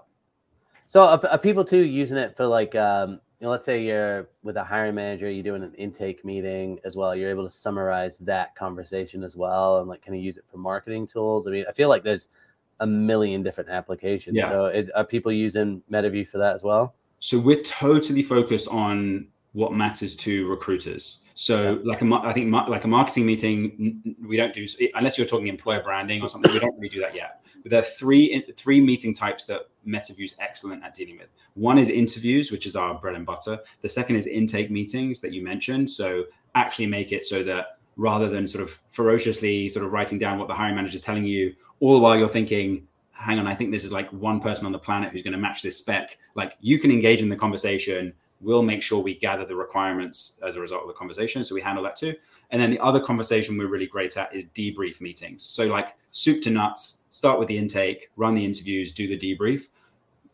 So 0.88 1.02
are, 1.02 1.26
are 1.28 1.40
people 1.40 1.66
too 1.66 1.80
using 1.80 2.18
it 2.18 2.38
for 2.38 2.46
like, 2.46 2.76
um, 2.76 3.20
you 3.40 3.46
know, 3.46 3.52
let's 3.52 3.66
say 3.66 3.84
you're 3.84 4.30
with 4.44 4.56
a 4.58 4.64
hiring 4.64 4.96
manager, 4.96 5.30
you're 5.30 5.44
doing 5.44 5.64
an 5.64 5.74
intake 5.74 6.24
meeting 6.24 6.80
as 6.86 6.96
well. 6.96 7.16
You're 7.16 7.32
able 7.32 7.44
to 7.44 7.52
summarize 7.52 8.20
that 8.20 8.56
conversation 8.56 9.24
as 9.24 9.36
well, 9.36 9.80
and 9.80 9.90
like 9.90 10.06
kind 10.06 10.16
of 10.16 10.24
use 10.24 10.38
it 10.38 10.46
for 10.50 10.58
marketing 10.58 11.08
tools. 11.08 11.48
I 11.48 11.52
mean, 11.52 11.66
I 11.68 11.74
feel 11.74 11.90
like 11.90 12.04
there's 12.04 12.30
a 12.80 12.88
million 12.88 13.44
different 13.44 13.70
applications. 13.70 14.38
Yeah. 14.38 14.50
So, 14.50 14.66
is, 14.66 14.90
are 14.92 15.04
people 15.04 15.32
using 15.32 15.82
MetaView 15.92 16.28
for 16.28 16.38
that 16.40 16.56
as 16.56 16.64
well? 16.64 16.96
So 17.20 17.40
we're 17.40 17.64
totally 17.64 18.22
focused 18.22 18.68
on 18.68 19.28
what 19.54 19.74
matters 19.74 20.16
to 20.18 20.48
recruiters. 20.48 21.24
So, 21.34 21.74
yeah. 21.74 21.78
like 21.84 22.02
a, 22.02 22.14
I 22.24 22.34
think 22.34 22.52
like 22.52 22.84
a 22.84 22.88
marketing 22.88 23.26
meeting, 23.26 24.16
we 24.26 24.38
don't 24.38 24.54
do 24.54 24.66
unless 24.94 25.18
you're 25.18 25.28
talking 25.28 25.48
employer 25.48 25.82
branding 25.82 26.22
or 26.22 26.28
something. 26.28 26.52
we 26.52 26.60
don't 26.60 26.76
really 26.78 26.90
do 26.90 27.02
that 27.02 27.16
yet. 27.16 27.42
But 27.64 27.72
there 27.72 27.80
are 27.80 27.86
three 27.86 28.46
three 28.56 28.80
meeting 28.80 29.14
types 29.14 29.46
that 29.46 29.62
MetaView 29.88 30.26
is 30.26 30.36
excellent 30.40 30.84
at 30.84 30.94
dealing 30.94 31.18
with. 31.18 31.28
One 31.56 31.78
is 31.78 31.90
interviews, 31.90 32.52
which 32.52 32.66
is 32.66 32.76
our 32.76 33.00
bread 33.00 33.16
and 33.16 33.26
butter. 33.26 33.60
The 33.82 33.90
second 33.90 34.18
is 34.18 34.28
intake 34.28 34.70
meetings 34.70 35.20
that 35.22 35.32
you 35.32 35.44
mentioned. 35.44 35.90
So 35.90 36.26
actually 36.54 36.88
make 36.88 37.12
it 37.12 37.26
so 37.26 37.44
that 37.44 37.75
rather 37.98 38.30
than 38.30 38.48
sort 38.48 38.64
of 38.64 38.80
ferociously 38.90 39.70
sort 39.70 39.86
of 39.86 39.92
writing 39.92 40.20
down 40.20 40.38
what 40.38 40.48
the 40.48 40.54
hiring 40.54 40.76
manager 40.76 40.96
is 40.96 41.02
telling 41.02 41.26
you, 41.26 41.54
all 41.80 41.94
the 41.94 42.00
while 42.00 42.18
you're 42.18 42.28
thinking, 42.28 42.88
hang 43.12 43.40
on, 43.40 43.48
I 43.48 43.56
think 43.56 43.72
this 43.72 43.86
is 43.86 43.92
like 43.92 44.10
one 44.12 44.40
person 44.40 44.66
on 44.66 44.72
the 44.72 44.80
planet 44.80 45.12
who's 45.12 45.22
going 45.22 45.34
to 45.34 45.40
match 45.40 45.62
this 45.62 45.78
spec. 45.78 46.18
Like 46.36 46.58
you 46.60 46.80
can 46.80 46.92
engage 46.92 47.22
in 47.22 47.30
the 47.30 47.36
conversation 47.36 48.14
we'll 48.42 48.62
make 48.62 48.82
sure 48.82 49.00
we 49.00 49.16
gather 49.16 49.46
the 49.46 49.56
requirements 49.56 50.40
as 50.46 50.56
a 50.56 50.60
result 50.60 50.84
of 50.84 50.88
the 50.88 50.94
conversation. 50.94 51.44
So 51.44 51.56
we 51.56 51.62
handle 51.62 51.84
that 51.84 51.96
too. 51.96 52.16
And 52.52 52.62
then 52.62 52.70
the 52.70 52.80
other 52.80 53.00
conversation 53.00 53.58
we're 53.58 53.68
really 53.68 53.88
great 53.88 54.16
at 54.18 54.34
is 54.34 54.46
debrief 54.46 55.02
meetings. 55.02 55.44
So 55.44 55.66
like 55.66 55.96
soup 56.12 56.42
to 56.44 56.50
nuts, 56.50 57.06
start 57.10 57.40
with 57.40 57.48
the 57.48 57.58
intake, 57.58 58.10
run 58.16 58.36
the 58.36 58.46
interviews, 58.46 58.92
do 58.92 59.08
the 59.08 59.18
debrief. 59.18 59.64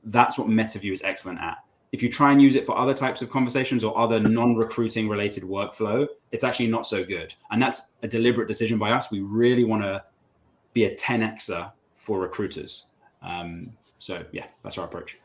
That's 0.03 0.38
what 0.38 0.48
MetaView 0.48 0.91
is 0.91 1.01
excellent 1.03 1.39
at. 1.39 1.60
If 1.91 2.01
you 2.01 2.10
try 2.10 2.32
and 2.32 2.41
use 2.41 2.56
it 2.56 2.65
for 2.65 2.77
other 2.77 2.93
types 2.93 3.21
of 3.21 3.30
conversations 3.30 3.84
or 3.84 3.97
other 3.97 4.19
non-recruiting 4.19 5.10
related 5.10 5.43
workflow, 5.43 6.08
it's 6.32 6.43
actually 6.43 6.67
not 6.67 6.86
so 6.86 7.04
good. 7.04 7.34
And 7.51 7.62
that's 7.62 7.91
a 8.01 8.08
deliberate 8.08 8.47
decision 8.47 8.77
by 8.77 8.91
us. 8.91 9.12
We 9.12 9.19
really 9.19 9.65
want 9.65 9.84
to 9.84 10.04
be 10.73 10.86
a 10.86 10.95
10xer 10.95 11.71
for 11.95 12.19
recruiters. 12.19 12.88
Um, 13.21 13.71
so 13.97 14.23
yeah, 14.32 14.45
that's 14.63 14.77
our 14.77 14.86
approach. 14.86 15.19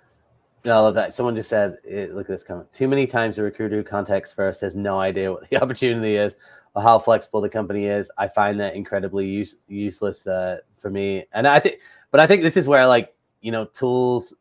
I 0.64 0.78
love 0.80 0.94
that. 0.94 1.14
Someone 1.14 1.36
just 1.36 1.48
said, 1.48 1.78
eh, 1.88 2.06
look 2.10 2.22
at 2.22 2.28
this 2.28 2.42
comment. 2.42 2.72
Too 2.72 2.88
many 2.88 3.06
times 3.06 3.38
a 3.38 3.42
recruiter 3.42 3.76
who 3.76 3.84
contacts 3.84 4.32
first 4.32 4.60
has 4.62 4.74
no 4.74 4.98
idea 4.98 5.32
what 5.32 5.48
the 5.48 5.56
opportunity 5.62 6.16
is 6.16 6.34
or 6.74 6.82
how 6.82 6.98
flexible 6.98 7.40
the 7.40 7.48
company 7.48 7.86
is. 7.86 8.10
I 8.18 8.28
find 8.28 8.58
that 8.60 8.74
incredibly 8.74 9.26
use, 9.26 9.56
useless 9.68 10.26
uh, 10.26 10.58
for 10.74 10.90
me. 10.90 11.24
And 11.32 11.46
I 11.46 11.60
think, 11.60 11.80
but 12.10 12.20
I 12.20 12.26
think 12.26 12.42
this 12.42 12.56
is 12.56 12.66
where 12.68 12.86
like, 12.86 13.14
you 13.40 13.52
know, 13.52 13.66
tools, 13.66 14.34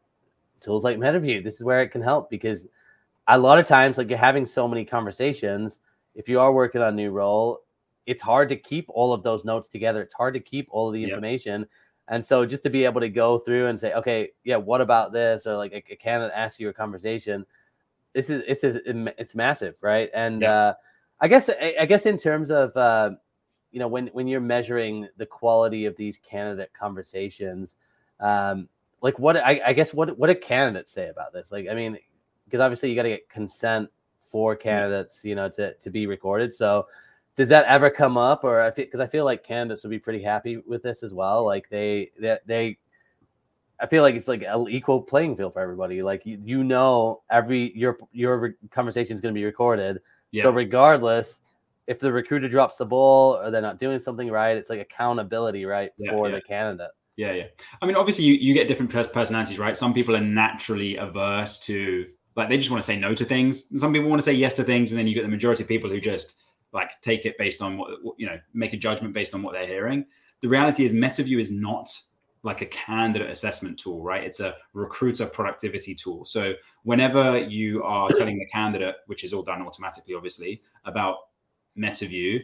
tools 0.66 0.84
like 0.84 0.98
MetaView, 0.98 1.44
this 1.44 1.56
is 1.56 1.64
where 1.64 1.82
it 1.82 1.90
can 1.90 2.02
help 2.02 2.30
because 2.30 2.68
a 3.28 3.38
lot 3.38 3.60
of 3.60 3.66
times, 3.66 3.98
like 3.98 4.10
you're 4.10 4.18
having 4.18 4.46
so 4.46 4.68
many 4.68 4.84
conversations, 4.84 5.80
if 6.16 6.28
you 6.28 6.40
are 6.40 6.54
working 6.54 6.82
on 6.82 6.90
a 6.90 6.96
new 6.96 7.12
role, 7.12 7.62
it's 8.06 8.22
hard 8.22 8.50
to 8.50 8.56
keep 8.56 8.86
all 8.90 9.14
of 9.14 9.24
those 9.24 9.46
notes 9.46 9.70
together. 9.70 10.02
It's 10.02 10.14
hard 10.14 10.34
to 10.34 10.40
keep 10.40 10.68
all 10.72 10.90
of 10.90 10.94
the 10.94 11.04
information. 11.04 11.62
Yep 11.62 11.70
and 12.08 12.24
so 12.24 12.46
just 12.46 12.64
to 12.64 12.70
be 12.70 12.86
able 12.86 13.02
to 13.02 13.10
go 13.10 13.40
through 13.40 13.68
and 13.68 13.80
say, 13.80 13.94
okay, 13.94 14.32
yeah, 14.44 14.58
what 14.58 14.82
about 14.82 15.12
this? 15.12 15.48
Or 15.48 15.58
like 15.58 15.74
a, 15.74 15.84
a 15.92 15.96
candidate 15.96 16.34
asks 16.36 16.60
you 16.60 16.70
a 16.70 16.74
conversation. 16.74 17.46
This 18.14 18.30
is 18.30 18.44
it's 18.48 18.64
a, 18.64 18.80
it's 19.20 19.36
massive, 19.36 19.76
right? 19.82 20.10
And 20.14 20.42
yeah. 20.42 20.52
uh, 20.52 20.74
I 21.20 21.28
guess 21.28 21.50
I, 21.50 21.86
guess 21.86 22.06
in 22.06 22.18
terms 22.18 22.52
of 22.52 22.76
uh, 22.78 23.12
you 23.72 23.80
know 23.80 23.88
when 23.88 24.08
when 24.08 24.28
you're 24.28 24.40
measuring 24.40 25.08
the 25.18 25.26
quality 25.26 25.86
of 25.86 25.96
these 25.98 26.20
candidate 26.20 26.72
conversations, 26.78 27.76
um, 28.20 28.70
like 29.06 29.20
what 29.20 29.38
I, 29.38 29.62
I 29.64 29.74
guess 29.74 29.94
what 29.94 30.18
what 30.18 30.28
do 30.28 30.36
candidates 30.36 30.92
say 30.92 31.10
about 31.10 31.32
this? 31.32 31.52
Like 31.52 31.68
I 31.70 31.76
mean, 31.76 31.96
because 32.46 32.60
obviously 32.60 32.90
you 32.90 32.96
got 32.96 33.04
to 33.04 33.10
get 33.10 33.30
consent 33.30 33.88
for 34.32 34.56
mm-hmm. 34.56 34.64
candidates, 34.64 35.24
you 35.24 35.36
know, 35.36 35.48
to 35.50 35.76
to 35.76 35.90
be 35.92 36.08
recorded. 36.08 36.52
So 36.52 36.88
does 37.36 37.50
that 37.50 37.66
ever 37.66 37.90
come 37.90 38.18
up 38.18 38.46
or 38.46 38.62
i 38.62 38.72
feel 38.72 38.86
because 38.86 39.02
i 39.02 39.08
feel 39.08 39.26
like 39.26 39.44
candidates 39.44 39.84
would 39.84 39.90
be 39.90 40.00
pretty 40.00 40.24
happy 40.24 40.56
with 40.66 40.82
this 40.82 41.04
as 41.04 41.14
well 41.14 41.44
like 41.44 41.68
they 41.70 42.10
they, 42.18 42.38
they 42.46 42.78
i 43.78 43.86
feel 43.86 44.02
like 44.04 44.16
it's 44.16 44.30
like 44.30 44.42
an 44.42 44.68
equal 44.70 45.02
playing 45.02 45.36
field 45.36 45.52
for 45.52 45.60
everybody 45.60 46.02
like 46.02 46.26
you, 46.26 46.40
you 46.42 46.64
know 46.64 47.22
every 47.30 47.78
your 47.78 47.98
your 48.14 48.56
conversation 48.72 49.14
is 49.14 49.20
going 49.20 49.34
to 49.34 49.38
be 49.38 49.44
recorded 49.44 50.00
yeah. 50.32 50.44
so 50.44 50.50
regardless 50.50 51.42
if 51.88 52.00
the 52.00 52.10
recruiter 52.10 52.48
drops 52.48 52.78
the 52.78 52.86
ball 52.86 53.36
or 53.36 53.52
they're 53.52 53.62
not 53.62 53.80
doing 53.80 54.00
something 54.00 54.32
right 54.32 54.56
it's 54.56 54.70
like 54.70 54.80
accountability 54.80 55.66
right 55.66 55.92
yeah, 55.98 56.12
for 56.12 56.30
yeah. 56.30 56.36
the 56.36 56.42
candidate 56.42 56.92
yeah 57.18 57.32
yeah 57.32 57.46
i 57.82 57.86
mean 57.86 57.96
obviously 57.96 58.24
you, 58.24 58.34
you 58.34 58.54
get 58.54 58.68
different 58.68 58.92
personalities 58.92 59.60
right 59.60 59.78
some 59.78 59.94
people 59.94 60.16
are 60.16 60.22
naturally 60.22 60.96
averse 60.98 61.58
to 61.60 62.06
like 62.36 62.50
they 62.50 62.58
just 62.58 62.70
want 62.70 62.82
to 62.82 62.86
say 62.86 63.00
no 63.00 63.16
to 63.16 63.26
things 63.26 63.70
some 63.80 63.94
people 63.94 64.10
want 64.10 64.20
to 64.20 64.26
say 64.26 64.34
yes 64.34 64.54
to 64.54 64.64
things 64.64 64.92
and 64.92 65.00
then 65.00 65.08
you 65.08 65.16
get 65.16 65.24
the 65.24 65.28
majority 65.28 65.64
of 65.64 65.70
people 65.70 65.90
who 65.90 66.00
just 66.00 66.36
like 66.76 67.00
take 67.02 67.26
it 67.26 67.38
based 67.40 67.62
on 67.62 67.78
what 67.78 67.90
you 68.18 68.28
know, 68.28 68.38
make 68.54 68.74
a 68.74 68.78
judgment 68.78 69.14
based 69.14 69.34
on 69.34 69.42
what 69.42 69.54
they're 69.54 69.66
hearing. 69.66 70.06
The 70.42 70.50
reality 70.50 70.86
is, 70.86 70.94
MetaView 70.94 71.40
is 71.40 71.50
not 71.50 71.90
like 72.44 72.62
a 72.62 72.66
candidate 72.68 73.32
assessment 73.32 73.80
tool, 73.80 74.04
right? 74.04 74.24
It's 74.24 74.42
a 74.42 74.56
recruiter 74.74 75.26
productivity 75.26 75.96
tool. 75.96 76.26
So 76.26 76.54
whenever 76.84 77.40
you 77.40 77.82
are 77.84 78.10
telling 78.10 78.38
the 78.38 78.46
candidate, 78.46 78.96
which 79.08 79.24
is 79.24 79.34
all 79.34 79.42
done 79.42 79.64
automatically, 79.64 80.14
obviously, 80.14 80.62
about 80.84 81.16
MetaView, 81.78 82.42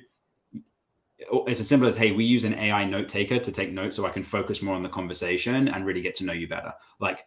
it's 1.47 1.59
as 1.59 1.67
simple 1.67 1.87
as, 1.87 1.95
hey, 1.95 2.11
we 2.11 2.25
use 2.25 2.43
an 2.43 2.55
AI 2.55 2.83
note 2.85 3.07
taker 3.07 3.39
to 3.39 3.51
take 3.51 3.71
notes 3.71 3.95
so 3.95 4.05
I 4.05 4.09
can 4.09 4.23
focus 4.23 4.61
more 4.61 4.75
on 4.75 4.81
the 4.81 4.89
conversation 4.89 5.67
and 5.67 5.85
really 5.85 6.01
get 6.01 6.15
to 6.15 6.25
know 6.25 6.33
you 6.33 6.47
better. 6.47 6.73
Like 6.99 7.25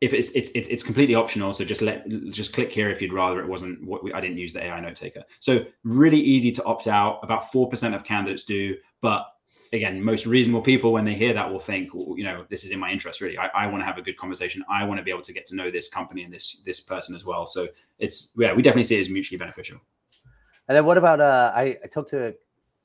if 0.00 0.14
it's 0.14 0.30
it's 0.30 0.50
it's 0.50 0.82
completely 0.82 1.14
optional 1.14 1.52
so 1.52 1.64
just 1.64 1.82
let 1.82 2.08
just 2.30 2.52
click 2.52 2.70
here 2.70 2.88
if 2.88 3.02
you'd 3.02 3.12
rather 3.12 3.40
it 3.40 3.48
wasn't 3.48 3.82
what 3.84 4.04
we, 4.04 4.12
i 4.12 4.20
didn't 4.20 4.38
use 4.38 4.52
the 4.52 4.62
ai 4.62 4.80
note 4.80 4.94
taker. 4.94 5.22
So 5.40 5.64
really 5.82 6.20
easy 6.20 6.52
to 6.52 6.64
opt 6.64 6.86
out. 6.86 7.18
About 7.22 7.50
4% 7.52 7.94
of 7.94 8.04
candidates 8.04 8.44
do 8.44 8.76
but 9.00 9.26
again 9.72 10.02
most 10.02 10.24
reasonable 10.24 10.62
people 10.62 10.92
when 10.92 11.04
they 11.04 11.14
hear 11.14 11.34
that 11.34 11.50
will 11.50 11.58
think 11.58 11.92
well, 11.92 12.14
you 12.16 12.24
know 12.24 12.46
this 12.48 12.64
is 12.64 12.70
in 12.70 12.78
my 12.78 12.90
interest 12.90 13.20
really. 13.20 13.36
I, 13.36 13.48
I 13.48 13.66
want 13.66 13.82
to 13.82 13.86
have 13.86 13.98
a 13.98 14.02
good 14.02 14.16
conversation. 14.16 14.64
I 14.70 14.84
want 14.84 14.98
to 14.98 15.04
be 15.04 15.10
able 15.10 15.22
to 15.22 15.32
get 15.32 15.46
to 15.46 15.56
know 15.56 15.70
this 15.70 15.88
company 15.88 16.22
and 16.22 16.32
this 16.32 16.60
this 16.64 16.80
person 16.80 17.14
as 17.16 17.24
well. 17.24 17.46
So 17.46 17.68
it's 17.98 18.32
yeah 18.38 18.52
we 18.52 18.62
definitely 18.62 18.84
see 18.84 18.96
it 18.96 19.00
as 19.00 19.10
mutually 19.10 19.38
beneficial. 19.38 19.80
And 20.68 20.76
then 20.76 20.84
what 20.84 20.96
about 20.96 21.20
uh 21.20 21.52
i, 21.56 21.76
I 21.82 21.88
talked 21.88 22.10
to 22.10 22.34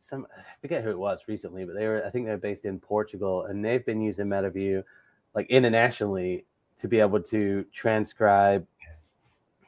some 0.04 0.28
i 0.38 0.42
forget 0.62 0.84
who 0.84 0.90
it 0.90 0.98
was 0.98 1.22
recently 1.28 1.66
but 1.66 1.76
they 1.76 1.88
were 1.88 2.04
i 2.06 2.10
think 2.10 2.26
they're 2.26 2.38
based 2.38 2.66
in 2.66 2.80
portugal 2.80 3.46
and 3.46 3.64
they've 3.64 3.86
been 3.86 4.02
using 4.02 4.28
metaview 4.28 4.84
like 5.36 5.50
internationally 5.50 6.46
to 6.78 6.88
be 6.88 7.00
able 7.00 7.22
to 7.22 7.66
transcribe 7.72 8.66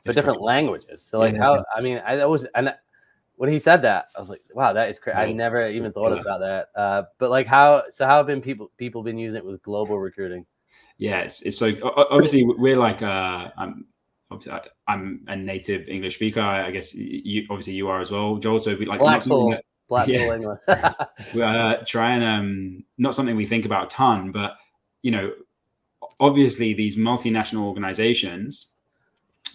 the 0.05 0.13
different 0.13 0.41
languages. 0.41 1.01
So 1.01 1.19
like 1.19 1.33
yeah. 1.33 1.41
how 1.41 1.65
I 1.75 1.81
mean 1.81 2.01
I 2.05 2.25
was 2.25 2.45
and 2.55 2.73
when 3.37 3.49
he 3.49 3.59
said 3.59 3.81
that 3.81 4.09
I 4.15 4.19
was 4.19 4.29
like 4.29 4.41
wow 4.53 4.71
that 4.73 4.89
is 4.89 4.99
crazy. 4.99 5.17
I 5.17 5.31
never 5.31 5.67
even 5.67 5.91
thought 5.91 6.13
yeah. 6.13 6.21
about 6.21 6.39
that. 6.39 6.69
Uh, 6.75 7.03
but 7.17 7.29
like 7.29 7.47
how 7.47 7.83
so 7.91 8.05
how 8.05 8.17
have 8.17 8.27
been 8.27 8.41
people 8.41 8.71
people 8.77 9.03
been 9.03 9.17
using 9.17 9.37
it 9.37 9.45
with 9.45 9.61
global 9.63 9.99
recruiting? 9.99 10.45
Yeah, 10.97 11.21
it's, 11.21 11.41
it's 11.41 11.57
so 11.57 11.73
obviously 11.83 12.43
we're 12.45 12.77
like 12.77 13.01
uh, 13.01 13.49
I'm 13.57 13.85
I'm 14.87 15.25
a 15.27 15.35
native 15.35 15.89
English 15.89 16.15
speaker. 16.15 16.39
I 16.41 16.71
guess 16.71 16.93
you 16.93 17.45
obviously 17.49 17.73
you 17.73 17.89
are 17.89 17.99
as 17.99 18.11
well, 18.11 18.37
Joel. 18.37 18.59
So 18.59 18.75
we 18.75 18.85
like 18.85 18.99
Blackpool, 18.99 19.51
that, 19.51 19.65
Blackpool 19.87 20.15
yeah, 20.15 20.35
English. 20.35 20.59
we 21.35 21.41
uh, 21.41 21.77
try 21.85 22.11
and 22.11 22.23
um, 22.23 22.83
not 22.97 23.15
something 23.15 23.35
we 23.35 23.45
think 23.45 23.65
about 23.65 23.85
a 23.85 23.87
ton, 23.95 24.31
but 24.31 24.57
you 25.01 25.11
know, 25.11 25.31
obviously 26.19 26.73
these 26.73 26.95
multinational 26.95 27.63
organizations 27.63 28.71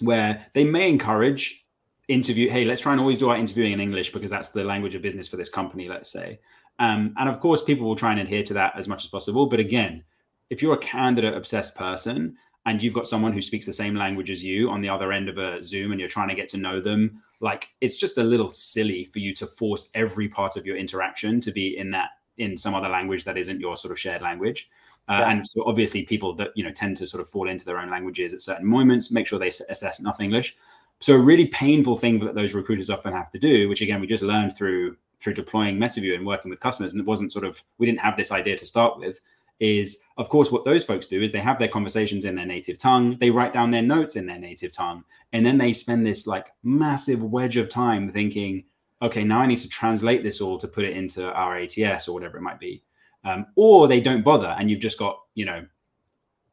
where 0.00 0.46
they 0.54 0.64
may 0.64 0.88
encourage 0.88 1.66
interview. 2.08 2.48
Hey, 2.48 2.64
let's 2.64 2.80
try 2.80 2.92
and 2.92 3.00
always 3.00 3.18
do 3.18 3.30
our 3.30 3.36
interviewing 3.36 3.72
in 3.72 3.80
English 3.80 4.12
because 4.12 4.30
that's 4.30 4.50
the 4.50 4.64
language 4.64 4.94
of 4.94 5.02
business 5.02 5.28
for 5.28 5.36
this 5.36 5.48
company. 5.48 5.88
Let's 5.88 6.10
say, 6.10 6.40
um, 6.78 7.14
and 7.18 7.28
of 7.28 7.40
course, 7.40 7.62
people 7.62 7.86
will 7.86 7.96
try 7.96 8.12
and 8.12 8.20
adhere 8.20 8.42
to 8.44 8.54
that 8.54 8.72
as 8.76 8.88
much 8.88 9.04
as 9.04 9.10
possible. 9.10 9.46
But 9.46 9.60
again, 9.60 10.04
if 10.48 10.62
you're 10.62 10.74
a 10.74 10.78
candidate 10.78 11.34
obsessed 11.34 11.76
person 11.76 12.36
and 12.66 12.82
you've 12.82 12.94
got 12.94 13.08
someone 13.08 13.32
who 13.32 13.42
speaks 13.42 13.66
the 13.66 13.72
same 13.72 13.94
language 13.94 14.30
as 14.30 14.42
you 14.42 14.70
on 14.70 14.80
the 14.80 14.88
other 14.88 15.12
end 15.12 15.28
of 15.28 15.38
a 15.38 15.62
Zoom 15.62 15.92
and 15.92 16.00
you're 16.00 16.08
trying 16.08 16.28
to 16.28 16.34
get 16.34 16.48
to 16.50 16.56
know 16.56 16.80
them, 16.80 17.22
like 17.40 17.68
it's 17.80 17.96
just 17.96 18.18
a 18.18 18.22
little 18.22 18.50
silly 18.50 19.04
for 19.04 19.18
you 19.18 19.34
to 19.34 19.46
force 19.46 19.90
every 19.94 20.28
part 20.28 20.56
of 20.56 20.66
your 20.66 20.76
interaction 20.76 21.40
to 21.40 21.50
be 21.50 21.76
in 21.76 21.90
that 21.90 22.10
in 22.38 22.56
some 22.56 22.74
other 22.74 22.88
language 22.88 23.24
that 23.24 23.36
isn't 23.36 23.60
your 23.60 23.76
sort 23.76 23.92
of 23.92 23.98
shared 23.98 24.22
language. 24.22 24.70
Uh, 25.08 25.18
yeah. 25.20 25.30
And 25.30 25.46
so 25.46 25.64
obviously, 25.66 26.04
people 26.04 26.34
that 26.34 26.50
you 26.54 26.62
know 26.62 26.70
tend 26.70 26.96
to 26.98 27.06
sort 27.06 27.20
of 27.20 27.28
fall 27.28 27.48
into 27.48 27.64
their 27.64 27.78
own 27.78 27.90
languages 27.90 28.32
at 28.32 28.40
certain 28.40 28.66
moments. 28.66 29.10
Make 29.10 29.26
sure 29.26 29.38
they 29.38 29.48
assess 29.48 29.98
enough 29.98 30.20
English. 30.20 30.56
So 31.00 31.14
a 31.14 31.18
really 31.18 31.46
painful 31.46 31.96
thing 31.96 32.18
that 32.20 32.34
those 32.34 32.54
recruiters 32.54 32.90
often 32.90 33.12
have 33.12 33.30
to 33.32 33.38
do, 33.38 33.68
which 33.68 33.80
again 33.80 34.00
we 34.00 34.06
just 34.06 34.22
learned 34.22 34.56
through 34.56 34.96
through 35.20 35.34
deploying 35.34 35.78
MetaView 35.78 36.14
and 36.14 36.26
working 36.26 36.50
with 36.50 36.60
customers, 36.60 36.92
and 36.92 37.00
it 37.00 37.06
wasn't 37.06 37.32
sort 37.32 37.44
of 37.44 37.62
we 37.78 37.86
didn't 37.86 38.00
have 38.00 38.16
this 38.16 38.32
idea 38.32 38.56
to 38.56 38.66
start 38.66 38.98
with, 38.98 39.20
is 39.60 40.02
of 40.16 40.28
course 40.28 40.50
what 40.50 40.64
those 40.64 40.82
folks 40.82 41.06
do 41.06 41.22
is 41.22 41.30
they 41.30 41.38
have 41.38 41.58
their 41.58 41.68
conversations 41.68 42.24
in 42.24 42.34
their 42.34 42.46
native 42.46 42.78
tongue 42.78 43.16
they 43.20 43.30
write 43.30 43.52
down 43.52 43.70
their 43.70 43.82
notes 43.82 44.16
in 44.16 44.26
their 44.26 44.38
native 44.38 44.72
tongue 44.72 45.04
and 45.32 45.44
then 45.44 45.58
they 45.58 45.72
spend 45.72 46.04
this 46.04 46.26
like 46.26 46.48
massive 46.62 47.22
wedge 47.22 47.56
of 47.56 47.68
time 47.68 48.10
thinking 48.10 48.64
okay 49.02 49.22
now 49.22 49.40
i 49.40 49.46
need 49.46 49.58
to 49.58 49.68
translate 49.68 50.22
this 50.22 50.40
all 50.40 50.56
to 50.58 50.66
put 50.66 50.84
it 50.84 50.96
into 50.96 51.30
our 51.32 51.58
ats 51.58 52.08
or 52.08 52.14
whatever 52.14 52.38
it 52.38 52.42
might 52.42 52.58
be. 52.58 52.82
Um, 53.22 53.46
or 53.54 53.86
they 53.86 54.00
don't 54.00 54.24
bother 54.24 54.56
and 54.58 54.70
you've 54.70 54.80
just 54.80 54.98
got 54.98 55.20
you 55.34 55.44
know 55.44 55.66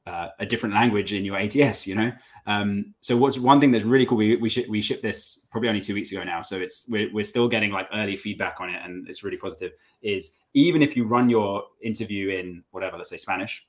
uh, 0.07 0.29
a 0.39 0.45
different 0.45 0.73
language 0.73 1.13
in 1.13 1.25
your 1.25 1.37
ATS, 1.37 1.85
you 1.85 1.95
know. 1.95 2.11
Um, 2.45 2.93
so 3.01 3.17
what's 3.17 3.37
one 3.37 3.59
thing 3.59 3.71
that's 3.71 3.83
really 3.83 4.05
cool? 4.05 4.17
We 4.17 4.37
we, 4.37 4.49
sh- 4.49 4.67
we 4.69 4.81
shipped 4.81 5.03
this 5.03 5.45
probably 5.51 5.67
only 5.67 5.81
two 5.81 5.93
weeks 5.93 6.11
ago 6.11 6.23
now, 6.23 6.41
so 6.41 6.55
it's 6.57 6.87
we're, 6.89 7.11
we're 7.13 7.25
still 7.25 7.49
getting 7.49 7.71
like 7.71 7.89
early 7.93 8.15
feedback 8.15 8.61
on 8.61 8.69
it, 8.69 8.81
and 8.83 9.07
it's 9.09 9.23
really 9.23 9.37
positive. 9.37 9.73
Is 10.01 10.37
even 10.53 10.81
if 10.81 10.95
you 10.95 11.05
run 11.05 11.29
your 11.29 11.63
interview 11.81 12.29
in 12.29 12.63
whatever, 12.71 12.97
let's 12.97 13.09
say 13.09 13.17
Spanish, 13.17 13.67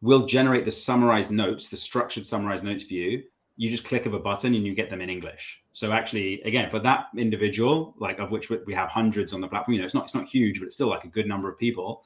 we'll 0.00 0.26
generate 0.26 0.64
the 0.64 0.72
summarized 0.72 1.30
notes, 1.30 1.68
the 1.68 1.76
structured 1.76 2.26
summarized 2.26 2.64
notes 2.64 2.82
for 2.82 2.94
you. 2.94 3.22
You 3.58 3.70
just 3.70 3.84
click 3.84 4.04
of 4.04 4.12
a 4.12 4.18
button 4.18 4.54
and 4.54 4.66
you 4.66 4.74
get 4.74 4.90
them 4.90 5.00
in 5.00 5.08
English. 5.08 5.62
So 5.72 5.92
actually, 5.92 6.42
again, 6.42 6.68
for 6.68 6.78
that 6.80 7.06
individual, 7.16 7.94
like 7.98 8.18
of 8.18 8.30
which 8.30 8.50
we 8.50 8.74
have 8.74 8.90
hundreds 8.90 9.32
on 9.32 9.40
the 9.40 9.48
platform, 9.48 9.74
you 9.74 9.80
know, 9.80 9.86
it's 9.86 9.94
not 9.94 10.04
it's 10.04 10.14
not 10.16 10.26
huge, 10.26 10.58
but 10.58 10.66
it's 10.66 10.74
still 10.74 10.90
like 10.90 11.04
a 11.04 11.08
good 11.08 11.28
number 11.28 11.48
of 11.48 11.56
people 11.58 12.02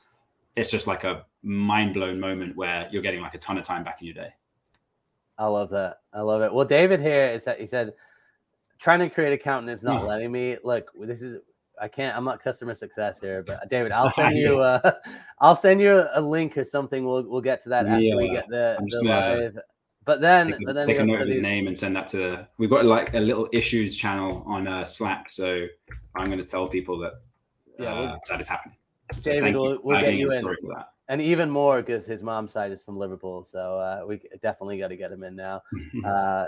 it's 0.61 0.71
just 0.71 0.87
like 0.87 1.05
a 1.05 1.25
mind 1.43 1.95
blown 1.95 2.21
moment 2.21 2.55
where 2.55 2.87
you're 2.93 3.03
getting 3.03 3.23
like 3.23 3.35
a 3.35 3.39
ton 3.39 3.57
of 3.57 3.65
time 3.65 3.83
back 3.83 4.01
in 4.01 4.07
your 4.07 4.15
day. 4.15 4.29
I 5.39 5.47
love 5.47 5.71
that. 5.71 6.01
I 6.13 6.21
love 6.21 6.43
it. 6.43 6.53
Well, 6.53 6.67
David 6.67 7.01
here 7.01 7.25
is 7.25 7.45
that 7.45 7.59
he 7.59 7.67
said, 7.67 7.95
trying 8.79 8.99
to 8.99 9.09
create 9.09 9.33
accountant 9.33 9.71
is 9.71 9.83
not 9.83 10.05
letting 10.07 10.31
me. 10.31 10.59
Look, 10.63 10.91
this 11.01 11.23
is 11.23 11.41
I 11.81 11.89
can't. 11.89 12.15
I'm 12.15 12.25
not 12.25 12.43
customer 12.43 12.75
success 12.75 13.19
here, 13.19 13.43
but 13.43 13.69
David, 13.71 13.91
I'll 13.91 14.11
send 14.13 14.37
you. 14.37 14.61
Uh, 14.61 14.93
I'll 15.41 15.57
send 15.57 15.81
you 15.81 16.05
a 16.13 16.21
link 16.21 16.59
or 16.59 16.65
something. 16.65 17.07
We'll 17.07 17.27
we'll 17.27 17.41
get 17.41 17.63
to 17.63 17.71
that 17.71 17.87
after 17.87 18.01
yeah, 18.01 18.17
we 18.17 18.29
get 18.29 18.47
the, 18.49 18.77
the 18.87 19.03
live. 19.03 19.59
But 20.05 20.21
then, 20.21 20.53
take, 20.53 20.67
but 20.67 20.75
then 20.75 20.87
take 20.87 20.99
a 20.99 21.05
note 21.05 21.23
of 21.23 21.29
his 21.29 21.39
name 21.39 21.69
and 21.69 21.79
send 21.79 21.97
that 21.97 22.07
to. 22.09 22.47
We've 22.59 22.71
got 22.71 22.85
like 22.85 23.15
a 23.15 23.21
little 23.21 23.49
issues 23.53 23.97
channel 23.97 24.45
on 24.47 24.67
uh, 24.67 24.85
Slack, 24.85 25.31
so 25.31 25.67
I'm 26.17 26.27
going 26.27 26.39
to 26.39 26.45
tell 26.45 26.67
people 26.67 26.99
that 26.99 27.15
yeah, 27.79 27.95
uh, 27.95 28.19
that 28.29 28.41
is 28.41 28.49
happening. 28.49 28.77
David, 29.23 29.55
we'll, 29.55 29.79
we'll 29.83 30.01
get 30.01 30.15
you 30.15 30.31
in. 30.31 30.43
Sorry 30.43 30.57
for 30.61 30.69
that. 30.75 30.91
And 31.09 31.21
even 31.21 31.51
more 31.51 31.83
because 31.83 32.07
his 32.07 32.23
mom's 32.23 32.53
side 32.53 32.71
is 32.71 32.83
from 32.83 32.97
Liverpool, 32.97 33.43
so 33.43 33.79
uh, 33.79 34.05
we 34.07 34.21
definitely 34.43 34.79
got 34.79 34.89
to 34.89 34.97
get 34.97 35.11
him 35.11 35.25
in 35.25 35.35
now. 35.35 35.63
uh, 36.05 36.47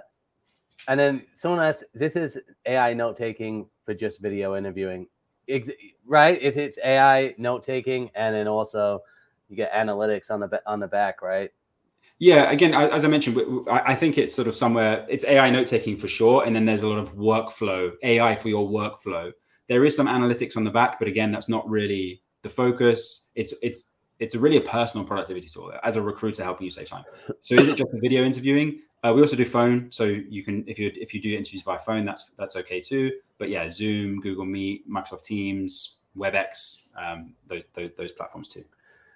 and 0.88 0.98
then 0.98 1.25
someone 1.35 1.61
asked, 1.61 1.85
"This 1.94 2.14
is 2.16 2.38
AI 2.66 2.94
note 2.94 3.16
taking 3.16 3.66
for 3.85 3.94
just 3.94 4.20
video 4.20 4.57
interviewing, 4.57 5.09
Ex- 5.48 5.70
right? 6.07 6.38
It's, 6.40 6.57
it's 6.57 6.79
AI 6.85 7.35
note 7.38 7.64
taking, 7.64 8.11
and 8.14 8.35
then 8.35 8.46
also 8.46 9.03
you 9.48 9.57
get 9.57 9.72
analytics 9.72 10.31
on 10.31 10.40
the 10.40 10.62
on 10.66 10.79
the 10.79 10.88
back, 10.88 11.22
right?" 11.22 11.51
Yeah, 12.18 12.51
again, 12.53 12.72
as 12.72 13.05
I 13.05 13.09
mentioned, 13.09 13.68
I 13.68 13.96
think 13.96 14.16
it's 14.16 14.35
sort 14.35 14.46
of 14.46 14.55
somewhere 14.55 15.05
it's 15.09 15.25
AI 15.25 15.51
note 15.51 15.66
taking 15.66 15.96
for 15.96 16.07
sure, 16.07 16.44
and 16.44 16.55
then 16.55 16.64
there's 16.64 16.83
a 16.83 16.88
lot 16.88 16.98
of 16.98 17.16
workflow 17.16 17.90
AI 18.05 18.37
for 18.37 18.48
your 18.48 18.68
workflow. 18.68 19.33
There 19.68 19.85
is 19.85 19.96
some 19.96 20.07
analytics 20.07 20.57
on 20.57 20.62
the 20.62 20.70
back, 20.70 21.01
but 21.01 21.09
again, 21.09 21.33
that's 21.33 21.48
not 21.48 21.68
really 21.68 22.22
the 22.42 22.48
focus. 22.48 23.31
It's 23.35 23.55
it's 23.62 23.92
it's 24.18 24.37
really 24.37 24.57
a 24.57 24.61
personal 24.61 25.05
productivity 25.05 25.48
tool 25.48 25.72
as 25.83 25.96
a 25.96 26.02
recruiter 26.02 26.44
helping 26.44 26.64
you 26.64 26.70
save 26.70 26.88
time. 26.88 27.05
So 27.40 27.57
is 27.57 27.68
it 27.68 27.76
just 27.76 27.90
video 27.94 28.22
interviewing? 28.24 28.81
Uh, 29.02 29.12
we 29.12 29.20
also 29.20 29.35
do 29.35 29.44
phone, 29.44 29.90
so 29.90 30.05
you 30.05 30.44
can 30.44 30.62
if 30.68 30.78
you 30.78 30.92
if 30.94 31.12
you 31.12 31.20
do 31.20 31.37
interviews 31.37 31.62
via 31.62 31.78
phone, 31.78 32.05
that's 32.05 32.31
that's 32.38 32.55
okay 32.57 32.81
too. 32.81 33.11
But 33.38 33.48
yeah, 33.48 33.68
Zoom, 33.68 34.20
Google 34.20 34.44
Meet, 34.44 34.88
Microsoft 34.88 35.24
Teams, 35.24 35.98
WebEx, 36.16 36.88
um, 36.96 37.35
those, 37.48 37.62
those, 37.74 37.90
those 37.96 38.12
platforms 38.12 38.48
too. 38.48 38.64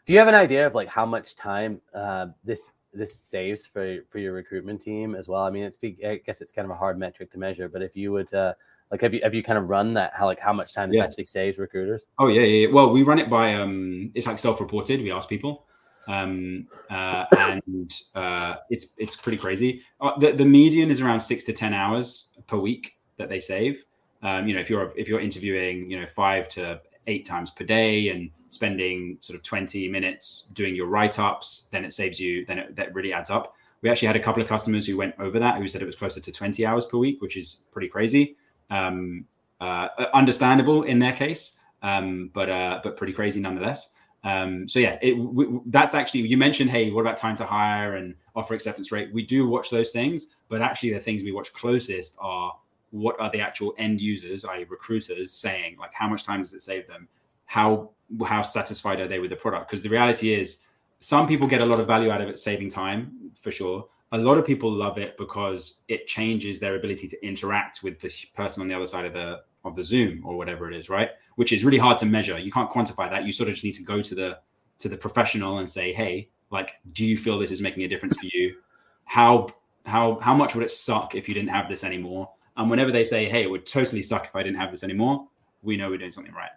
Do 0.06 0.12
you 0.12 0.18
have 0.18 0.28
an 0.28 0.34
idea 0.34 0.66
of 0.66 0.74
like 0.74 0.88
how 0.88 1.06
much 1.06 1.36
time 1.36 1.80
uh, 1.94 2.26
this 2.42 2.72
this 2.92 3.14
saves 3.14 3.66
for 3.66 3.98
for 4.08 4.18
your 4.18 4.32
recruitment 4.32 4.80
team 4.80 5.14
as 5.14 5.28
well? 5.28 5.42
I 5.42 5.50
mean, 5.50 5.64
it's 5.64 5.78
I 6.04 6.20
guess 6.26 6.40
it's 6.40 6.50
kind 6.50 6.64
of 6.64 6.72
a 6.72 6.76
hard 6.76 6.98
metric 6.98 7.30
to 7.32 7.38
measure, 7.38 7.68
but 7.68 7.82
if 7.82 7.96
you 7.96 8.10
would 8.10 8.32
uh, 8.34 8.54
like, 8.90 9.00
have 9.00 9.12
you 9.12 9.20
have 9.22 9.34
you 9.34 9.42
kind 9.42 9.58
of 9.58 9.68
run 9.68 9.94
that? 9.94 10.12
How 10.14 10.26
like 10.26 10.38
how 10.38 10.52
much 10.52 10.72
time 10.72 10.90
this 10.90 10.98
yeah. 10.98 11.04
actually 11.04 11.24
saves 11.24 11.58
recruiters? 11.58 12.04
Oh 12.18 12.28
yeah, 12.28 12.42
yeah. 12.42 12.68
Well, 12.68 12.90
we 12.90 13.02
run 13.02 13.18
it 13.18 13.28
by 13.28 13.54
um, 13.54 14.10
it's 14.14 14.26
like 14.26 14.38
self-reported. 14.38 15.00
We 15.00 15.10
ask 15.10 15.28
people, 15.28 15.66
um, 16.06 16.68
uh, 16.90 17.24
and 17.38 17.92
uh, 18.14 18.56
it's 18.70 18.94
it's 18.98 19.16
pretty 19.16 19.38
crazy. 19.38 19.82
Uh, 20.00 20.18
the 20.18 20.32
the 20.32 20.44
median 20.44 20.90
is 20.90 21.00
around 21.00 21.20
six 21.20 21.44
to 21.44 21.52
ten 21.52 21.74
hours 21.74 22.30
per 22.46 22.56
week 22.56 22.96
that 23.16 23.28
they 23.28 23.40
save. 23.40 23.84
Um, 24.22 24.46
you 24.46 24.54
know, 24.54 24.60
if 24.60 24.70
you're 24.70 24.92
if 24.96 25.08
you're 25.08 25.20
interviewing, 25.20 25.90
you 25.90 26.00
know, 26.00 26.06
five 26.06 26.48
to 26.50 26.80
eight 27.06 27.24
times 27.24 27.50
per 27.50 27.64
day 27.64 28.08
and 28.08 28.30
spending 28.48 29.18
sort 29.20 29.36
of 29.36 29.42
20 29.42 29.88
minutes 29.88 30.48
doing 30.52 30.74
your 30.74 30.86
write-ups 30.86 31.68
then 31.70 31.84
it 31.84 31.92
saves 31.92 32.18
you 32.18 32.44
then 32.46 32.58
it, 32.58 32.76
that 32.76 32.94
really 32.94 33.12
adds 33.12 33.30
up 33.30 33.54
we 33.82 33.90
actually 33.90 34.06
had 34.06 34.16
a 34.16 34.20
couple 34.20 34.42
of 34.42 34.48
customers 34.48 34.86
who 34.86 34.96
went 34.96 35.14
over 35.18 35.38
that 35.38 35.58
who 35.58 35.68
said 35.68 35.82
it 35.82 35.86
was 35.86 35.96
closer 35.96 36.20
to 36.20 36.32
20 36.32 36.64
hours 36.64 36.84
per 36.84 36.96
week 36.96 37.20
which 37.20 37.36
is 37.36 37.64
pretty 37.70 37.88
crazy 37.88 38.36
um, 38.70 39.24
uh, 39.60 39.88
understandable 40.14 40.82
in 40.82 40.98
their 40.98 41.12
case, 41.12 41.60
um, 41.82 42.30
but 42.34 42.50
uh, 42.50 42.80
but 42.82 42.96
pretty 42.96 43.12
crazy 43.12 43.40
nonetheless. 43.40 43.94
Um, 44.24 44.66
so 44.66 44.80
yeah, 44.80 44.98
it, 45.02 45.14
w- 45.14 45.62
that's 45.66 45.94
actually 45.94 46.20
you 46.20 46.36
mentioned. 46.36 46.70
Hey, 46.70 46.90
what 46.90 47.02
about 47.02 47.16
time 47.16 47.36
to 47.36 47.44
hire 47.44 47.96
and 47.96 48.14
offer 48.34 48.54
acceptance 48.54 48.90
rate? 48.90 49.12
We 49.12 49.24
do 49.24 49.48
watch 49.48 49.70
those 49.70 49.90
things, 49.90 50.34
but 50.48 50.60
actually 50.60 50.92
the 50.92 51.00
things 51.00 51.22
we 51.22 51.32
watch 51.32 51.52
closest 51.52 52.16
are 52.20 52.52
what 52.90 53.18
are 53.20 53.30
the 53.30 53.40
actual 53.40 53.74
end 53.78 54.00
users, 54.00 54.44
i.e., 54.44 54.64
recruiters, 54.68 55.32
saying 55.32 55.76
like 55.78 55.92
how 55.94 56.08
much 56.08 56.24
time 56.24 56.40
does 56.40 56.54
it 56.54 56.62
save 56.62 56.86
them? 56.86 57.08
How 57.44 57.90
how 58.24 58.42
satisfied 58.42 59.00
are 59.00 59.08
they 59.08 59.20
with 59.20 59.30
the 59.30 59.36
product? 59.36 59.68
Because 59.68 59.82
the 59.82 59.88
reality 59.88 60.34
is, 60.34 60.62
some 61.00 61.26
people 61.26 61.46
get 61.46 61.62
a 61.62 61.66
lot 61.66 61.80
of 61.80 61.86
value 61.86 62.10
out 62.10 62.20
of 62.20 62.28
it, 62.28 62.38
saving 62.38 62.68
time 62.68 63.30
for 63.40 63.50
sure 63.50 63.86
a 64.16 64.22
lot 64.22 64.38
of 64.38 64.44
people 64.44 64.70
love 64.70 64.98
it 64.98 65.16
because 65.18 65.82
it 65.88 66.06
changes 66.06 66.58
their 66.58 66.76
ability 66.76 67.06
to 67.08 67.26
interact 67.26 67.82
with 67.82 68.00
the 68.00 68.12
person 68.34 68.62
on 68.62 68.68
the 68.68 68.74
other 68.74 68.86
side 68.86 69.04
of 69.04 69.12
the 69.12 69.42
of 69.64 69.76
the 69.76 69.84
zoom 69.84 70.24
or 70.24 70.36
whatever 70.36 70.70
it 70.70 70.76
is 70.76 70.88
right? 70.88 71.10
Which 71.34 71.52
is 71.52 71.64
really 71.64 71.78
hard 71.78 71.98
to 71.98 72.06
measure. 72.06 72.38
You 72.38 72.52
can't 72.52 72.70
quantify 72.70 73.10
that. 73.10 73.24
You 73.24 73.32
sort 73.32 73.48
of 73.48 73.54
just 73.54 73.64
need 73.64 73.74
to 73.74 73.82
go 73.82 74.00
to 74.00 74.14
the 74.14 74.40
to 74.78 74.88
the 74.88 74.96
professional 74.96 75.58
and 75.58 75.68
say 75.68 75.92
hey 75.92 76.28
like 76.50 76.74
do 76.92 77.04
you 77.04 77.16
feel 77.16 77.38
this 77.38 77.50
is 77.50 77.60
making 77.60 77.82
a 77.84 77.88
difference 77.88 78.16
for 78.16 78.26
you? 78.26 78.56
How 79.04 79.48
how 79.84 80.18
how 80.20 80.34
much 80.34 80.54
would 80.54 80.64
it 80.64 80.70
suck 80.70 81.14
if 81.14 81.28
you 81.28 81.34
didn't 81.34 81.50
have 81.50 81.68
this 81.68 81.84
anymore? 81.84 82.30
And 82.56 82.70
whenever 82.70 82.90
they 82.90 83.04
say 83.04 83.28
hey 83.28 83.42
it 83.42 83.50
would 83.50 83.66
totally 83.66 84.02
suck 84.02 84.24
if 84.26 84.34
i 84.34 84.42
didn't 84.42 84.58
have 84.58 84.70
this 84.70 84.82
anymore 84.82 85.28
we 85.62 85.76
know 85.76 85.90
we're 85.90 85.98
doing 85.98 86.12
something 86.12 86.32
right. 86.32 86.50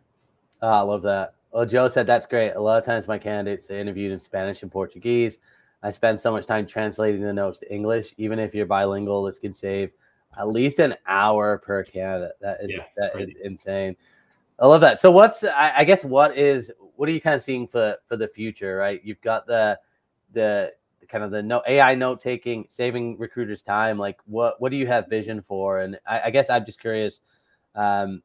Oh, 0.62 0.68
i 0.68 0.82
love 0.82 1.02
that. 1.04 1.34
Well 1.52 1.66
joe 1.66 1.88
said 1.88 2.08
that's 2.08 2.26
great. 2.26 2.52
A 2.52 2.62
lot 2.62 2.78
of 2.78 2.86
times 2.86 3.08
my 3.08 3.18
candidates 3.18 3.68
they 3.68 3.80
interviewed 3.82 4.12
in 4.12 4.20
spanish 4.20 4.62
and 4.62 4.72
portuguese 4.72 5.40
I 5.82 5.92
spend 5.92 6.20
so 6.20 6.32
much 6.32 6.46
time 6.46 6.68
translating 6.68 7.22
the 7.22 7.34
notes 7.34 7.60
to 7.60 7.74
English. 7.74 8.14
Even 8.18 8.40
if 8.40 8.54
you're 8.54 8.66
bilingual, 8.66 9.24
this 9.24 9.40
can 9.40 9.54
save 9.54 9.92
at 10.38 10.48
least 10.48 10.80
an 10.80 10.96
hour 11.08 11.58
per 11.58 11.84
candidate. 11.84 12.34
That 12.42 12.58
is 12.62 12.72
yeah, 12.72 12.84
that 12.98 13.14
crazy. 13.14 13.32
is 13.32 13.38
insane. 13.44 13.96
I 14.60 14.68
love 14.68 14.82
that. 14.82 15.00
So 15.00 15.10
what's 15.12 15.44
I, 15.44 15.74
I, 15.78 15.84
guess 15.86 16.04
what 16.04 16.38
is 16.38 16.72
what 16.96 17.08
are 17.08 17.14
you 17.14 17.22
kind 17.22 17.36
of 17.36 17.42
seeing 17.42 17.66
for 17.66 17.96
for 18.06 18.18
the 18.18 18.28
future, 18.28 18.76
right? 18.76 19.02
You've 19.04 19.22
got 19.22 19.48
the 19.48 19.80
the 20.34 20.74
kind 21.08 21.24
of 21.24 21.32
the 21.32 21.42
no 21.42 21.64
AI 21.68 21.96
note 21.96 22.20
taking, 22.20 22.66
saving 22.68 23.18
recruiters 23.18 23.62
time. 23.62 23.98
Like 23.98 24.20
what 24.26 24.60
what 24.60 24.72
do 24.72 24.78
you 24.78 24.88
have 24.88 25.08
vision 25.08 25.42
for? 25.42 25.80
And 25.80 25.98
I, 26.06 26.22
I 26.26 26.30
guess 26.30 26.50
I'm 26.50 26.66
just 26.66 26.82
curious, 26.82 27.22
um, 27.76 28.22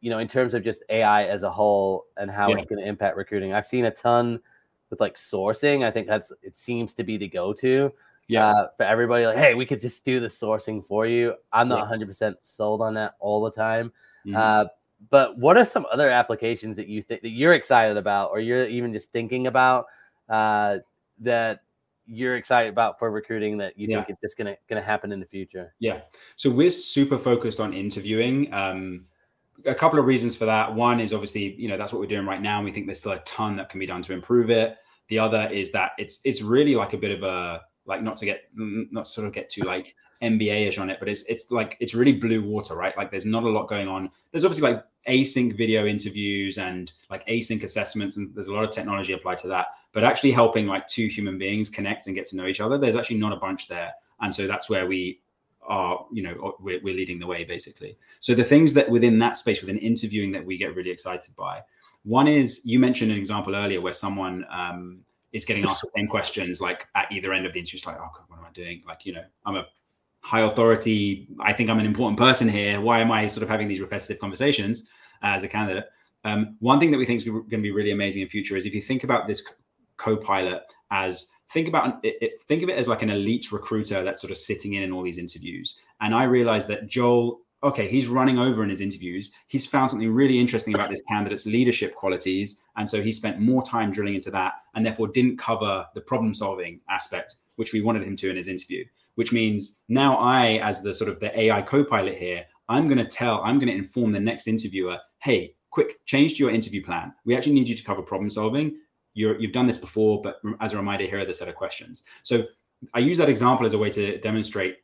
you 0.00 0.10
know, 0.10 0.18
in 0.18 0.28
terms 0.28 0.54
of 0.54 0.62
just 0.62 0.84
AI 0.88 1.24
as 1.24 1.42
a 1.42 1.50
whole 1.50 2.06
and 2.16 2.30
how 2.30 2.48
yeah. 2.48 2.56
it's 2.56 2.66
going 2.66 2.80
to 2.80 2.88
impact 2.88 3.16
recruiting. 3.16 3.52
I've 3.52 3.66
seen 3.66 3.86
a 3.86 3.90
ton 3.90 4.40
with 4.90 5.00
like 5.00 5.16
sourcing. 5.16 5.84
I 5.84 5.90
think 5.90 6.06
that's 6.06 6.32
it 6.42 6.54
seems 6.54 6.94
to 6.94 7.04
be 7.04 7.16
the 7.16 7.28
go-to. 7.28 7.92
yeah. 8.28 8.48
Uh, 8.48 8.68
for 8.76 8.82
everybody, 8.82 9.26
like, 9.26 9.36
hey, 9.36 9.54
we 9.54 9.64
could 9.64 9.80
just 9.80 10.04
do 10.04 10.20
the 10.20 10.26
sourcing 10.26 10.84
for 10.84 11.06
you. 11.06 11.34
I'm 11.52 11.68
not 11.68 11.80
100 11.80 12.06
percent 12.06 12.36
sold 12.42 12.82
on 12.82 12.94
that 12.94 13.14
all 13.20 13.42
the 13.42 13.50
time. 13.52 13.92
Mm-hmm. 14.26 14.36
Uh, 14.36 14.64
but 15.08 15.38
what 15.38 15.56
are 15.56 15.64
some 15.64 15.86
other 15.90 16.10
applications 16.10 16.76
that 16.76 16.86
you 16.86 17.00
think 17.00 17.22
that 17.22 17.30
you're 17.30 17.54
excited 17.54 17.96
about, 17.96 18.30
or 18.30 18.40
you're 18.40 18.66
even 18.66 18.92
just 18.92 19.10
thinking 19.12 19.46
about 19.46 19.86
uh, 20.28 20.78
that 21.20 21.62
you're 22.06 22.36
excited 22.36 22.68
about 22.70 22.98
for 22.98 23.10
recruiting 23.10 23.56
that 23.58 23.78
you 23.78 23.86
yeah. 23.88 24.02
think 24.02 24.10
is 24.10 24.16
just 24.22 24.36
gonna 24.36 24.56
gonna 24.68 24.82
happen 24.82 25.12
in 25.12 25.20
the 25.20 25.26
future? 25.26 25.72
Yeah. 25.78 26.00
So 26.36 26.50
we're 26.50 26.72
super 26.72 27.18
focused 27.18 27.60
on 27.60 27.72
interviewing. 27.72 28.52
Um, 28.52 29.06
a 29.66 29.74
couple 29.74 29.98
of 29.98 30.04
reasons 30.04 30.36
for 30.36 30.44
that. 30.46 30.74
One 30.74 31.00
is 31.00 31.12
obviously, 31.12 31.54
you 31.54 31.68
know, 31.68 31.76
that's 31.76 31.92
what 31.92 32.00
we're 32.00 32.06
doing 32.06 32.26
right 32.26 32.40
now. 32.40 32.58
And 32.58 32.64
we 32.64 32.72
think 32.72 32.86
there's 32.86 33.00
still 33.00 33.12
a 33.12 33.20
ton 33.20 33.56
that 33.56 33.68
can 33.68 33.80
be 33.80 33.86
done 33.86 34.02
to 34.02 34.12
improve 34.12 34.50
it. 34.50 34.76
The 35.08 35.18
other 35.18 35.48
is 35.50 35.70
that 35.72 35.92
it's 35.98 36.20
it's 36.24 36.42
really 36.42 36.74
like 36.74 36.92
a 36.92 36.98
bit 36.98 37.10
of 37.10 37.22
a 37.22 37.62
like 37.86 38.02
not 38.02 38.16
to 38.18 38.26
get 38.26 38.44
not 38.54 39.08
sort 39.08 39.26
of 39.26 39.32
get 39.32 39.50
too 39.50 39.62
like 39.62 39.94
MBA-ish 40.22 40.78
on 40.78 40.90
it, 40.90 40.98
but 41.00 41.08
it's 41.08 41.22
it's 41.24 41.50
like 41.50 41.76
it's 41.80 41.94
really 41.94 42.12
blue 42.12 42.42
water, 42.42 42.74
right? 42.74 42.96
Like 42.96 43.10
there's 43.10 43.26
not 43.26 43.42
a 43.42 43.48
lot 43.48 43.68
going 43.68 43.88
on. 43.88 44.10
There's 44.30 44.44
obviously 44.44 44.70
like 44.70 44.84
async 45.08 45.56
video 45.56 45.86
interviews 45.86 46.58
and 46.58 46.92
like 47.08 47.26
async 47.26 47.62
assessments, 47.64 48.16
and 48.16 48.34
there's 48.34 48.48
a 48.48 48.52
lot 48.52 48.64
of 48.64 48.70
technology 48.70 49.12
applied 49.12 49.38
to 49.38 49.48
that. 49.48 49.68
But 49.92 50.04
actually 50.04 50.32
helping 50.32 50.66
like 50.66 50.86
two 50.86 51.06
human 51.06 51.38
beings 51.38 51.68
connect 51.68 52.06
and 52.06 52.14
get 52.14 52.26
to 52.26 52.36
know 52.36 52.46
each 52.46 52.60
other, 52.60 52.78
there's 52.78 52.96
actually 52.96 53.18
not 53.18 53.32
a 53.32 53.36
bunch 53.36 53.66
there. 53.66 53.92
And 54.20 54.34
so 54.34 54.46
that's 54.46 54.68
where 54.68 54.86
we 54.86 55.20
are, 55.62 56.06
you 56.12 56.22
know, 56.22 56.56
we're, 56.60 56.80
we're 56.82 56.94
leading 56.94 57.18
the 57.18 57.26
way 57.26 57.44
basically. 57.44 57.96
So 58.20 58.34
the 58.34 58.44
things 58.44 58.74
that 58.74 58.88
within 58.88 59.18
that 59.18 59.36
space, 59.36 59.60
within 59.60 59.78
interviewing, 59.78 60.32
that 60.32 60.44
we 60.44 60.56
get 60.56 60.74
really 60.74 60.90
excited 60.90 61.34
by. 61.36 61.62
One 62.04 62.26
is 62.26 62.62
you 62.64 62.78
mentioned 62.78 63.12
an 63.12 63.18
example 63.18 63.54
earlier 63.54 63.80
where 63.80 63.92
someone 63.92 64.46
um, 64.50 65.00
is 65.32 65.44
getting 65.44 65.64
asked 65.64 65.82
the 65.82 65.90
same 65.94 66.08
questions 66.08 66.60
like 66.60 66.86
at 66.94 67.12
either 67.12 67.32
end 67.32 67.46
of 67.46 67.52
the 67.52 67.58
interview. 67.58 67.76
It's 67.76 67.86
like, 67.86 67.96
oh 67.96 68.10
God, 68.14 68.24
what 68.28 68.38
am 68.38 68.44
I 68.44 68.50
doing? 68.52 68.82
Like, 68.86 69.04
you 69.04 69.12
know, 69.12 69.24
I'm 69.44 69.56
a 69.56 69.66
high 70.22 70.40
authority. 70.40 71.28
I 71.40 71.52
think 71.52 71.70
I'm 71.70 71.78
an 71.78 71.86
important 71.86 72.18
person 72.18 72.48
here. 72.48 72.80
Why 72.80 73.00
am 73.00 73.12
I 73.12 73.26
sort 73.26 73.42
of 73.42 73.48
having 73.48 73.68
these 73.68 73.80
repetitive 73.80 74.18
conversations 74.18 74.88
as 75.22 75.44
a 75.44 75.48
candidate? 75.48 75.86
Um, 76.24 76.56
one 76.60 76.78
thing 76.80 76.90
that 76.90 76.98
we 76.98 77.06
think 77.06 77.18
is 77.18 77.24
going 77.24 77.48
to 77.48 77.58
be 77.58 77.70
really 77.70 77.92
amazing 77.92 78.22
in 78.22 78.28
future 78.28 78.56
is 78.56 78.66
if 78.66 78.74
you 78.74 78.82
think 78.82 79.04
about 79.04 79.26
this 79.26 79.46
co-pilot 79.96 80.62
as 80.90 81.30
think 81.50 81.68
about 81.68 82.04
it, 82.04 82.16
it, 82.20 82.42
think 82.42 82.62
of 82.62 82.68
it 82.68 82.78
as 82.78 82.88
like 82.88 83.02
an 83.02 83.10
elite 83.10 83.52
recruiter 83.52 84.02
that's 84.02 84.20
sort 84.20 84.30
of 84.30 84.38
sitting 84.38 84.74
in 84.74 84.82
in 84.82 84.92
all 84.92 85.02
these 85.02 85.18
interviews. 85.18 85.80
And 86.00 86.14
I 86.14 86.24
realized 86.24 86.68
that 86.68 86.86
Joel 86.86 87.40
okay, 87.62 87.86
he's 87.86 88.08
running 88.08 88.38
over 88.38 88.62
in 88.62 88.70
his 88.70 88.80
interviews. 88.80 89.34
He's 89.46 89.66
found 89.66 89.90
something 89.90 90.10
really 90.12 90.38
interesting 90.38 90.74
about 90.74 90.90
this 90.90 91.02
candidate's 91.08 91.46
leadership 91.46 91.94
qualities. 91.94 92.58
And 92.76 92.88
so 92.88 93.02
he 93.02 93.12
spent 93.12 93.38
more 93.38 93.62
time 93.62 93.90
drilling 93.90 94.14
into 94.14 94.30
that 94.30 94.54
and 94.74 94.84
therefore 94.84 95.08
didn't 95.08 95.38
cover 95.38 95.86
the 95.94 96.00
problem 96.00 96.32
solving 96.32 96.80
aspect, 96.88 97.34
which 97.56 97.72
we 97.72 97.82
wanted 97.82 98.02
him 98.02 98.16
to 98.16 98.30
in 98.30 98.36
his 98.36 98.48
interview. 98.48 98.84
Which 99.16 99.32
means 99.32 99.82
now 99.88 100.16
I, 100.16 100.58
as 100.62 100.82
the 100.82 100.94
sort 100.94 101.10
of 101.10 101.20
the 101.20 101.38
AI 101.38 101.60
co 101.60 101.84
pilot 101.84 102.16
here, 102.16 102.46
I'm 102.68 102.86
going 102.86 102.98
to 102.98 103.04
tell, 103.04 103.42
I'm 103.42 103.58
going 103.58 103.68
to 103.68 103.74
inform 103.74 104.12
the 104.12 104.20
next 104.20 104.46
interviewer, 104.46 104.98
hey, 105.18 105.54
quick, 105.70 106.04
change 106.06 106.34
to 106.34 106.38
your 106.38 106.50
interview 106.50 106.82
plan. 106.82 107.12
We 107.26 107.36
actually 107.36 107.52
need 107.52 107.68
you 107.68 107.74
to 107.74 107.84
cover 107.84 108.00
problem 108.00 108.30
solving. 108.30 108.78
You're, 109.20 109.38
you've 109.40 109.52
done 109.52 109.66
this 109.66 109.78
before, 109.78 110.20
but 110.20 110.40
as 110.60 110.72
a 110.72 110.76
reminder, 110.76 111.04
here 111.04 111.20
are 111.20 111.26
the 111.26 111.34
set 111.34 111.48
of 111.48 111.54
questions. 111.54 112.02
So 112.22 112.44
I 112.94 113.00
use 113.00 113.18
that 113.18 113.28
example 113.28 113.66
as 113.66 113.74
a 113.74 113.78
way 113.78 113.90
to 113.90 114.18
demonstrate 114.18 114.78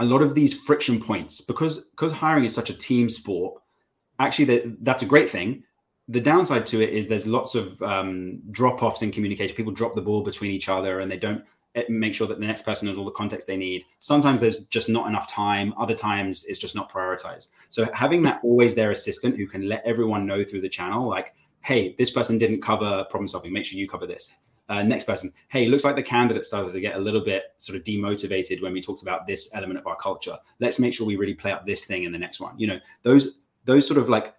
a 0.00 0.04
lot 0.04 0.22
of 0.22 0.34
these 0.34 0.52
friction 0.52 1.00
points. 1.00 1.40
Because 1.40 1.86
because 1.86 2.12
hiring 2.12 2.44
is 2.44 2.54
such 2.54 2.70
a 2.70 2.74
team 2.74 3.08
sport 3.08 3.62
actually 4.18 4.44
that 4.46 4.84
that's 4.84 5.02
a 5.02 5.06
great 5.06 5.28
thing. 5.28 5.62
The 6.08 6.20
downside 6.20 6.66
to 6.66 6.80
it 6.80 6.90
is 6.90 7.08
there's 7.08 7.26
lots 7.26 7.54
of 7.54 7.80
um, 7.82 8.40
drop-offs 8.50 9.02
in 9.02 9.10
communication. 9.10 9.56
People 9.56 9.72
drop 9.72 9.94
the 9.94 10.02
ball 10.02 10.22
between 10.22 10.52
each 10.52 10.68
other 10.68 11.00
and 11.00 11.10
they 11.10 11.16
don't 11.16 11.44
eh, 11.74 11.82
make 11.88 12.14
sure 12.14 12.28
that 12.28 12.38
the 12.38 12.46
next 12.46 12.62
person 12.62 12.86
knows 12.86 12.96
all 12.96 13.04
the 13.04 13.10
context 13.10 13.46
they 13.46 13.56
need. 13.56 13.84
Sometimes 13.98 14.40
there's 14.40 14.64
just 14.66 14.88
not 14.88 15.08
enough 15.08 15.26
time. 15.28 15.74
Other 15.76 15.94
times 15.94 16.44
it's 16.44 16.60
just 16.60 16.76
not 16.76 16.90
prioritized. 16.90 17.50
So 17.70 17.90
having 17.92 18.22
that 18.22 18.40
always 18.44 18.74
their 18.74 18.92
assistant 18.92 19.36
who 19.36 19.46
can 19.46 19.68
let 19.68 19.82
everyone 19.84 20.26
know 20.26 20.44
through 20.44 20.60
the 20.60 20.68
channel 20.68 21.08
like 21.08 21.34
hey 21.64 21.94
this 21.98 22.10
person 22.10 22.38
didn't 22.38 22.60
cover 22.60 23.04
problem 23.10 23.28
solving 23.28 23.52
make 23.52 23.64
sure 23.64 23.78
you 23.78 23.88
cover 23.88 24.06
this 24.06 24.32
uh, 24.68 24.82
next 24.82 25.04
person. 25.04 25.32
Hey, 25.48 25.68
looks 25.68 25.84
like 25.84 25.96
the 25.96 26.02
candidate 26.02 26.44
started 26.44 26.72
to 26.72 26.80
get 26.80 26.96
a 26.96 26.98
little 26.98 27.20
bit 27.20 27.54
sort 27.58 27.76
of 27.76 27.84
demotivated 27.84 28.62
when 28.62 28.72
we 28.72 28.80
talked 28.80 29.02
about 29.02 29.26
this 29.26 29.54
element 29.54 29.78
of 29.78 29.86
our 29.86 29.96
culture. 29.96 30.36
Let's 30.60 30.78
make 30.78 30.92
sure 30.92 31.06
we 31.06 31.16
really 31.16 31.34
play 31.34 31.52
up 31.52 31.66
this 31.66 31.84
thing 31.84 32.04
in 32.04 32.12
the 32.12 32.18
next 32.18 32.40
one. 32.40 32.58
You 32.58 32.68
know, 32.68 32.80
those 33.02 33.38
those 33.64 33.86
sort 33.86 33.98
of 33.98 34.08
like 34.08 34.34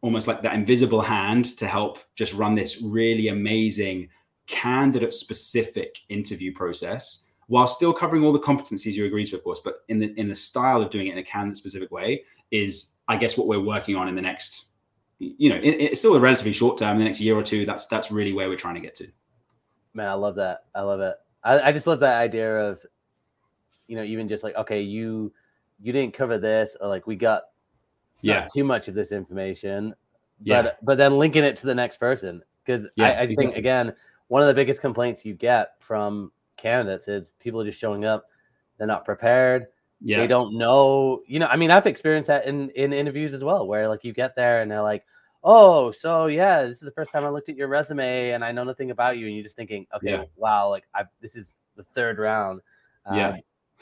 almost 0.00 0.26
like 0.26 0.42
that 0.42 0.54
invisible 0.54 1.00
hand 1.00 1.56
to 1.56 1.66
help 1.66 1.98
just 2.16 2.34
run 2.34 2.54
this 2.54 2.82
really 2.82 3.28
amazing 3.28 4.08
candidate 4.46 5.14
specific 5.14 5.98
interview 6.08 6.52
process 6.52 7.26
while 7.46 7.68
still 7.68 7.92
covering 7.92 8.24
all 8.24 8.32
the 8.32 8.40
competencies 8.40 8.94
you 8.94 9.04
agree 9.04 9.24
to, 9.26 9.36
of 9.36 9.44
course, 9.44 9.60
but 9.64 9.84
in 9.88 9.98
the 9.98 10.12
in 10.18 10.28
the 10.28 10.34
style 10.34 10.82
of 10.82 10.90
doing 10.90 11.06
it 11.06 11.12
in 11.12 11.18
a 11.18 11.24
candidate 11.24 11.56
specific 11.56 11.90
way 11.90 12.24
is, 12.50 12.96
I 13.08 13.16
guess, 13.16 13.38
what 13.38 13.46
we're 13.46 13.60
working 13.60 13.96
on 13.96 14.08
in 14.08 14.14
the 14.14 14.22
next, 14.22 14.66
you 15.38 15.50
know, 15.50 15.56
it, 15.56 15.70
it's 15.70 16.00
still 16.00 16.14
a 16.14 16.20
relatively 16.20 16.52
short 16.52 16.78
term, 16.78 16.98
the 16.98 17.04
next 17.04 17.20
year 17.20 17.36
or 17.36 17.42
two. 17.42 17.64
That's 17.64 17.86
that's 17.86 18.10
really 18.10 18.32
where 18.32 18.48
we're 18.48 18.56
trying 18.56 18.74
to 18.74 18.80
get 18.80 18.94
to. 18.96 19.06
Man, 19.94 20.08
I 20.08 20.14
love 20.14 20.34
that. 20.36 20.64
I 20.74 20.82
love 20.82 21.00
it. 21.00 21.16
I, 21.44 21.60
I 21.60 21.72
just 21.72 21.86
love 21.86 22.00
that 22.00 22.18
idea 22.18 22.56
of, 22.56 22.84
you 23.86 23.96
know, 23.96 24.02
even 24.02 24.28
just 24.28 24.44
like, 24.44 24.56
okay, 24.56 24.80
you 24.80 25.32
you 25.80 25.92
didn't 25.92 26.14
cover 26.14 26.38
this, 26.38 26.76
or 26.80 26.88
like 26.88 27.06
we 27.06 27.16
got 27.16 27.44
yeah 28.20 28.46
too 28.54 28.64
much 28.64 28.88
of 28.88 28.94
this 28.94 29.12
information. 29.12 29.94
Yeah. 30.40 30.62
But 30.62 30.78
but 30.82 30.98
then 30.98 31.18
linking 31.18 31.44
it 31.44 31.56
to 31.56 31.66
the 31.66 31.74
next 31.74 31.98
person. 31.98 32.42
Because 32.64 32.86
yeah, 32.96 33.08
I, 33.08 33.22
I 33.22 33.26
just 33.26 33.38
think 33.38 33.56
again, 33.56 33.94
one 34.28 34.42
of 34.42 34.48
the 34.48 34.54
biggest 34.54 34.80
complaints 34.80 35.24
you 35.24 35.34
get 35.34 35.74
from 35.78 36.32
candidates 36.56 37.08
is 37.08 37.34
people 37.40 37.60
are 37.60 37.64
just 37.64 37.78
showing 37.78 38.04
up, 38.04 38.26
they're 38.78 38.86
not 38.86 39.04
prepared. 39.04 39.66
Yeah. 40.04 40.18
They 40.18 40.26
don't 40.26 40.58
know, 40.58 41.22
you 41.26 41.38
know. 41.38 41.46
I 41.46 41.56
mean, 41.56 41.70
I've 41.70 41.86
experienced 41.86 42.26
that 42.26 42.46
in 42.46 42.70
in 42.70 42.92
interviews 42.92 43.34
as 43.34 43.44
well, 43.44 43.66
where 43.66 43.88
like 43.88 44.04
you 44.04 44.12
get 44.12 44.34
there 44.34 44.60
and 44.60 44.70
they're 44.70 44.82
like, 44.82 45.04
oh, 45.44 45.90
so 45.90 46.26
yeah, 46.26 46.62
this 46.62 46.76
is 46.76 46.80
the 46.82 46.90
first 46.90 47.12
time 47.12 47.24
I 47.24 47.28
looked 47.28 47.48
at 47.48 47.56
your 47.56 47.68
resume 47.68 48.30
and 48.30 48.44
I 48.44 48.52
know 48.52 48.64
nothing 48.64 48.90
about 48.90 49.18
you, 49.18 49.26
and 49.26 49.34
you're 49.34 49.44
just 49.44 49.56
thinking, 49.56 49.86
okay, 49.94 50.10
yeah. 50.10 50.24
wow, 50.36 50.68
like 50.68 50.84
I 50.94 51.04
this 51.20 51.36
is 51.36 51.52
the 51.76 51.84
third 51.84 52.18
round. 52.18 52.60
Um, 53.06 53.16
yeah. 53.16 53.36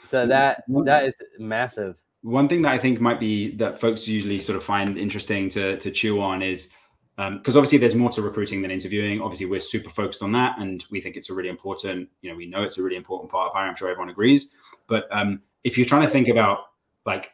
So 0.05 0.25
that 0.27 0.63
that 0.85 1.05
is 1.05 1.15
massive. 1.39 1.95
One 2.23 2.47
thing 2.47 2.61
that 2.63 2.71
I 2.71 2.77
think 2.77 3.01
might 3.01 3.19
be 3.19 3.55
that 3.55 3.79
folks 3.79 4.07
usually 4.07 4.39
sort 4.39 4.57
of 4.57 4.63
find 4.63 4.97
interesting 4.97 5.49
to 5.49 5.77
to 5.77 5.91
chew 5.91 6.21
on 6.21 6.41
is 6.41 6.71
because 7.15 7.55
um, 7.55 7.59
obviously 7.59 7.77
there's 7.77 7.95
more 7.95 8.09
to 8.11 8.21
recruiting 8.21 8.61
than 8.61 8.71
interviewing. 8.71 9.21
Obviously, 9.21 9.45
we're 9.45 9.59
super 9.59 9.89
focused 9.89 10.23
on 10.23 10.31
that, 10.31 10.57
and 10.59 10.85
we 10.89 11.01
think 11.01 11.17
it's 11.17 11.29
a 11.29 11.33
really 11.33 11.49
important. 11.49 12.09
You 12.21 12.31
know, 12.31 12.35
we 12.35 12.47
know 12.47 12.63
it's 12.63 12.77
a 12.77 12.83
really 12.83 12.95
important 12.95 13.31
part 13.31 13.47
of 13.47 13.53
hiring. 13.53 13.69
I'm 13.69 13.75
sure 13.75 13.89
everyone 13.89 14.09
agrees. 14.09 14.55
But 14.91 15.07
um, 15.09 15.41
if 15.63 15.77
you're 15.77 15.87
trying 15.87 16.01
to 16.01 16.09
think 16.09 16.27
about 16.27 16.65
like 17.05 17.31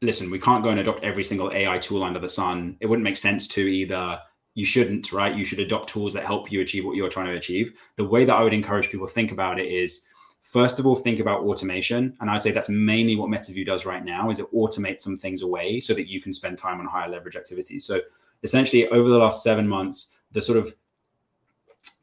listen, 0.00 0.30
we 0.30 0.38
can't 0.38 0.64
go 0.64 0.70
and 0.70 0.80
adopt 0.80 1.04
every 1.04 1.22
single 1.22 1.52
AI 1.52 1.78
tool 1.78 2.02
under 2.02 2.18
the 2.18 2.28
sun. 2.28 2.76
It 2.80 2.86
wouldn't 2.86 3.04
make 3.04 3.18
sense 3.18 3.46
to 3.48 3.60
either. 3.60 4.18
You 4.54 4.64
shouldn't, 4.64 5.12
right? 5.12 5.36
You 5.36 5.44
should 5.44 5.60
adopt 5.60 5.90
tools 5.90 6.14
that 6.14 6.24
help 6.24 6.50
you 6.50 6.62
achieve 6.62 6.86
what 6.86 6.96
you're 6.96 7.10
trying 7.10 7.26
to 7.26 7.36
achieve. 7.36 7.78
The 7.96 8.04
way 8.04 8.24
that 8.24 8.34
I 8.34 8.42
would 8.42 8.54
encourage 8.54 8.88
people 8.88 9.06
to 9.06 9.12
think 9.12 9.30
about 9.30 9.60
it 9.60 9.66
is 9.66 10.06
first 10.40 10.78
of 10.78 10.86
all, 10.86 10.96
think 10.96 11.20
about 11.20 11.42
automation. 11.42 12.16
And 12.20 12.30
I'd 12.30 12.42
say 12.42 12.50
that's 12.50 12.70
mainly 12.70 13.14
what 13.14 13.28
MetaView 13.28 13.66
does 13.66 13.84
right 13.84 14.04
now 14.04 14.30
is 14.30 14.38
it 14.38 14.50
automates 14.54 15.00
some 15.00 15.18
things 15.18 15.42
away 15.42 15.80
so 15.80 15.92
that 15.92 16.08
you 16.08 16.22
can 16.22 16.32
spend 16.32 16.56
time 16.56 16.80
on 16.80 16.86
higher 16.86 17.10
leverage 17.10 17.36
activities. 17.36 17.84
So 17.84 18.00
essentially 18.42 18.88
over 18.88 19.10
the 19.10 19.18
last 19.18 19.42
seven 19.42 19.68
months, 19.68 20.18
the 20.32 20.40
sort 20.40 20.58
of 20.58 20.74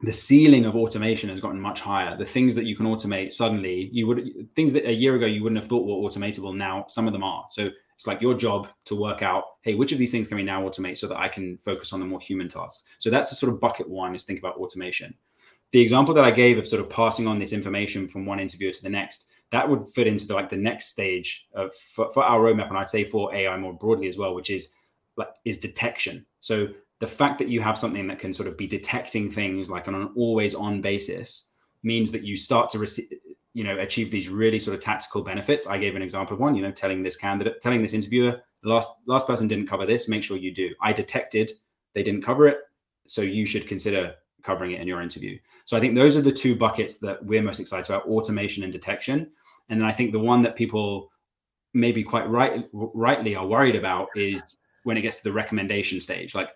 the 0.01 0.11
ceiling 0.11 0.65
of 0.65 0.75
automation 0.75 1.29
has 1.29 1.39
gotten 1.39 1.59
much 1.59 1.79
higher. 1.79 2.17
The 2.17 2.25
things 2.25 2.55
that 2.55 2.65
you 2.65 2.75
can 2.75 2.85
automate 2.85 3.33
suddenly, 3.33 3.89
you 3.91 4.07
would 4.07 4.49
things 4.55 4.73
that 4.73 4.85
a 4.85 4.93
year 4.93 5.15
ago 5.15 5.25
you 5.25 5.41
wouldn't 5.41 5.59
have 5.59 5.69
thought 5.69 5.85
were 5.85 6.09
automatable. 6.09 6.55
Now 6.55 6.85
some 6.87 7.07
of 7.07 7.13
them 7.13 7.23
are. 7.23 7.45
So 7.49 7.69
it's 7.95 8.07
like 8.07 8.21
your 8.21 8.33
job 8.33 8.67
to 8.85 8.95
work 8.95 9.21
out, 9.21 9.43
hey, 9.61 9.73
which 9.73 9.93
of 9.93 9.97
these 9.97 10.11
things 10.11 10.27
can 10.27 10.37
we 10.37 10.43
now 10.43 10.61
automate 10.61 10.97
so 10.97 11.07
that 11.07 11.17
I 11.17 11.29
can 11.29 11.57
focus 11.59 11.93
on 11.93 12.01
the 12.01 12.05
more 12.05 12.19
human 12.19 12.49
tasks? 12.49 12.83
So 12.99 13.09
that's 13.09 13.31
a 13.31 13.35
sort 13.35 13.53
of 13.53 13.61
bucket 13.61 13.89
one 13.89 14.15
is 14.15 14.25
think 14.25 14.39
about 14.39 14.57
automation. 14.57 15.13
The 15.71 15.81
example 15.81 16.13
that 16.13 16.25
I 16.25 16.31
gave 16.31 16.57
of 16.57 16.67
sort 16.67 16.81
of 16.81 16.89
passing 16.89 17.25
on 17.25 17.39
this 17.39 17.53
information 17.53 18.07
from 18.07 18.25
one 18.25 18.39
interviewer 18.39 18.71
to 18.71 18.83
the 18.83 18.89
next, 18.89 19.29
that 19.51 19.67
would 19.67 19.87
fit 19.87 20.07
into 20.07 20.27
the, 20.27 20.33
like 20.33 20.49
the 20.49 20.57
next 20.57 20.87
stage 20.87 21.47
of 21.53 21.73
for, 21.73 22.09
for 22.11 22.23
our 22.23 22.39
roadmap, 22.39 22.69
and 22.69 22.77
I'd 22.77 22.89
say 22.89 23.03
for 23.03 23.33
AI 23.33 23.55
more 23.57 23.73
broadly 23.73 24.07
as 24.07 24.17
well, 24.17 24.35
which 24.35 24.49
is 24.49 24.73
like 25.17 25.29
is 25.45 25.57
detection. 25.57 26.25
So 26.41 26.67
the 26.99 27.07
fact 27.07 27.39
that 27.39 27.49
you 27.49 27.61
have 27.61 27.77
something 27.77 28.07
that 28.07 28.19
can 28.19 28.31
sort 28.31 28.47
of 28.47 28.57
be 28.57 28.67
detecting 28.67 29.31
things 29.31 29.69
like 29.69 29.87
on 29.87 29.95
an 29.95 30.09
always 30.15 30.55
on 30.55 30.81
basis 30.81 31.49
means 31.83 32.11
that 32.11 32.23
you 32.23 32.35
start 32.35 32.69
to 32.69 32.79
receive 32.79 33.07
you 33.53 33.63
know 33.63 33.77
achieve 33.79 34.11
these 34.11 34.29
really 34.29 34.59
sort 34.59 34.75
of 34.75 34.83
tactical 34.83 35.21
benefits. 35.21 35.67
I 35.67 35.77
gave 35.77 35.95
an 35.95 36.01
example 36.01 36.33
of 36.33 36.39
one 36.39 36.55
you 36.55 36.61
know 36.61 36.71
telling 36.71 37.03
this 37.03 37.15
candidate 37.15 37.61
telling 37.61 37.81
this 37.81 37.93
interviewer 37.93 38.41
last 38.63 38.91
last 39.05 39.27
person 39.27 39.47
didn't 39.47 39.67
cover 39.67 39.85
this 39.85 40.07
make 40.07 40.23
sure 40.23 40.37
you 40.37 40.53
do. 40.53 40.73
I 40.81 40.93
detected 40.93 41.51
they 41.93 42.03
didn't 42.03 42.23
cover 42.23 42.47
it 42.47 42.59
so 43.07 43.21
you 43.21 43.45
should 43.45 43.67
consider 43.67 44.15
covering 44.43 44.71
it 44.71 44.81
in 44.81 44.87
your 44.87 45.01
interview. 45.01 45.37
So 45.65 45.75
i 45.75 45.79
think 45.79 45.95
those 45.95 46.15
are 46.15 46.21
the 46.21 46.31
two 46.31 46.55
buckets 46.55 46.97
that 46.99 47.23
we're 47.25 47.41
most 47.41 47.59
excited 47.59 47.89
about 47.89 48.07
automation 48.07 48.63
and 48.63 48.71
detection. 48.71 49.31
And 49.69 49.81
then 49.81 49.87
i 49.87 49.91
think 49.91 50.11
the 50.11 50.19
one 50.19 50.41
that 50.43 50.55
people 50.55 51.11
maybe 51.73 52.03
quite 52.03 52.27
right 52.29 52.67
rightly 52.73 53.35
are 53.35 53.45
worried 53.45 53.75
about 53.75 54.07
is 54.15 54.57
when 54.83 54.97
it 54.97 55.01
gets 55.01 55.17
to 55.17 55.23
the 55.23 55.33
recommendation 55.33 55.99
stage. 55.99 56.33
Like 56.33 56.51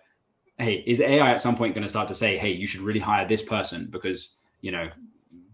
hey 0.60 0.84
is 0.86 1.00
ai 1.00 1.30
at 1.30 1.40
some 1.40 1.56
point 1.56 1.74
going 1.74 1.82
to 1.82 1.88
start 1.88 2.08
to 2.08 2.14
say 2.14 2.38
hey 2.38 2.50
you 2.50 2.66
should 2.66 2.80
really 2.80 3.00
hire 3.00 3.26
this 3.26 3.42
person 3.42 3.88
because 3.90 4.40
you 4.60 4.70
know 4.70 4.88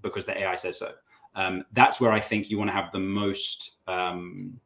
because 0.02 0.24
the 0.24 0.36
ai 0.38 0.56
says 0.56 0.78
so 0.78 0.92
Um, 1.36 1.64
that's 1.72 2.00
where 2.00 2.12
I 2.12 2.18
think 2.18 2.48
you 2.50 2.58
want 2.58 2.70
to 2.70 2.72
have 2.72 2.90
the 2.92 2.98
most. 2.98 3.72
Um, 3.86 4.58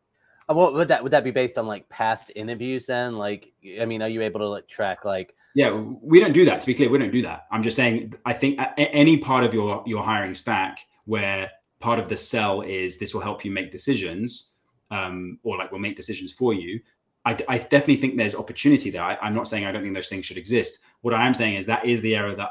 uh, 0.48 0.55
what 0.55 0.72
would 0.72 0.88
that 0.88 1.03
would 1.03 1.12
that 1.12 1.24
be 1.24 1.33
based 1.33 1.59
on 1.59 1.66
like 1.66 1.88
past 1.88 2.31
interviews 2.37 2.87
then? 2.87 3.18
Like, 3.18 3.53
I 3.81 3.85
mean, 3.85 4.03
are 4.03 4.09
you 4.09 4.22
able 4.22 4.40
to 4.40 4.48
like 4.48 4.68
track 4.68 5.05
like? 5.05 5.35
Yeah, 5.55 5.72
we 5.72 6.20
don't 6.20 6.33
do 6.33 6.44
that. 6.44 6.61
To 6.61 6.66
be 6.66 6.74
clear, 6.74 6.88
we 6.88 6.98
don't 6.98 7.11
do 7.11 7.22
that. 7.22 7.46
I'm 7.50 7.64
just 7.64 7.76
saying. 7.76 8.14
I 8.24 8.33
think 8.33 8.61
any 8.76 9.18
part 9.18 9.42
of 9.42 9.53
your 9.53 9.83
your 9.85 10.03
hiring 10.03 10.35
stack 10.35 10.79
where 11.07 11.50
part 11.81 11.98
of 11.98 12.09
the 12.09 12.16
sell 12.16 12.62
is 12.62 12.98
this 12.98 13.12
will 13.14 13.20
help 13.20 13.44
you 13.44 13.50
make 13.50 13.72
decisions, 13.72 14.55
um, 14.92 15.40
or 15.42 15.59
like 15.59 15.72
will 15.72 15.81
make 15.81 15.96
decisions 15.96 16.33
for 16.33 16.55
you. 16.55 16.81
I, 17.24 17.37
I 17.48 17.59
definitely 17.59 17.98
think 17.98 18.16
there's 18.16 18.35
opportunity 18.35 18.90
there. 18.90 19.02
I, 19.02 19.18
I'm 19.20 19.35
not 19.35 19.46
saying 19.46 19.66
I 19.66 19.72
don't 19.72 19.83
think 19.83 19.94
those 19.94 20.09
things 20.09 20.26
should 20.26 20.38
exist. 20.38 20.80
What 21.02 21.14
I 21.14 21.26
am 21.26 21.35
saying 21.35 21.56
is 21.56 21.66
that 21.66 21.85
is 21.85 22.00
the 22.00 22.16
area 22.16 22.35
that, 22.37 22.50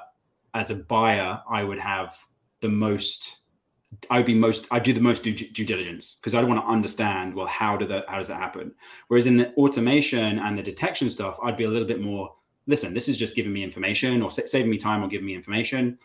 as 0.53 0.71
a 0.71 0.75
buyer, 0.75 1.41
I 1.49 1.63
would 1.63 1.79
have 1.79 2.17
the 2.61 2.69
most 2.69 3.37
I 4.09 4.17
would 4.17 4.25
be 4.25 4.35
most 4.35 4.67
I'd 4.71 4.83
do 4.83 4.93
the 4.93 5.01
most 5.01 5.23
due, 5.23 5.33
due 5.33 5.65
diligence 5.65 6.15
because 6.15 6.35
I 6.35 6.43
want 6.43 6.61
to 6.61 6.67
understand 6.67 7.33
well 7.33 7.47
how 7.47 7.75
do 7.75 7.85
that 7.87 8.07
how 8.07 8.17
does 8.17 8.27
that 8.27 8.37
happen. 8.37 8.73
Whereas 9.07 9.25
in 9.25 9.37
the 9.37 9.53
automation 9.55 10.39
and 10.39 10.57
the 10.57 10.63
detection 10.63 11.09
stuff, 11.09 11.39
I'd 11.43 11.57
be 11.57 11.63
a 11.63 11.69
little 11.69 11.87
bit 11.87 12.01
more. 12.01 12.35
Listen, 12.67 12.93
this 12.93 13.07
is 13.07 13.17
just 13.17 13.35
giving 13.35 13.51
me 13.51 13.63
information 13.63 14.21
or 14.21 14.29
saving 14.29 14.69
me 14.69 14.77
time 14.77 15.03
or 15.03 15.07
giving 15.07 15.25
me 15.25 15.33
information. 15.33 15.97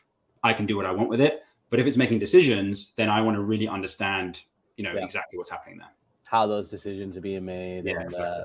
I 0.42 0.54
can 0.54 0.64
do 0.64 0.76
what 0.76 0.86
I 0.86 0.92
want 0.92 1.10
with 1.10 1.20
it. 1.20 1.42
But 1.68 1.80
if 1.80 1.86
it's 1.86 1.96
making 1.96 2.20
decisions, 2.20 2.94
then 2.94 3.10
I 3.10 3.20
want 3.20 3.36
to 3.36 3.42
really 3.42 3.68
understand, 3.68 4.40
you 4.76 4.84
know, 4.84 4.92
yeah. 4.94 5.04
exactly 5.04 5.36
what's 5.36 5.50
happening 5.50 5.78
there. 5.78 5.88
How 6.24 6.46
those 6.46 6.68
decisions 6.68 7.16
are 7.16 7.20
being 7.20 7.44
made. 7.44 7.84
Yeah, 7.84 7.96
and, 7.96 8.08
exactly. 8.08 8.44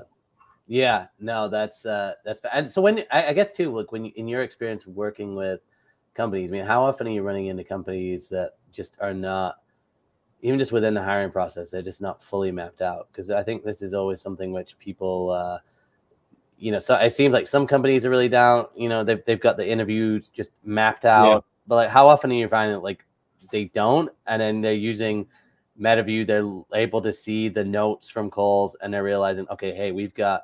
yeah. 0.70 1.06
No, 1.18 1.48
that's 1.48 1.84
uh, 1.84 2.14
that's 2.24 2.40
and 2.52 2.70
so 2.70 2.80
when 2.80 3.00
I, 3.10 3.26
I 3.26 3.32
guess 3.32 3.50
too, 3.50 3.72
look, 3.72 3.90
when 3.90 4.06
in 4.06 4.28
your 4.28 4.42
experience 4.42 4.86
working 4.86 5.34
with 5.34 5.60
companies, 6.14 6.50
I 6.50 6.52
mean, 6.52 6.64
how 6.64 6.84
often 6.84 7.08
are 7.08 7.10
you 7.10 7.22
running 7.22 7.46
into 7.46 7.64
companies 7.64 8.28
that 8.28 8.52
just 8.72 8.96
are 9.00 9.12
not 9.12 9.56
even 10.42 10.58
just 10.58 10.72
within 10.72 10.94
the 10.94 11.02
hiring 11.02 11.30
process 11.30 11.70
they're 11.70 11.82
just 11.82 12.00
not 12.00 12.22
fully 12.22 12.50
mapped 12.50 12.80
out 12.80 13.08
because 13.10 13.30
i 13.30 13.42
think 13.42 13.62
this 13.62 13.82
is 13.82 13.92
always 13.94 14.20
something 14.20 14.52
which 14.52 14.78
people 14.78 15.30
uh, 15.30 15.58
you 16.58 16.72
know 16.72 16.78
so 16.78 16.94
it 16.94 17.12
seems 17.12 17.32
like 17.32 17.46
some 17.46 17.66
companies 17.66 18.04
are 18.04 18.10
really 18.10 18.28
down 18.28 18.66
you 18.74 18.88
know 18.88 19.04
they've, 19.04 19.22
they've 19.26 19.40
got 19.40 19.56
the 19.56 19.68
interviews 19.68 20.28
just 20.28 20.52
mapped 20.64 21.04
out 21.04 21.30
yeah. 21.30 21.38
but 21.66 21.74
like 21.76 21.90
how 21.90 22.08
often 22.08 22.30
are 22.30 22.34
you 22.34 22.48
finding 22.48 22.80
like 22.80 23.04
they 23.50 23.64
don't 23.66 24.10
and 24.26 24.40
then 24.40 24.60
they're 24.60 24.72
using 24.72 25.26
metaview 25.80 26.26
they're 26.26 26.80
able 26.80 27.00
to 27.00 27.12
see 27.12 27.48
the 27.48 27.64
notes 27.64 28.08
from 28.08 28.30
calls 28.30 28.76
and 28.82 28.92
they're 28.92 29.04
realizing 29.04 29.46
okay 29.50 29.74
hey 29.74 29.92
we've 29.92 30.14
got 30.14 30.42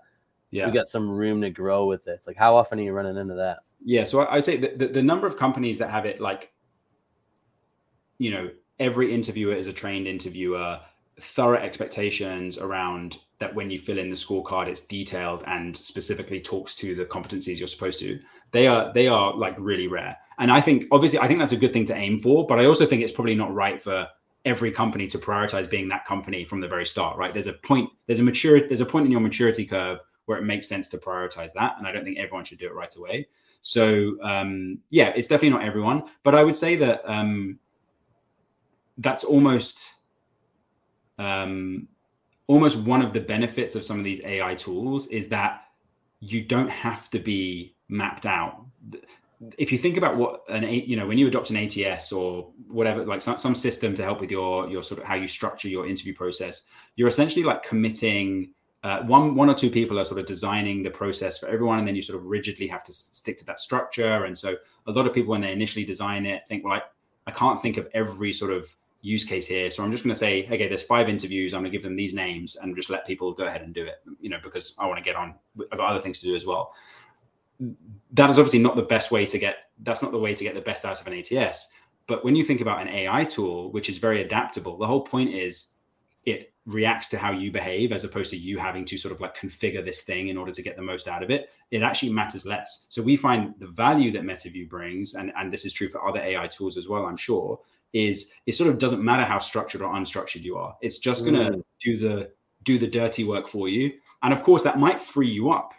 yeah. 0.51 0.65
we've 0.65 0.75
got 0.75 0.89
some 0.89 1.11
room 1.11 1.41
to 1.41 1.51
grow 1.51 1.87
with 1.87 2.05
this 2.05 2.27
like 2.27 2.37
how 2.37 2.57
often 2.57 2.79
are 2.79 2.83
you 2.83 2.93
running 2.93 3.17
into 3.17 3.35
that 3.35 3.59
yeah 3.85 4.05
so 4.05 4.27
i'd 4.29 4.45
say 4.45 4.57
the, 4.57 4.73
the, 4.77 4.89
the 4.89 5.03
number 5.03 5.27
of 5.27 5.37
companies 5.37 5.79
that 5.79 5.91
have 5.91 6.07
it 6.07 6.21
like 6.21 6.53
you 8.19 8.31
know, 8.31 8.51
every 8.79 9.13
interviewer 9.13 9.55
is 9.55 9.67
a 9.67 9.73
trained 9.73 10.07
interviewer, 10.07 10.81
thorough 11.21 11.59
expectations 11.59 12.59
around 12.59 13.19
that 13.39 13.55
when 13.55 13.71
you 13.71 13.79
fill 13.79 13.99
in 13.99 14.09
the 14.09 14.17
scorecard, 14.17 14.67
it's 14.67 14.81
detailed 14.83 15.45
and 15.47 15.77
specifically 15.77 16.41
talks 16.41 16.75
to 16.75 16.95
the 16.95 17.05
competencies 17.05 17.59
you're 17.59 17.67
supposed 17.67 17.99
to. 17.99 18.19
They 18.53 18.67
are 18.67 18.93
they 18.95 19.09
are 19.09 19.35
like 19.37 19.55
really 19.59 19.89
rare. 19.89 20.17
And 20.39 20.51
I 20.51 20.61
think 20.61 20.85
obviously 20.91 21.19
I 21.19 21.29
think 21.29 21.41
that's 21.41 21.53
a 21.53 21.57
good 21.57 21.73
thing 21.73 21.87
to 21.87 21.95
aim 21.95 22.19
for, 22.19 22.47
but 22.47 22.59
I 22.59 22.65
also 22.65 22.87
think 22.87 23.03
it's 23.03 23.13
probably 23.13 23.35
not 23.35 23.53
right 23.53 23.81
for 23.81 24.09
every 24.45 24.71
company 24.71 25.07
to 25.09 25.19
prioritize 25.19 25.69
being 25.69 25.89
that 25.89 26.05
company 26.05 26.45
from 26.45 26.61
the 26.61 26.69
very 26.69 26.87
start, 26.87 27.19
right? 27.19 27.33
There's 27.33 27.49
a 27.49 27.53
point, 27.53 27.91
there's 28.07 28.21
a 28.21 28.23
maturity, 28.23 28.69
there's 28.69 28.81
a 28.81 28.87
point 28.87 29.07
in 29.07 29.13
your 29.13 29.21
maturity 29.21 29.67
curve 29.67 29.99
where 30.27 30.39
it 30.39 30.45
makes 30.45 30.69
sense 30.69 30.89
to 30.89 30.99
prioritize 30.99 31.53
that. 31.55 31.77
And 31.79 31.87
I 31.87 31.93
don't 31.93 32.05
think 32.05 32.19
everyone 32.19 32.45
should 32.45 32.59
do 32.59 32.67
it 32.67 32.75
right 32.75 32.95
away. 32.95 33.29
So 33.63 34.17
um, 34.23 34.79
yeah, 34.91 35.13
it's 35.17 35.29
definitely 35.29 35.59
not 35.59 35.65
everyone, 35.65 36.05
but 36.23 36.35
I 36.35 36.45
would 36.45 36.57
say 36.57 36.77
that 36.77 37.03
um, 37.05 37.59
that's 38.99 39.25
almost 39.25 39.85
um, 41.19 41.89
almost 42.47 42.79
one 42.79 43.03
of 43.03 43.13
the 43.13 43.21
benefits 43.21 43.75
of 43.75 43.85
some 43.85 43.99
of 43.99 44.05
these 44.05 44.21
AI 44.25 44.55
tools 44.55 45.07
is 45.09 45.29
that 45.29 45.65
you 46.21 46.43
don't 46.43 46.71
have 46.71 47.11
to 47.11 47.19
be 47.19 47.75
mapped 47.89 48.27
out. 48.27 48.65
If 49.59 49.71
you 49.71 49.79
think 49.79 49.97
about 49.97 50.17
what 50.17 50.43
an 50.49 50.63
you 50.63 50.97
know 50.97 51.07
when 51.07 51.19
you 51.19 51.29
adopt 51.29 51.51
an 51.51 51.57
ATS 51.57 52.11
or 52.11 52.51
whatever, 52.69 53.05
like 53.05 53.21
some, 53.21 53.37
some 53.37 53.55
system 53.55 53.95
to 53.95 54.03
help 54.03 54.21
with 54.21 54.31
your 54.31 54.69
your 54.69 54.83
sort 54.83 55.01
of 55.01 55.07
how 55.07 55.15
you 55.15 55.29
structure 55.29 55.69
your 55.69 55.87
interview 55.87 56.15
process, 56.15 56.67
you're 56.97 57.09
essentially 57.09 57.45
like 57.45 57.63
committing. 57.63 58.53
Uh, 58.87 59.03
one 59.03 59.35
one 59.35 59.51
or 59.51 59.55
two 59.55 59.69
people 59.69 59.99
are 59.99 60.05
sort 60.05 60.21
of 60.21 60.27
designing 60.27 60.81
the 60.81 60.91
process 60.91 61.39
for 61.39 61.49
everyone, 61.49 61.81
and 61.81 61.89
then 61.89 61.97
you 61.97 62.03
sort 62.03 62.17
of 62.17 62.25
rigidly 62.25 62.69
have 62.69 62.85
to 62.85 62.93
stick 62.93 63.37
to 63.37 63.45
that 63.45 63.59
structure. 63.59 64.27
And 64.27 64.39
so 64.39 64.55
a 64.87 64.93
lot 64.93 65.09
of 65.09 65.13
people, 65.13 65.33
when 65.33 65.41
they 65.41 65.51
initially 65.51 65.85
design 65.85 66.25
it, 66.25 66.47
think, 66.47 66.65
well, 66.65 66.75
I, 66.75 66.83
I 67.27 67.33
can't 67.33 67.61
think 67.61 67.79
of 67.79 67.89
every 67.95 68.33
sort 68.33 68.53
of 68.53 68.73
use 69.03 69.25
case 69.25 69.45
here. 69.45 69.69
So 69.73 69.83
I'm 69.83 69.91
just 69.91 70.05
going 70.05 70.15
to 70.15 70.19
say, 70.19 70.47
okay, 70.47 70.69
there's 70.69 70.85
five 70.85 71.09
interviews. 71.09 71.53
I'm 71.53 71.63
going 71.63 71.73
to 71.73 71.77
give 71.77 71.83
them 71.83 71.97
these 71.97 72.15
names 72.15 72.55
and 72.55 72.77
just 72.77 72.89
let 72.89 73.05
people 73.09 73.33
go 73.33 73.47
ahead 73.47 73.63
and 73.63 73.75
do 73.75 73.85
it, 73.85 73.97
you 74.21 74.31
know, 74.31 74.39
because 74.41 74.77
I 74.79 74.87
want 74.87 74.99
to 74.99 75.05
get 75.05 75.17
on. 75.17 75.35
I've 75.73 75.79
got 75.79 75.91
other 75.91 76.01
things 76.01 76.21
to 76.21 76.27
do 76.27 76.37
as 76.37 76.47
well. 76.47 76.73
That 78.13 78.31
is 78.31 78.39
obviously 78.39 78.61
not 78.61 78.77
the 78.77 78.83
best 78.83 79.11
way 79.11 79.27
to 79.27 79.37
get, 79.37 79.71
that's 79.83 80.01
not 80.01 80.13
the 80.13 80.19
way 80.19 80.33
to 80.33 80.45
get 80.45 80.55
the 80.55 80.61
best 80.61 80.85
out 80.85 81.01
of 81.01 81.07
an 81.09 81.15
ATS. 81.15 81.71
But 82.07 82.25
when 82.25 82.37
you 82.37 82.45
think 82.45 82.61
about 82.61 82.83
an 82.83 82.89
AI 82.89 83.25
tool, 83.25 83.73
which 83.73 83.89
is 83.89 83.99
very 83.99 84.23
adaptable, 84.23 84.79
the 84.79 84.87
whole 84.87 85.01
point 85.01 85.35
is 85.35 85.73
it 86.27 86.53
reacts 86.67 87.07
to 87.07 87.17
how 87.17 87.31
you 87.31 87.53
behave 87.53 87.93
as 87.93 88.03
opposed 88.03 88.31
to 88.31 88.37
you 88.37 88.59
having 88.59 88.85
to 88.85 88.99
sort 88.99 89.15
of 89.15 89.21
like 89.21 89.37
configure 89.37 89.85
this 89.85 90.01
thing 90.01 90.29
in 90.29 90.37
order 90.37 90.51
to 90.51 90.63
get 90.63 90.77
the 90.77 90.83
most 90.83 91.07
out 91.07 91.23
of 91.23 91.31
it 91.31 91.49
it 91.71 91.83
actually 91.83 92.11
matters 92.13 92.45
less 92.45 92.87
so 92.89 93.01
we 93.01 93.17
find 93.17 93.55
the 93.59 93.69
value 93.69 94.11
that 94.11 94.23
metaview 94.23 94.69
brings 94.69 95.15
and 95.15 95.33
and 95.37 95.53
this 95.53 95.65
is 95.65 95.73
true 95.73 95.89
for 95.89 96.07
other 96.07 96.21
ai 96.21 96.49
tools 96.49 96.77
as 96.77 96.89
well 96.89 97.07
i'm 97.07 97.17
sure 97.17 97.59
is 97.97 98.33
it 98.45 98.53
sort 98.53 98.69
of 98.69 98.79
doesn't 98.79 99.03
matter 99.03 99.25
how 99.25 99.39
structured 99.39 99.81
or 99.81 99.93
unstructured 99.95 100.43
you 100.43 100.57
are. 100.57 100.77
It's 100.83 100.99
just 100.99 101.25
going 101.25 101.35
to 101.35 101.59
mm. 101.59 101.63
do 101.81 101.97
the 101.97 102.31
do 102.63 102.79
the 102.79 102.87
dirty 102.87 103.25
work 103.25 103.49
for 103.49 103.69
you. 103.69 103.93
And 104.23 104.35
of 104.35 104.43
course, 104.43 104.63
that 104.65 104.79
might 104.79 105.01
free 105.01 105.31
you 105.31 105.51
up. 105.51 105.73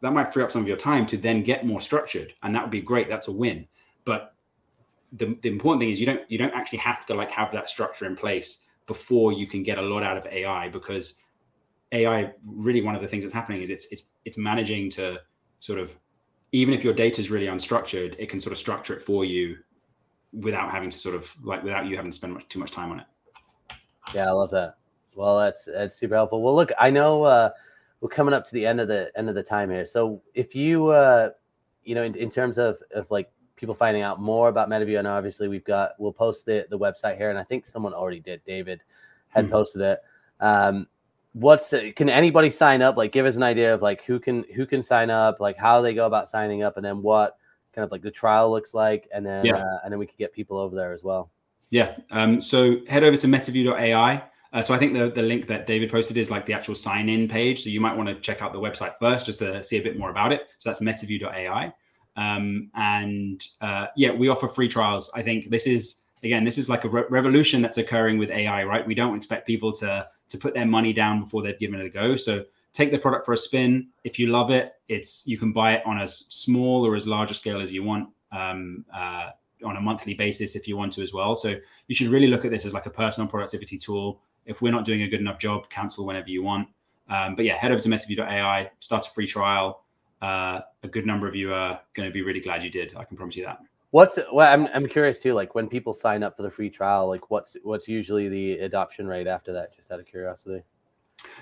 That 0.00 0.12
might 0.12 0.32
free 0.32 0.44
up 0.44 0.52
some 0.52 0.62
of 0.62 0.68
your 0.68 0.76
time 0.76 1.04
to 1.06 1.16
then 1.16 1.42
get 1.42 1.66
more 1.66 1.80
structured, 1.80 2.32
and 2.42 2.54
that 2.54 2.62
would 2.62 2.70
be 2.70 2.80
great. 2.80 3.08
That's 3.08 3.26
a 3.26 3.32
win. 3.32 3.66
But 4.04 4.34
the, 5.12 5.36
the 5.42 5.48
important 5.48 5.80
thing 5.80 5.90
is 5.90 5.98
you 5.98 6.06
don't 6.06 6.30
you 6.30 6.38
don't 6.38 6.54
actually 6.54 6.78
have 6.78 7.04
to 7.06 7.14
like 7.14 7.30
have 7.32 7.50
that 7.52 7.68
structure 7.68 8.06
in 8.06 8.14
place 8.14 8.67
before 8.88 9.32
you 9.32 9.46
can 9.46 9.62
get 9.62 9.78
a 9.78 9.82
lot 9.82 10.02
out 10.02 10.16
of 10.16 10.26
AI 10.26 10.68
because 10.68 11.22
AI 11.92 12.32
really 12.44 12.82
one 12.82 12.96
of 12.96 13.02
the 13.02 13.06
things 13.06 13.22
that's 13.22 13.34
happening 13.34 13.62
is 13.62 13.70
it's 13.70 13.86
it's 13.92 14.04
it's 14.24 14.36
managing 14.36 14.90
to 14.90 15.20
sort 15.60 15.78
of 15.78 15.94
even 16.50 16.74
if 16.74 16.82
your 16.82 16.94
data 16.94 17.20
is 17.20 17.30
really 17.30 17.46
unstructured, 17.46 18.16
it 18.18 18.28
can 18.28 18.40
sort 18.40 18.52
of 18.52 18.58
structure 18.58 18.96
it 18.96 19.02
for 19.02 19.24
you 19.24 19.56
without 20.32 20.70
having 20.70 20.90
to 20.90 20.98
sort 20.98 21.14
of 21.14 21.32
like 21.42 21.62
without 21.62 21.86
you 21.86 21.94
having 21.94 22.10
to 22.10 22.16
spend 22.16 22.32
much 22.32 22.48
too 22.48 22.58
much 22.58 22.72
time 22.72 22.90
on 22.90 23.00
it. 23.00 23.06
Yeah, 24.14 24.26
I 24.26 24.32
love 24.32 24.50
that. 24.50 24.76
Well, 25.14 25.38
that's 25.38 25.66
that's 25.66 25.96
super 25.96 26.14
helpful. 26.14 26.42
Well, 26.42 26.56
look, 26.56 26.72
I 26.78 26.90
know 26.90 27.24
uh, 27.24 27.50
we're 28.00 28.08
coming 28.08 28.34
up 28.34 28.44
to 28.46 28.52
the 28.52 28.66
end 28.66 28.80
of 28.80 28.88
the 28.88 29.12
end 29.16 29.28
of 29.28 29.34
the 29.34 29.42
time 29.42 29.70
here. 29.70 29.86
So 29.86 30.22
if 30.34 30.54
you 30.54 30.88
uh, 30.88 31.30
you 31.84 31.94
know, 31.94 32.02
in, 32.02 32.14
in 32.14 32.30
terms 32.30 32.58
of 32.58 32.78
of 32.94 33.10
like 33.10 33.30
people 33.58 33.74
finding 33.74 34.02
out 34.02 34.20
more 34.20 34.48
about 34.48 34.68
MetaView, 34.68 34.98
and 34.98 35.06
obviously 35.06 35.48
we've 35.48 35.64
got 35.64 35.92
we'll 35.98 36.12
post 36.12 36.46
the 36.46 36.66
the 36.70 36.78
website 36.78 37.16
here, 37.16 37.30
and 37.30 37.38
I 37.38 37.44
think 37.44 37.66
someone 37.66 37.92
already 37.92 38.20
did. 38.20 38.42
David 38.44 38.80
had 39.28 39.46
hmm. 39.46 39.50
posted 39.50 39.82
it. 39.82 40.00
Um, 40.40 40.86
what's 41.32 41.74
can 41.96 42.08
anybody 42.08 42.50
sign 42.50 42.82
up? 42.82 42.96
Like, 42.96 43.12
give 43.12 43.26
us 43.26 43.36
an 43.36 43.42
idea 43.42 43.74
of 43.74 43.82
like 43.82 44.04
who 44.04 44.18
can 44.18 44.44
who 44.54 44.64
can 44.66 44.82
sign 44.82 45.10
up, 45.10 45.40
like 45.40 45.56
how 45.56 45.80
they 45.80 45.94
go 45.94 46.06
about 46.06 46.28
signing 46.28 46.62
up, 46.62 46.76
and 46.76 46.84
then 46.84 47.02
what 47.02 47.36
kind 47.74 47.84
of 47.84 47.92
like 47.92 48.02
the 48.02 48.10
trial 48.10 48.50
looks 48.50 48.74
like, 48.74 49.08
and 49.12 49.26
then 49.26 49.44
yeah. 49.44 49.56
uh, 49.56 49.78
and 49.84 49.92
then 49.92 49.98
we 49.98 50.06
could 50.06 50.18
get 50.18 50.32
people 50.32 50.58
over 50.58 50.74
there 50.74 50.92
as 50.92 51.02
well. 51.02 51.30
Yeah. 51.70 51.96
Um, 52.10 52.40
so 52.40 52.76
head 52.88 53.04
over 53.04 53.16
to 53.16 53.26
metaview.ai. 53.26 54.24
Uh, 54.50 54.62
so 54.62 54.72
I 54.72 54.78
think 54.78 54.94
the, 54.94 55.10
the 55.10 55.22
link 55.22 55.46
that 55.48 55.66
David 55.66 55.90
posted 55.90 56.16
is 56.16 56.30
like 56.30 56.46
the 56.46 56.54
actual 56.54 56.74
sign 56.74 57.10
in 57.10 57.28
page. 57.28 57.62
So 57.62 57.68
you 57.68 57.80
might 57.80 57.94
want 57.94 58.08
to 58.08 58.14
check 58.14 58.40
out 58.40 58.54
the 58.54 58.58
website 58.58 58.96
first 58.98 59.26
just 59.26 59.40
to 59.40 59.62
see 59.62 59.76
a 59.76 59.82
bit 59.82 59.98
more 59.98 60.10
about 60.10 60.32
it. 60.32 60.48
So 60.56 60.70
that's 60.70 60.80
metaview.ai. 60.80 61.74
Um, 62.18 62.70
and 62.74 63.46
uh, 63.60 63.86
yeah, 63.96 64.10
we 64.10 64.28
offer 64.28 64.48
free 64.48 64.68
trials. 64.68 65.08
I 65.14 65.22
think 65.22 65.50
this 65.50 65.68
is 65.68 66.02
again, 66.24 66.42
this 66.42 66.58
is 66.58 66.68
like 66.68 66.84
a 66.84 66.88
re- 66.88 67.04
revolution 67.08 67.62
that's 67.62 67.78
occurring 67.78 68.18
with 68.18 68.30
AI, 68.30 68.64
right? 68.64 68.84
We 68.84 68.94
don't 68.94 69.16
expect 69.16 69.46
people 69.46 69.72
to 69.74 70.08
to 70.30 70.36
put 70.36 70.52
their 70.52 70.66
money 70.66 70.92
down 70.92 71.22
before 71.22 71.42
they've 71.42 71.58
given 71.58 71.80
it 71.80 71.86
a 71.86 71.90
go. 71.90 72.16
So 72.16 72.44
take 72.72 72.90
the 72.90 72.98
product 72.98 73.24
for 73.24 73.32
a 73.32 73.36
spin. 73.36 73.88
If 74.02 74.18
you 74.18 74.26
love 74.26 74.50
it, 74.50 74.74
it's 74.88 75.26
you 75.28 75.38
can 75.38 75.52
buy 75.52 75.74
it 75.74 75.86
on 75.86 75.98
as 76.00 76.26
small 76.28 76.84
or 76.84 76.96
as 76.96 77.06
large 77.06 77.30
a 77.30 77.34
scale 77.34 77.60
as 77.60 77.72
you 77.72 77.84
want 77.84 78.08
um, 78.32 78.84
uh, 78.92 79.30
on 79.64 79.76
a 79.76 79.80
monthly 79.80 80.14
basis 80.14 80.56
if 80.56 80.66
you 80.66 80.76
want 80.76 80.92
to 80.94 81.02
as 81.02 81.14
well. 81.14 81.36
So 81.36 81.54
you 81.86 81.94
should 81.94 82.08
really 82.08 82.26
look 82.26 82.44
at 82.44 82.50
this 82.50 82.66
as 82.66 82.74
like 82.74 82.86
a 82.86 82.90
personal 82.90 83.28
productivity 83.28 83.78
tool. 83.78 84.20
If 84.44 84.60
we're 84.60 84.72
not 84.72 84.84
doing 84.84 85.02
a 85.02 85.08
good 85.08 85.20
enough 85.20 85.38
job, 85.38 85.70
cancel 85.70 86.04
whenever 86.04 86.30
you 86.30 86.42
want. 86.42 86.68
Um, 87.08 87.36
but 87.36 87.44
yeah, 87.44 87.54
head 87.54 87.70
over 87.70 87.80
to 87.80 87.88
metaview.ai, 87.88 88.70
start 88.80 89.06
a 89.06 89.10
free 89.10 89.26
trial. 89.26 89.84
Uh, 90.20 90.60
a 90.82 90.88
good 90.88 91.06
number 91.06 91.28
of 91.28 91.34
you 91.34 91.52
are 91.52 91.80
going 91.94 92.08
to 92.08 92.12
be 92.12 92.22
really 92.22 92.40
glad 92.40 92.62
you 92.62 92.70
did. 92.70 92.94
I 92.96 93.04
can 93.04 93.16
promise 93.16 93.36
you 93.36 93.44
that. 93.44 93.58
What's 93.90 94.18
well, 94.32 94.52
I'm 94.52 94.68
I'm 94.74 94.86
curious 94.86 95.18
too. 95.18 95.32
Like 95.32 95.54
when 95.54 95.68
people 95.68 95.94
sign 95.94 96.22
up 96.22 96.36
for 96.36 96.42
the 96.42 96.50
free 96.50 96.68
trial, 96.68 97.08
like 97.08 97.30
what's 97.30 97.56
what's 97.62 97.88
usually 97.88 98.28
the 98.28 98.58
adoption 98.58 99.06
rate 99.06 99.26
after 99.26 99.52
that? 99.54 99.74
Just 99.74 99.90
out 99.90 100.00
of 100.00 100.06
curiosity. 100.06 100.62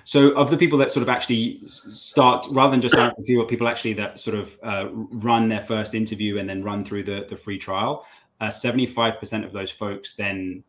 So, 0.04 0.30
of 0.30 0.50
the 0.50 0.56
people 0.56 0.78
that 0.78 0.92
sort 0.92 1.02
of 1.02 1.08
actually 1.08 1.60
start, 1.66 2.46
rather 2.50 2.70
than 2.70 2.80
just 2.80 2.94
people, 3.24 3.44
people 3.44 3.68
actually 3.68 3.92
that 3.94 4.20
sort 4.20 4.36
of 4.36 4.58
uh, 4.62 4.88
run 4.92 5.48
their 5.48 5.60
first 5.60 5.94
interview 5.94 6.38
and 6.38 6.48
then 6.48 6.62
run 6.62 6.84
through 6.84 7.02
the 7.04 7.26
the 7.28 7.36
free 7.36 7.58
trial, 7.58 8.06
uh, 8.40 8.50
seventy 8.50 8.86
five 8.86 9.18
percent 9.18 9.44
of 9.44 9.52
those 9.52 9.70
folks 9.70 10.14
then 10.14 10.62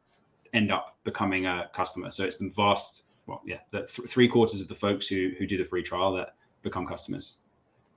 end 0.54 0.72
up 0.72 0.98
becoming 1.04 1.46
a 1.46 1.70
customer. 1.74 2.10
So 2.10 2.24
it's 2.24 2.38
the 2.38 2.50
vast, 2.50 3.04
well, 3.28 3.42
yeah, 3.46 3.60
the 3.72 3.82
th- 3.82 4.08
three 4.08 4.28
quarters 4.28 4.62
of 4.62 4.68
the 4.68 4.76
folks 4.76 5.08
who 5.08 5.32
who 5.38 5.46
do 5.46 5.58
the 5.58 5.66
free 5.66 5.84
trial 5.84 6.14
that 6.14 6.36
become 6.64 6.88
customers. 6.88 7.38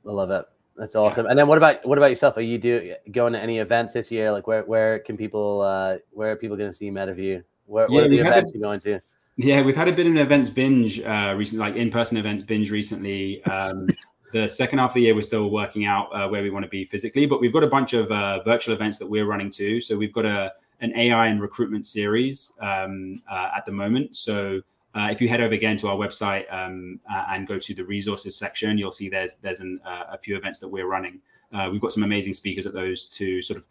I 0.06 0.12
love 0.12 0.30
it. 0.30 0.44
That's 0.76 0.96
awesome. 0.96 1.26
Yeah. 1.26 1.30
And 1.30 1.38
then 1.38 1.46
what 1.46 1.58
about 1.58 1.86
what 1.86 1.98
about 1.98 2.10
yourself? 2.10 2.36
Are 2.36 2.42
you 2.42 2.58
do 2.58 2.94
going 3.12 3.32
to 3.34 3.40
any 3.40 3.58
events 3.58 3.92
this 3.92 4.10
year? 4.10 4.32
Like 4.32 4.46
where 4.46 4.62
where 4.64 5.00
can 5.00 5.16
people 5.16 5.60
uh 5.60 5.96
where 6.12 6.32
are 6.32 6.36
people 6.36 6.56
going 6.56 6.70
to 6.70 6.76
see 6.76 6.90
MetaView? 6.90 7.42
Where, 7.66 7.86
yeah, 7.88 7.94
what 7.94 8.04
are 8.04 8.08
the 8.08 8.18
events 8.18 8.52
a, 8.52 8.58
you're 8.58 8.62
going 8.62 8.80
to? 8.80 9.00
Yeah, 9.36 9.62
we've 9.62 9.76
had 9.76 9.88
a 9.88 9.92
bit 9.92 10.06
of 10.06 10.12
an 10.12 10.18
events 10.18 10.48
binge 10.48 11.00
uh 11.00 11.34
recently, 11.36 11.68
like 11.68 11.76
in-person 11.76 12.16
events 12.16 12.42
binge 12.42 12.70
recently. 12.70 13.44
Um 13.44 13.88
the 14.32 14.48
second 14.48 14.78
half 14.78 14.90
of 14.90 14.94
the 14.94 15.02
year 15.02 15.14
we're 15.14 15.22
still 15.22 15.50
working 15.50 15.86
out 15.86 16.08
uh, 16.14 16.28
where 16.28 16.42
we 16.42 16.50
want 16.50 16.64
to 16.64 16.68
be 16.68 16.84
physically, 16.84 17.26
but 17.26 17.40
we've 17.40 17.52
got 17.52 17.64
a 17.64 17.68
bunch 17.68 17.92
of 17.92 18.10
uh, 18.12 18.42
virtual 18.42 18.74
events 18.74 18.98
that 18.98 19.06
we're 19.06 19.26
running 19.26 19.50
too. 19.50 19.80
So 19.80 19.96
we've 19.96 20.12
got 20.12 20.24
a 20.24 20.52
an 20.80 20.96
AI 20.96 21.26
and 21.26 21.42
recruitment 21.42 21.84
series 21.84 22.54
um, 22.60 23.20
uh, 23.30 23.50
at 23.54 23.66
the 23.66 23.72
moment. 23.72 24.16
So 24.16 24.62
uh, 24.94 25.08
if 25.10 25.20
you 25.20 25.28
head 25.28 25.40
over 25.40 25.54
again 25.54 25.76
to 25.76 25.88
our 25.88 25.96
website 25.96 26.52
um, 26.52 26.98
uh, 27.12 27.24
and 27.30 27.46
go 27.46 27.58
to 27.58 27.74
the 27.74 27.84
resources 27.84 28.36
section, 28.36 28.76
you'll 28.76 28.90
see 28.90 29.08
there's 29.08 29.36
there's 29.36 29.60
an, 29.60 29.80
uh, 29.84 30.04
a 30.10 30.18
few 30.18 30.36
events 30.36 30.58
that 30.58 30.68
we're 30.68 30.86
running. 30.86 31.20
Uh, 31.52 31.68
we've 31.70 31.80
got 31.80 31.92
some 31.92 32.02
amazing 32.02 32.32
speakers 32.32 32.66
at 32.66 32.72
those 32.72 33.08
to 33.08 33.40
sort 33.42 33.56
of 33.56 33.66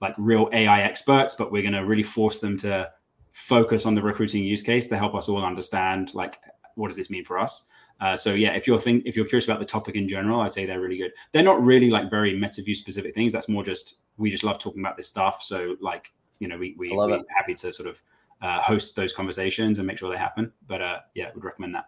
like 0.00 0.14
real 0.18 0.48
AI 0.52 0.82
experts, 0.82 1.34
but 1.34 1.52
we're 1.52 1.62
going 1.62 1.74
to 1.74 1.84
really 1.84 2.02
force 2.02 2.38
them 2.38 2.56
to 2.58 2.90
focus 3.32 3.86
on 3.86 3.94
the 3.94 4.02
recruiting 4.02 4.44
use 4.44 4.62
case 4.62 4.86
to 4.88 4.96
help 4.96 5.14
us 5.14 5.28
all 5.28 5.44
understand 5.44 6.14
like 6.14 6.38
what 6.76 6.88
does 6.88 6.96
this 6.96 7.10
mean 7.10 7.24
for 7.24 7.38
us. 7.38 7.68
Uh, 8.00 8.16
so 8.16 8.34
yeah, 8.34 8.54
if 8.54 8.66
you're 8.66 8.78
think 8.78 9.04
if 9.06 9.16
you're 9.16 9.24
curious 9.24 9.44
about 9.44 9.60
the 9.60 9.64
topic 9.64 9.94
in 9.94 10.08
general, 10.08 10.40
I'd 10.40 10.52
say 10.52 10.66
they're 10.66 10.80
really 10.80 10.98
good. 10.98 11.12
They're 11.32 11.44
not 11.44 11.62
really 11.62 11.90
like 11.90 12.10
very 12.10 12.34
MetaView 12.34 12.74
specific 12.74 13.14
things. 13.14 13.32
That's 13.32 13.48
more 13.48 13.62
just 13.62 14.00
we 14.16 14.30
just 14.30 14.44
love 14.44 14.58
talking 14.58 14.80
about 14.80 14.96
this 14.96 15.06
stuff. 15.06 15.42
So 15.42 15.76
like 15.80 16.12
you 16.40 16.48
know 16.48 16.58
we 16.58 16.74
we 16.76 16.90
we're 16.90 17.22
happy 17.36 17.54
to 17.54 17.72
sort 17.72 17.88
of 17.88 18.02
uh, 18.44 18.60
host 18.60 18.94
those 18.94 19.12
conversations 19.12 19.78
and 19.78 19.86
make 19.86 19.98
sure 19.98 20.10
they 20.10 20.18
happen. 20.18 20.52
But 20.68 20.82
uh, 20.82 21.00
yeah, 21.14 21.30
would 21.34 21.44
recommend 21.44 21.74
that. 21.74 21.86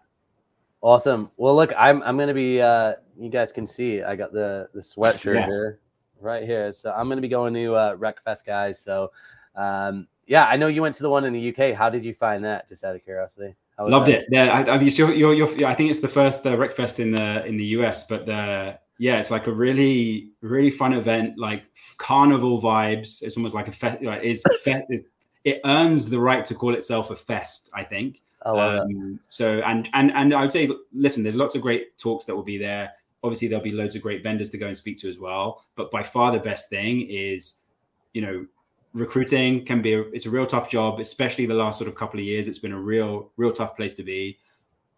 Awesome. 0.81 1.31
Well, 1.37 1.55
look, 1.55 1.71
I'm 1.77 2.01
I'm 2.03 2.17
gonna 2.17 2.33
be. 2.33 2.59
Uh, 2.61 2.93
you 3.19 3.29
guys 3.29 3.51
can 3.51 3.67
see 3.67 4.01
I 4.01 4.15
got 4.15 4.33
the 4.33 4.69
the 4.73 4.81
sweatshirt 4.81 5.35
yeah. 5.35 5.45
here, 5.45 5.79
right 6.19 6.43
here. 6.43 6.73
So 6.73 6.91
I'm 6.91 7.07
gonna 7.07 7.21
be 7.21 7.27
going 7.27 7.53
to 7.53 7.75
uh, 7.75 7.95
RecFest, 7.95 8.45
guys. 8.45 8.79
So 8.79 9.11
um, 9.55 10.07
yeah, 10.25 10.45
I 10.45 10.57
know 10.57 10.67
you 10.67 10.81
went 10.81 10.95
to 10.95 11.03
the 11.03 11.09
one 11.09 11.25
in 11.25 11.33
the 11.33 11.49
UK. 11.49 11.75
How 11.75 11.89
did 11.89 12.03
you 12.03 12.13
find 12.13 12.43
that? 12.43 12.67
Just 12.67 12.83
out 12.83 12.95
of 12.95 13.03
curiosity. 13.03 13.55
Loved 13.79 14.07
that? 14.07 14.21
it. 14.21 14.25
Yeah, 14.31 14.45
I, 14.51 14.77
I, 14.77 14.79
you're, 14.79 15.13
you're, 15.13 15.33
you're, 15.35 15.67
I 15.67 15.75
think 15.75 15.91
it's 15.91 15.99
the 15.99 16.07
first 16.07 16.45
uh, 16.47 16.55
RecFest 16.55 16.99
in 16.99 17.11
the 17.11 17.45
in 17.45 17.57
the 17.57 17.65
US, 17.77 18.07
but 18.07 18.25
the 18.25 18.79
yeah, 18.97 19.19
it's 19.19 19.29
like 19.29 19.45
a 19.45 19.53
really 19.53 20.31
really 20.41 20.71
fun 20.71 20.93
event, 20.93 21.37
like 21.37 21.63
carnival 21.97 22.59
vibes. 22.59 23.21
It's 23.21 23.37
almost 23.37 23.53
like 23.53 23.67
a 23.67 23.71
fest. 23.71 24.01
Like, 24.01 24.23
is 24.23 24.43
fe- 24.63 24.85
it 25.47 25.61
earns 25.63 26.09
the 26.09 26.19
right 26.19 26.43
to 26.43 26.53
call 26.53 26.73
itself 26.75 27.09
a 27.09 27.15
fest. 27.15 27.69
I 27.73 27.83
think. 27.83 28.21
Um, 28.45 29.19
so 29.27 29.61
and 29.65 29.89
and 29.93 30.11
and 30.11 30.33
I 30.33 30.41
would 30.41 30.51
say, 30.51 30.69
listen, 30.93 31.23
there's 31.23 31.35
lots 31.35 31.55
of 31.55 31.61
great 31.61 31.97
talks 31.97 32.25
that 32.25 32.35
will 32.35 32.43
be 32.43 32.57
there. 32.57 32.91
Obviously, 33.23 33.47
there'll 33.47 33.63
be 33.63 33.71
loads 33.71 33.95
of 33.95 34.01
great 34.01 34.23
vendors 34.23 34.49
to 34.49 34.57
go 34.57 34.67
and 34.67 34.77
speak 34.77 34.97
to 34.97 35.09
as 35.09 35.19
well. 35.19 35.63
But 35.75 35.89
by 35.89 36.03
far 36.03 36.33
the 36.33 36.39
best 36.39 36.69
thing 36.69 37.09
is, 37.09 37.61
you 38.13 38.21
know, 38.21 38.45
recruiting 38.93 39.65
can 39.65 39.81
be 39.81 39.93
a, 39.93 40.01
it's 40.11 40.25
a 40.25 40.29
real 40.29 40.45
tough 40.45 40.69
job, 40.69 40.99
especially 40.99 41.45
the 41.45 41.53
last 41.53 41.77
sort 41.79 41.87
of 41.87 41.95
couple 41.95 42.19
of 42.19 42.25
years. 42.25 42.49
It's 42.49 42.59
been 42.59 42.73
a 42.73 42.79
real 42.79 43.31
real 43.37 43.53
tough 43.53 43.77
place 43.77 43.93
to 43.95 44.03
be. 44.03 44.37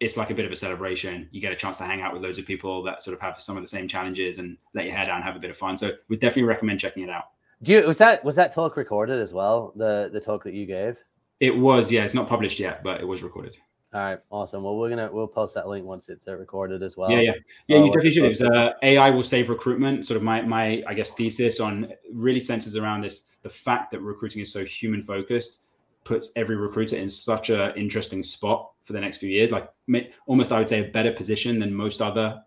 It's 0.00 0.16
like 0.16 0.30
a 0.30 0.34
bit 0.34 0.46
of 0.46 0.50
a 0.50 0.56
celebration. 0.56 1.28
You 1.30 1.40
get 1.40 1.52
a 1.52 1.56
chance 1.56 1.76
to 1.76 1.84
hang 1.84 2.00
out 2.00 2.12
with 2.12 2.22
loads 2.22 2.40
of 2.40 2.46
people 2.46 2.82
that 2.84 3.04
sort 3.04 3.14
of 3.14 3.20
have 3.20 3.40
some 3.40 3.56
of 3.56 3.62
the 3.62 3.68
same 3.68 3.86
challenges 3.86 4.38
and 4.38 4.56
let 4.74 4.86
your 4.86 4.96
hair 4.96 5.04
down, 5.04 5.22
have 5.22 5.36
a 5.36 5.38
bit 5.38 5.50
of 5.50 5.56
fun. 5.56 5.76
So 5.76 5.92
we 6.08 6.16
definitely 6.16 6.44
recommend 6.44 6.80
checking 6.80 7.04
it 7.04 7.10
out. 7.10 7.26
Do 7.62 7.72
you 7.72 7.86
was 7.86 7.98
that 7.98 8.24
was 8.24 8.36
that 8.36 8.52
talk 8.52 8.76
recorded 8.76 9.20
as 9.20 9.32
well? 9.32 9.72
The 9.76 10.10
the 10.12 10.20
talk 10.20 10.44
that 10.44 10.54
you 10.54 10.66
gave? 10.66 10.96
It 11.40 11.56
was, 11.56 11.90
yeah. 11.90 12.04
It's 12.04 12.14
not 12.14 12.28
published 12.28 12.60
yet, 12.60 12.82
but 12.82 13.00
it 13.00 13.06
was 13.06 13.22
recorded. 13.22 13.56
All 13.92 14.00
right, 14.00 14.20
awesome. 14.30 14.62
Well, 14.62 14.76
we're 14.76 14.88
gonna 14.88 15.10
we'll 15.12 15.26
post 15.26 15.54
that 15.56 15.66
link 15.66 15.84
once 15.84 16.08
it's 16.08 16.28
uh, 16.28 16.36
recorded 16.36 16.82
as 16.82 16.96
well. 16.96 17.10
Yeah, 17.10 17.20
yeah, 17.20 17.32
yeah. 17.66 17.78
you 17.78 17.86
definitely 17.86 18.12
should. 18.12 18.24
It 18.24 18.28
was 18.28 18.42
uh, 18.42 18.72
AI 18.82 19.10
will 19.10 19.24
save 19.24 19.48
recruitment. 19.48 20.06
Sort 20.06 20.16
of 20.16 20.22
my 20.22 20.42
my 20.42 20.82
I 20.86 20.94
guess 20.94 21.10
thesis 21.10 21.58
on 21.58 21.92
really 22.12 22.38
centers 22.38 22.76
around 22.76 23.02
this 23.02 23.26
the 23.42 23.48
fact 23.48 23.90
that 23.90 24.00
recruiting 24.00 24.42
is 24.42 24.52
so 24.52 24.64
human 24.64 25.02
focused 25.02 25.64
puts 26.04 26.30
every 26.36 26.56
recruiter 26.56 26.96
in 26.96 27.08
such 27.08 27.50
a 27.50 27.74
interesting 27.76 28.22
spot 28.22 28.70
for 28.84 28.92
the 28.92 29.00
next 29.00 29.18
few 29.18 29.28
years. 29.28 29.50
Like 29.50 29.68
almost, 30.26 30.52
I 30.52 30.58
would 30.58 30.68
say, 30.68 30.86
a 30.86 30.88
better 30.90 31.12
position 31.12 31.58
than 31.58 31.74
most 31.74 32.00
other 32.00 32.40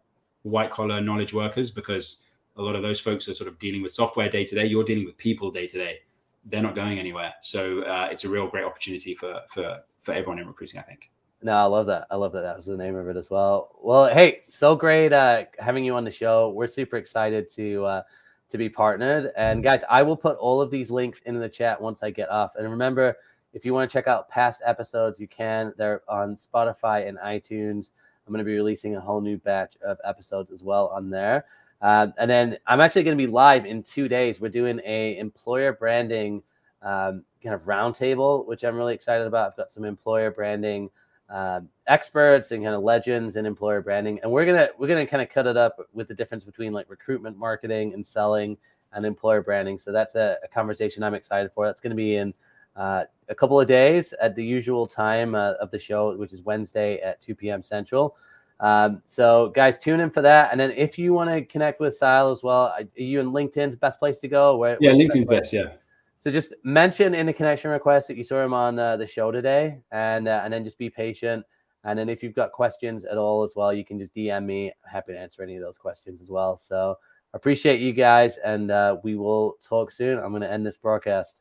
white 0.43 0.71
collar 0.71 1.01
knowledge 1.01 1.33
workers 1.33 1.71
because 1.71 2.25
a 2.55 2.61
lot 2.61 2.75
of 2.75 2.81
those 2.81 2.99
folks 2.99 3.27
are 3.27 3.33
sort 3.33 3.47
of 3.47 3.57
dealing 3.59 3.81
with 3.81 3.91
software 3.91 4.29
day 4.29 4.45
to 4.45 4.55
day. 4.55 4.65
You're 4.65 4.83
dealing 4.83 5.05
with 5.05 5.17
people 5.17 5.51
day 5.51 5.67
to 5.67 5.77
day. 5.77 5.99
They're 6.45 6.61
not 6.61 6.75
going 6.75 6.99
anywhere. 6.99 7.33
So 7.41 7.81
uh, 7.83 8.09
it's 8.11 8.25
a 8.25 8.29
real 8.29 8.47
great 8.47 8.65
opportunity 8.65 9.15
for 9.15 9.41
for 9.49 9.79
for 10.01 10.13
everyone 10.13 10.39
in 10.39 10.47
recruiting. 10.47 10.79
I 10.79 10.83
think. 10.83 11.09
No, 11.41 11.53
I 11.53 11.63
love 11.63 11.87
that. 11.87 12.07
I 12.09 12.15
love 12.15 12.31
that. 12.33 12.41
That 12.41 12.55
was 12.55 12.65
the 12.65 12.77
name 12.77 12.95
of 12.95 13.09
it 13.09 13.17
as 13.17 13.29
well. 13.29 13.75
Well, 13.81 14.07
hey, 14.07 14.43
so 14.49 14.75
great 14.75 15.11
uh, 15.11 15.43
having 15.59 15.83
you 15.83 15.93
on 15.95 16.05
the 16.05 16.11
show. 16.11 16.49
We're 16.51 16.67
super 16.67 16.95
excited 16.97 17.51
to 17.51 17.85
uh, 17.85 18.01
to 18.49 18.57
be 18.57 18.69
partnered. 18.69 19.31
And 19.35 19.63
guys, 19.63 19.83
I 19.89 20.03
will 20.03 20.15
put 20.15 20.37
all 20.37 20.61
of 20.61 20.71
these 20.71 20.89
links 20.89 21.21
in 21.25 21.37
the 21.39 21.49
chat 21.49 21.81
once 21.81 22.03
I 22.03 22.11
get 22.11 22.29
off. 22.29 22.55
And 22.55 22.69
remember, 22.69 23.15
if 23.51 23.65
you 23.65 23.73
want 23.73 23.89
to 23.89 23.93
check 23.93 24.07
out 24.07 24.29
past 24.29 24.61
episodes, 24.65 25.19
you 25.19 25.27
can. 25.27 25.73
They're 25.77 26.01
on 26.07 26.35
Spotify 26.35 27.07
and 27.07 27.17
iTunes. 27.17 27.91
I'm 28.25 28.31
going 28.31 28.43
to 28.43 28.49
be 28.49 28.55
releasing 28.55 28.95
a 28.95 29.01
whole 29.01 29.19
new 29.19 29.37
batch 29.37 29.75
of 29.85 29.97
episodes 30.05 30.51
as 30.51 30.63
well 30.63 30.87
on 30.87 31.09
there. 31.09 31.45
Um, 31.83 32.13
and 32.17 32.31
then 32.31 32.57
I'm 32.65 32.79
actually 32.79 33.03
going 33.03 33.17
to 33.17 33.21
be 33.21 33.29
live 33.29 33.65
in 33.65 33.83
two 33.83 34.07
days. 34.07 34.39
We're 34.39 34.47
doing 34.47 34.79
a 34.85 35.17
employer 35.17 35.73
branding 35.73 36.41
um, 36.81 37.23
kind 37.43 37.53
of 37.53 37.63
roundtable, 37.63 38.47
which 38.47 38.63
I'm 38.63 38.77
really 38.77 38.93
excited 38.93 39.27
about. 39.27 39.51
I've 39.51 39.57
got 39.57 39.71
some 39.71 39.83
employer 39.83 40.31
branding 40.31 40.89
um, 41.29 41.67
experts 41.87 42.51
and 42.51 42.63
kind 42.63 42.73
of 42.73 42.83
legends 42.83 43.35
in 43.35 43.45
employer 43.45 43.81
branding, 43.81 44.19
and 44.23 44.31
we're 44.31 44.45
gonna 44.45 44.69
we're 44.77 44.87
gonna 44.87 45.05
kind 45.05 45.21
of 45.21 45.29
cut 45.29 45.45
it 45.45 45.57
up 45.57 45.77
with 45.93 46.07
the 46.07 46.13
difference 46.13 46.45
between 46.45 46.71
like 46.71 46.89
recruitment 46.89 47.37
marketing 47.37 47.93
and 47.93 48.05
selling 48.05 48.57
and 48.93 49.05
employer 49.05 49.41
branding. 49.41 49.77
So 49.77 49.91
that's 49.91 50.15
a, 50.15 50.37
a 50.43 50.47
conversation 50.47 51.03
I'm 51.03 51.13
excited 51.13 51.51
for. 51.51 51.65
That's 51.65 51.81
going 51.81 51.91
to 51.91 51.95
be 51.95 52.15
in 52.15 52.33
uh, 52.75 53.03
a 53.29 53.35
couple 53.35 53.59
of 53.59 53.67
days 53.67 54.13
at 54.21 54.35
the 54.35 54.43
usual 54.43 54.85
time 54.85 55.35
uh, 55.35 55.53
of 55.59 55.71
the 55.71 55.79
show, 55.79 56.15
which 56.15 56.33
is 56.33 56.41
Wednesday 56.41 56.99
at 57.01 57.21
2 57.21 57.35
p.m. 57.35 57.63
Central. 57.63 58.15
Um, 58.59 59.01
so, 59.03 59.51
guys, 59.55 59.77
tune 59.77 59.99
in 59.99 60.09
for 60.09 60.21
that. 60.21 60.51
And 60.51 60.59
then 60.59 60.71
if 60.71 60.97
you 60.97 61.13
want 61.13 61.29
to 61.29 61.43
connect 61.43 61.79
with 61.79 61.99
Siadhal 61.99 62.31
as 62.31 62.43
well, 62.43 62.73
are 62.77 62.87
you 62.95 63.19
in 63.19 63.31
LinkedIn's 63.31 63.75
best 63.75 63.99
place 63.99 64.19
to 64.19 64.27
go? 64.27 64.57
Where, 64.57 64.77
yeah, 64.79 64.91
LinkedIn's 64.91 65.25
best, 65.25 65.51
best, 65.51 65.53
yeah. 65.53 65.73
So 66.19 66.31
just 66.31 66.53
mention 66.63 67.13
in 67.13 67.25
the 67.25 67.33
connection 67.33 67.69
request 67.69 68.07
that 68.07 68.15
you 68.15 68.23
saw 68.23 68.41
him 68.43 68.53
on 68.53 68.79
uh, 68.79 68.95
the 68.95 69.05
show 69.05 69.31
today, 69.31 69.79
and 69.91 70.27
uh, 70.27 70.41
and 70.43 70.53
then 70.53 70.63
just 70.63 70.77
be 70.77 70.89
patient. 70.89 71.45
And 71.83 71.99
then 71.99 72.07
if 72.07 72.23
you've 72.23 72.33
got 72.33 72.53
questions 72.53 73.03
at 73.03 73.17
all 73.17 73.43
as 73.43 73.55
well, 73.57 73.73
you 73.73 73.83
can 73.83 73.99
just 73.99 74.15
DM 74.15 74.45
me. 74.45 74.67
I'm 74.67 74.89
happy 74.89 75.11
to 75.11 75.19
answer 75.19 75.43
any 75.43 75.57
of 75.57 75.61
those 75.61 75.77
questions 75.77 76.21
as 76.21 76.29
well. 76.29 76.55
So 76.55 76.97
appreciate 77.33 77.81
you 77.81 77.91
guys, 77.91 78.37
and 78.37 78.71
uh, 78.71 78.97
we 79.03 79.15
will 79.17 79.57
talk 79.61 79.91
soon. 79.91 80.17
I'm 80.17 80.29
going 80.29 80.43
to 80.43 80.51
end 80.51 80.65
this 80.65 80.77
broadcast. 80.77 81.35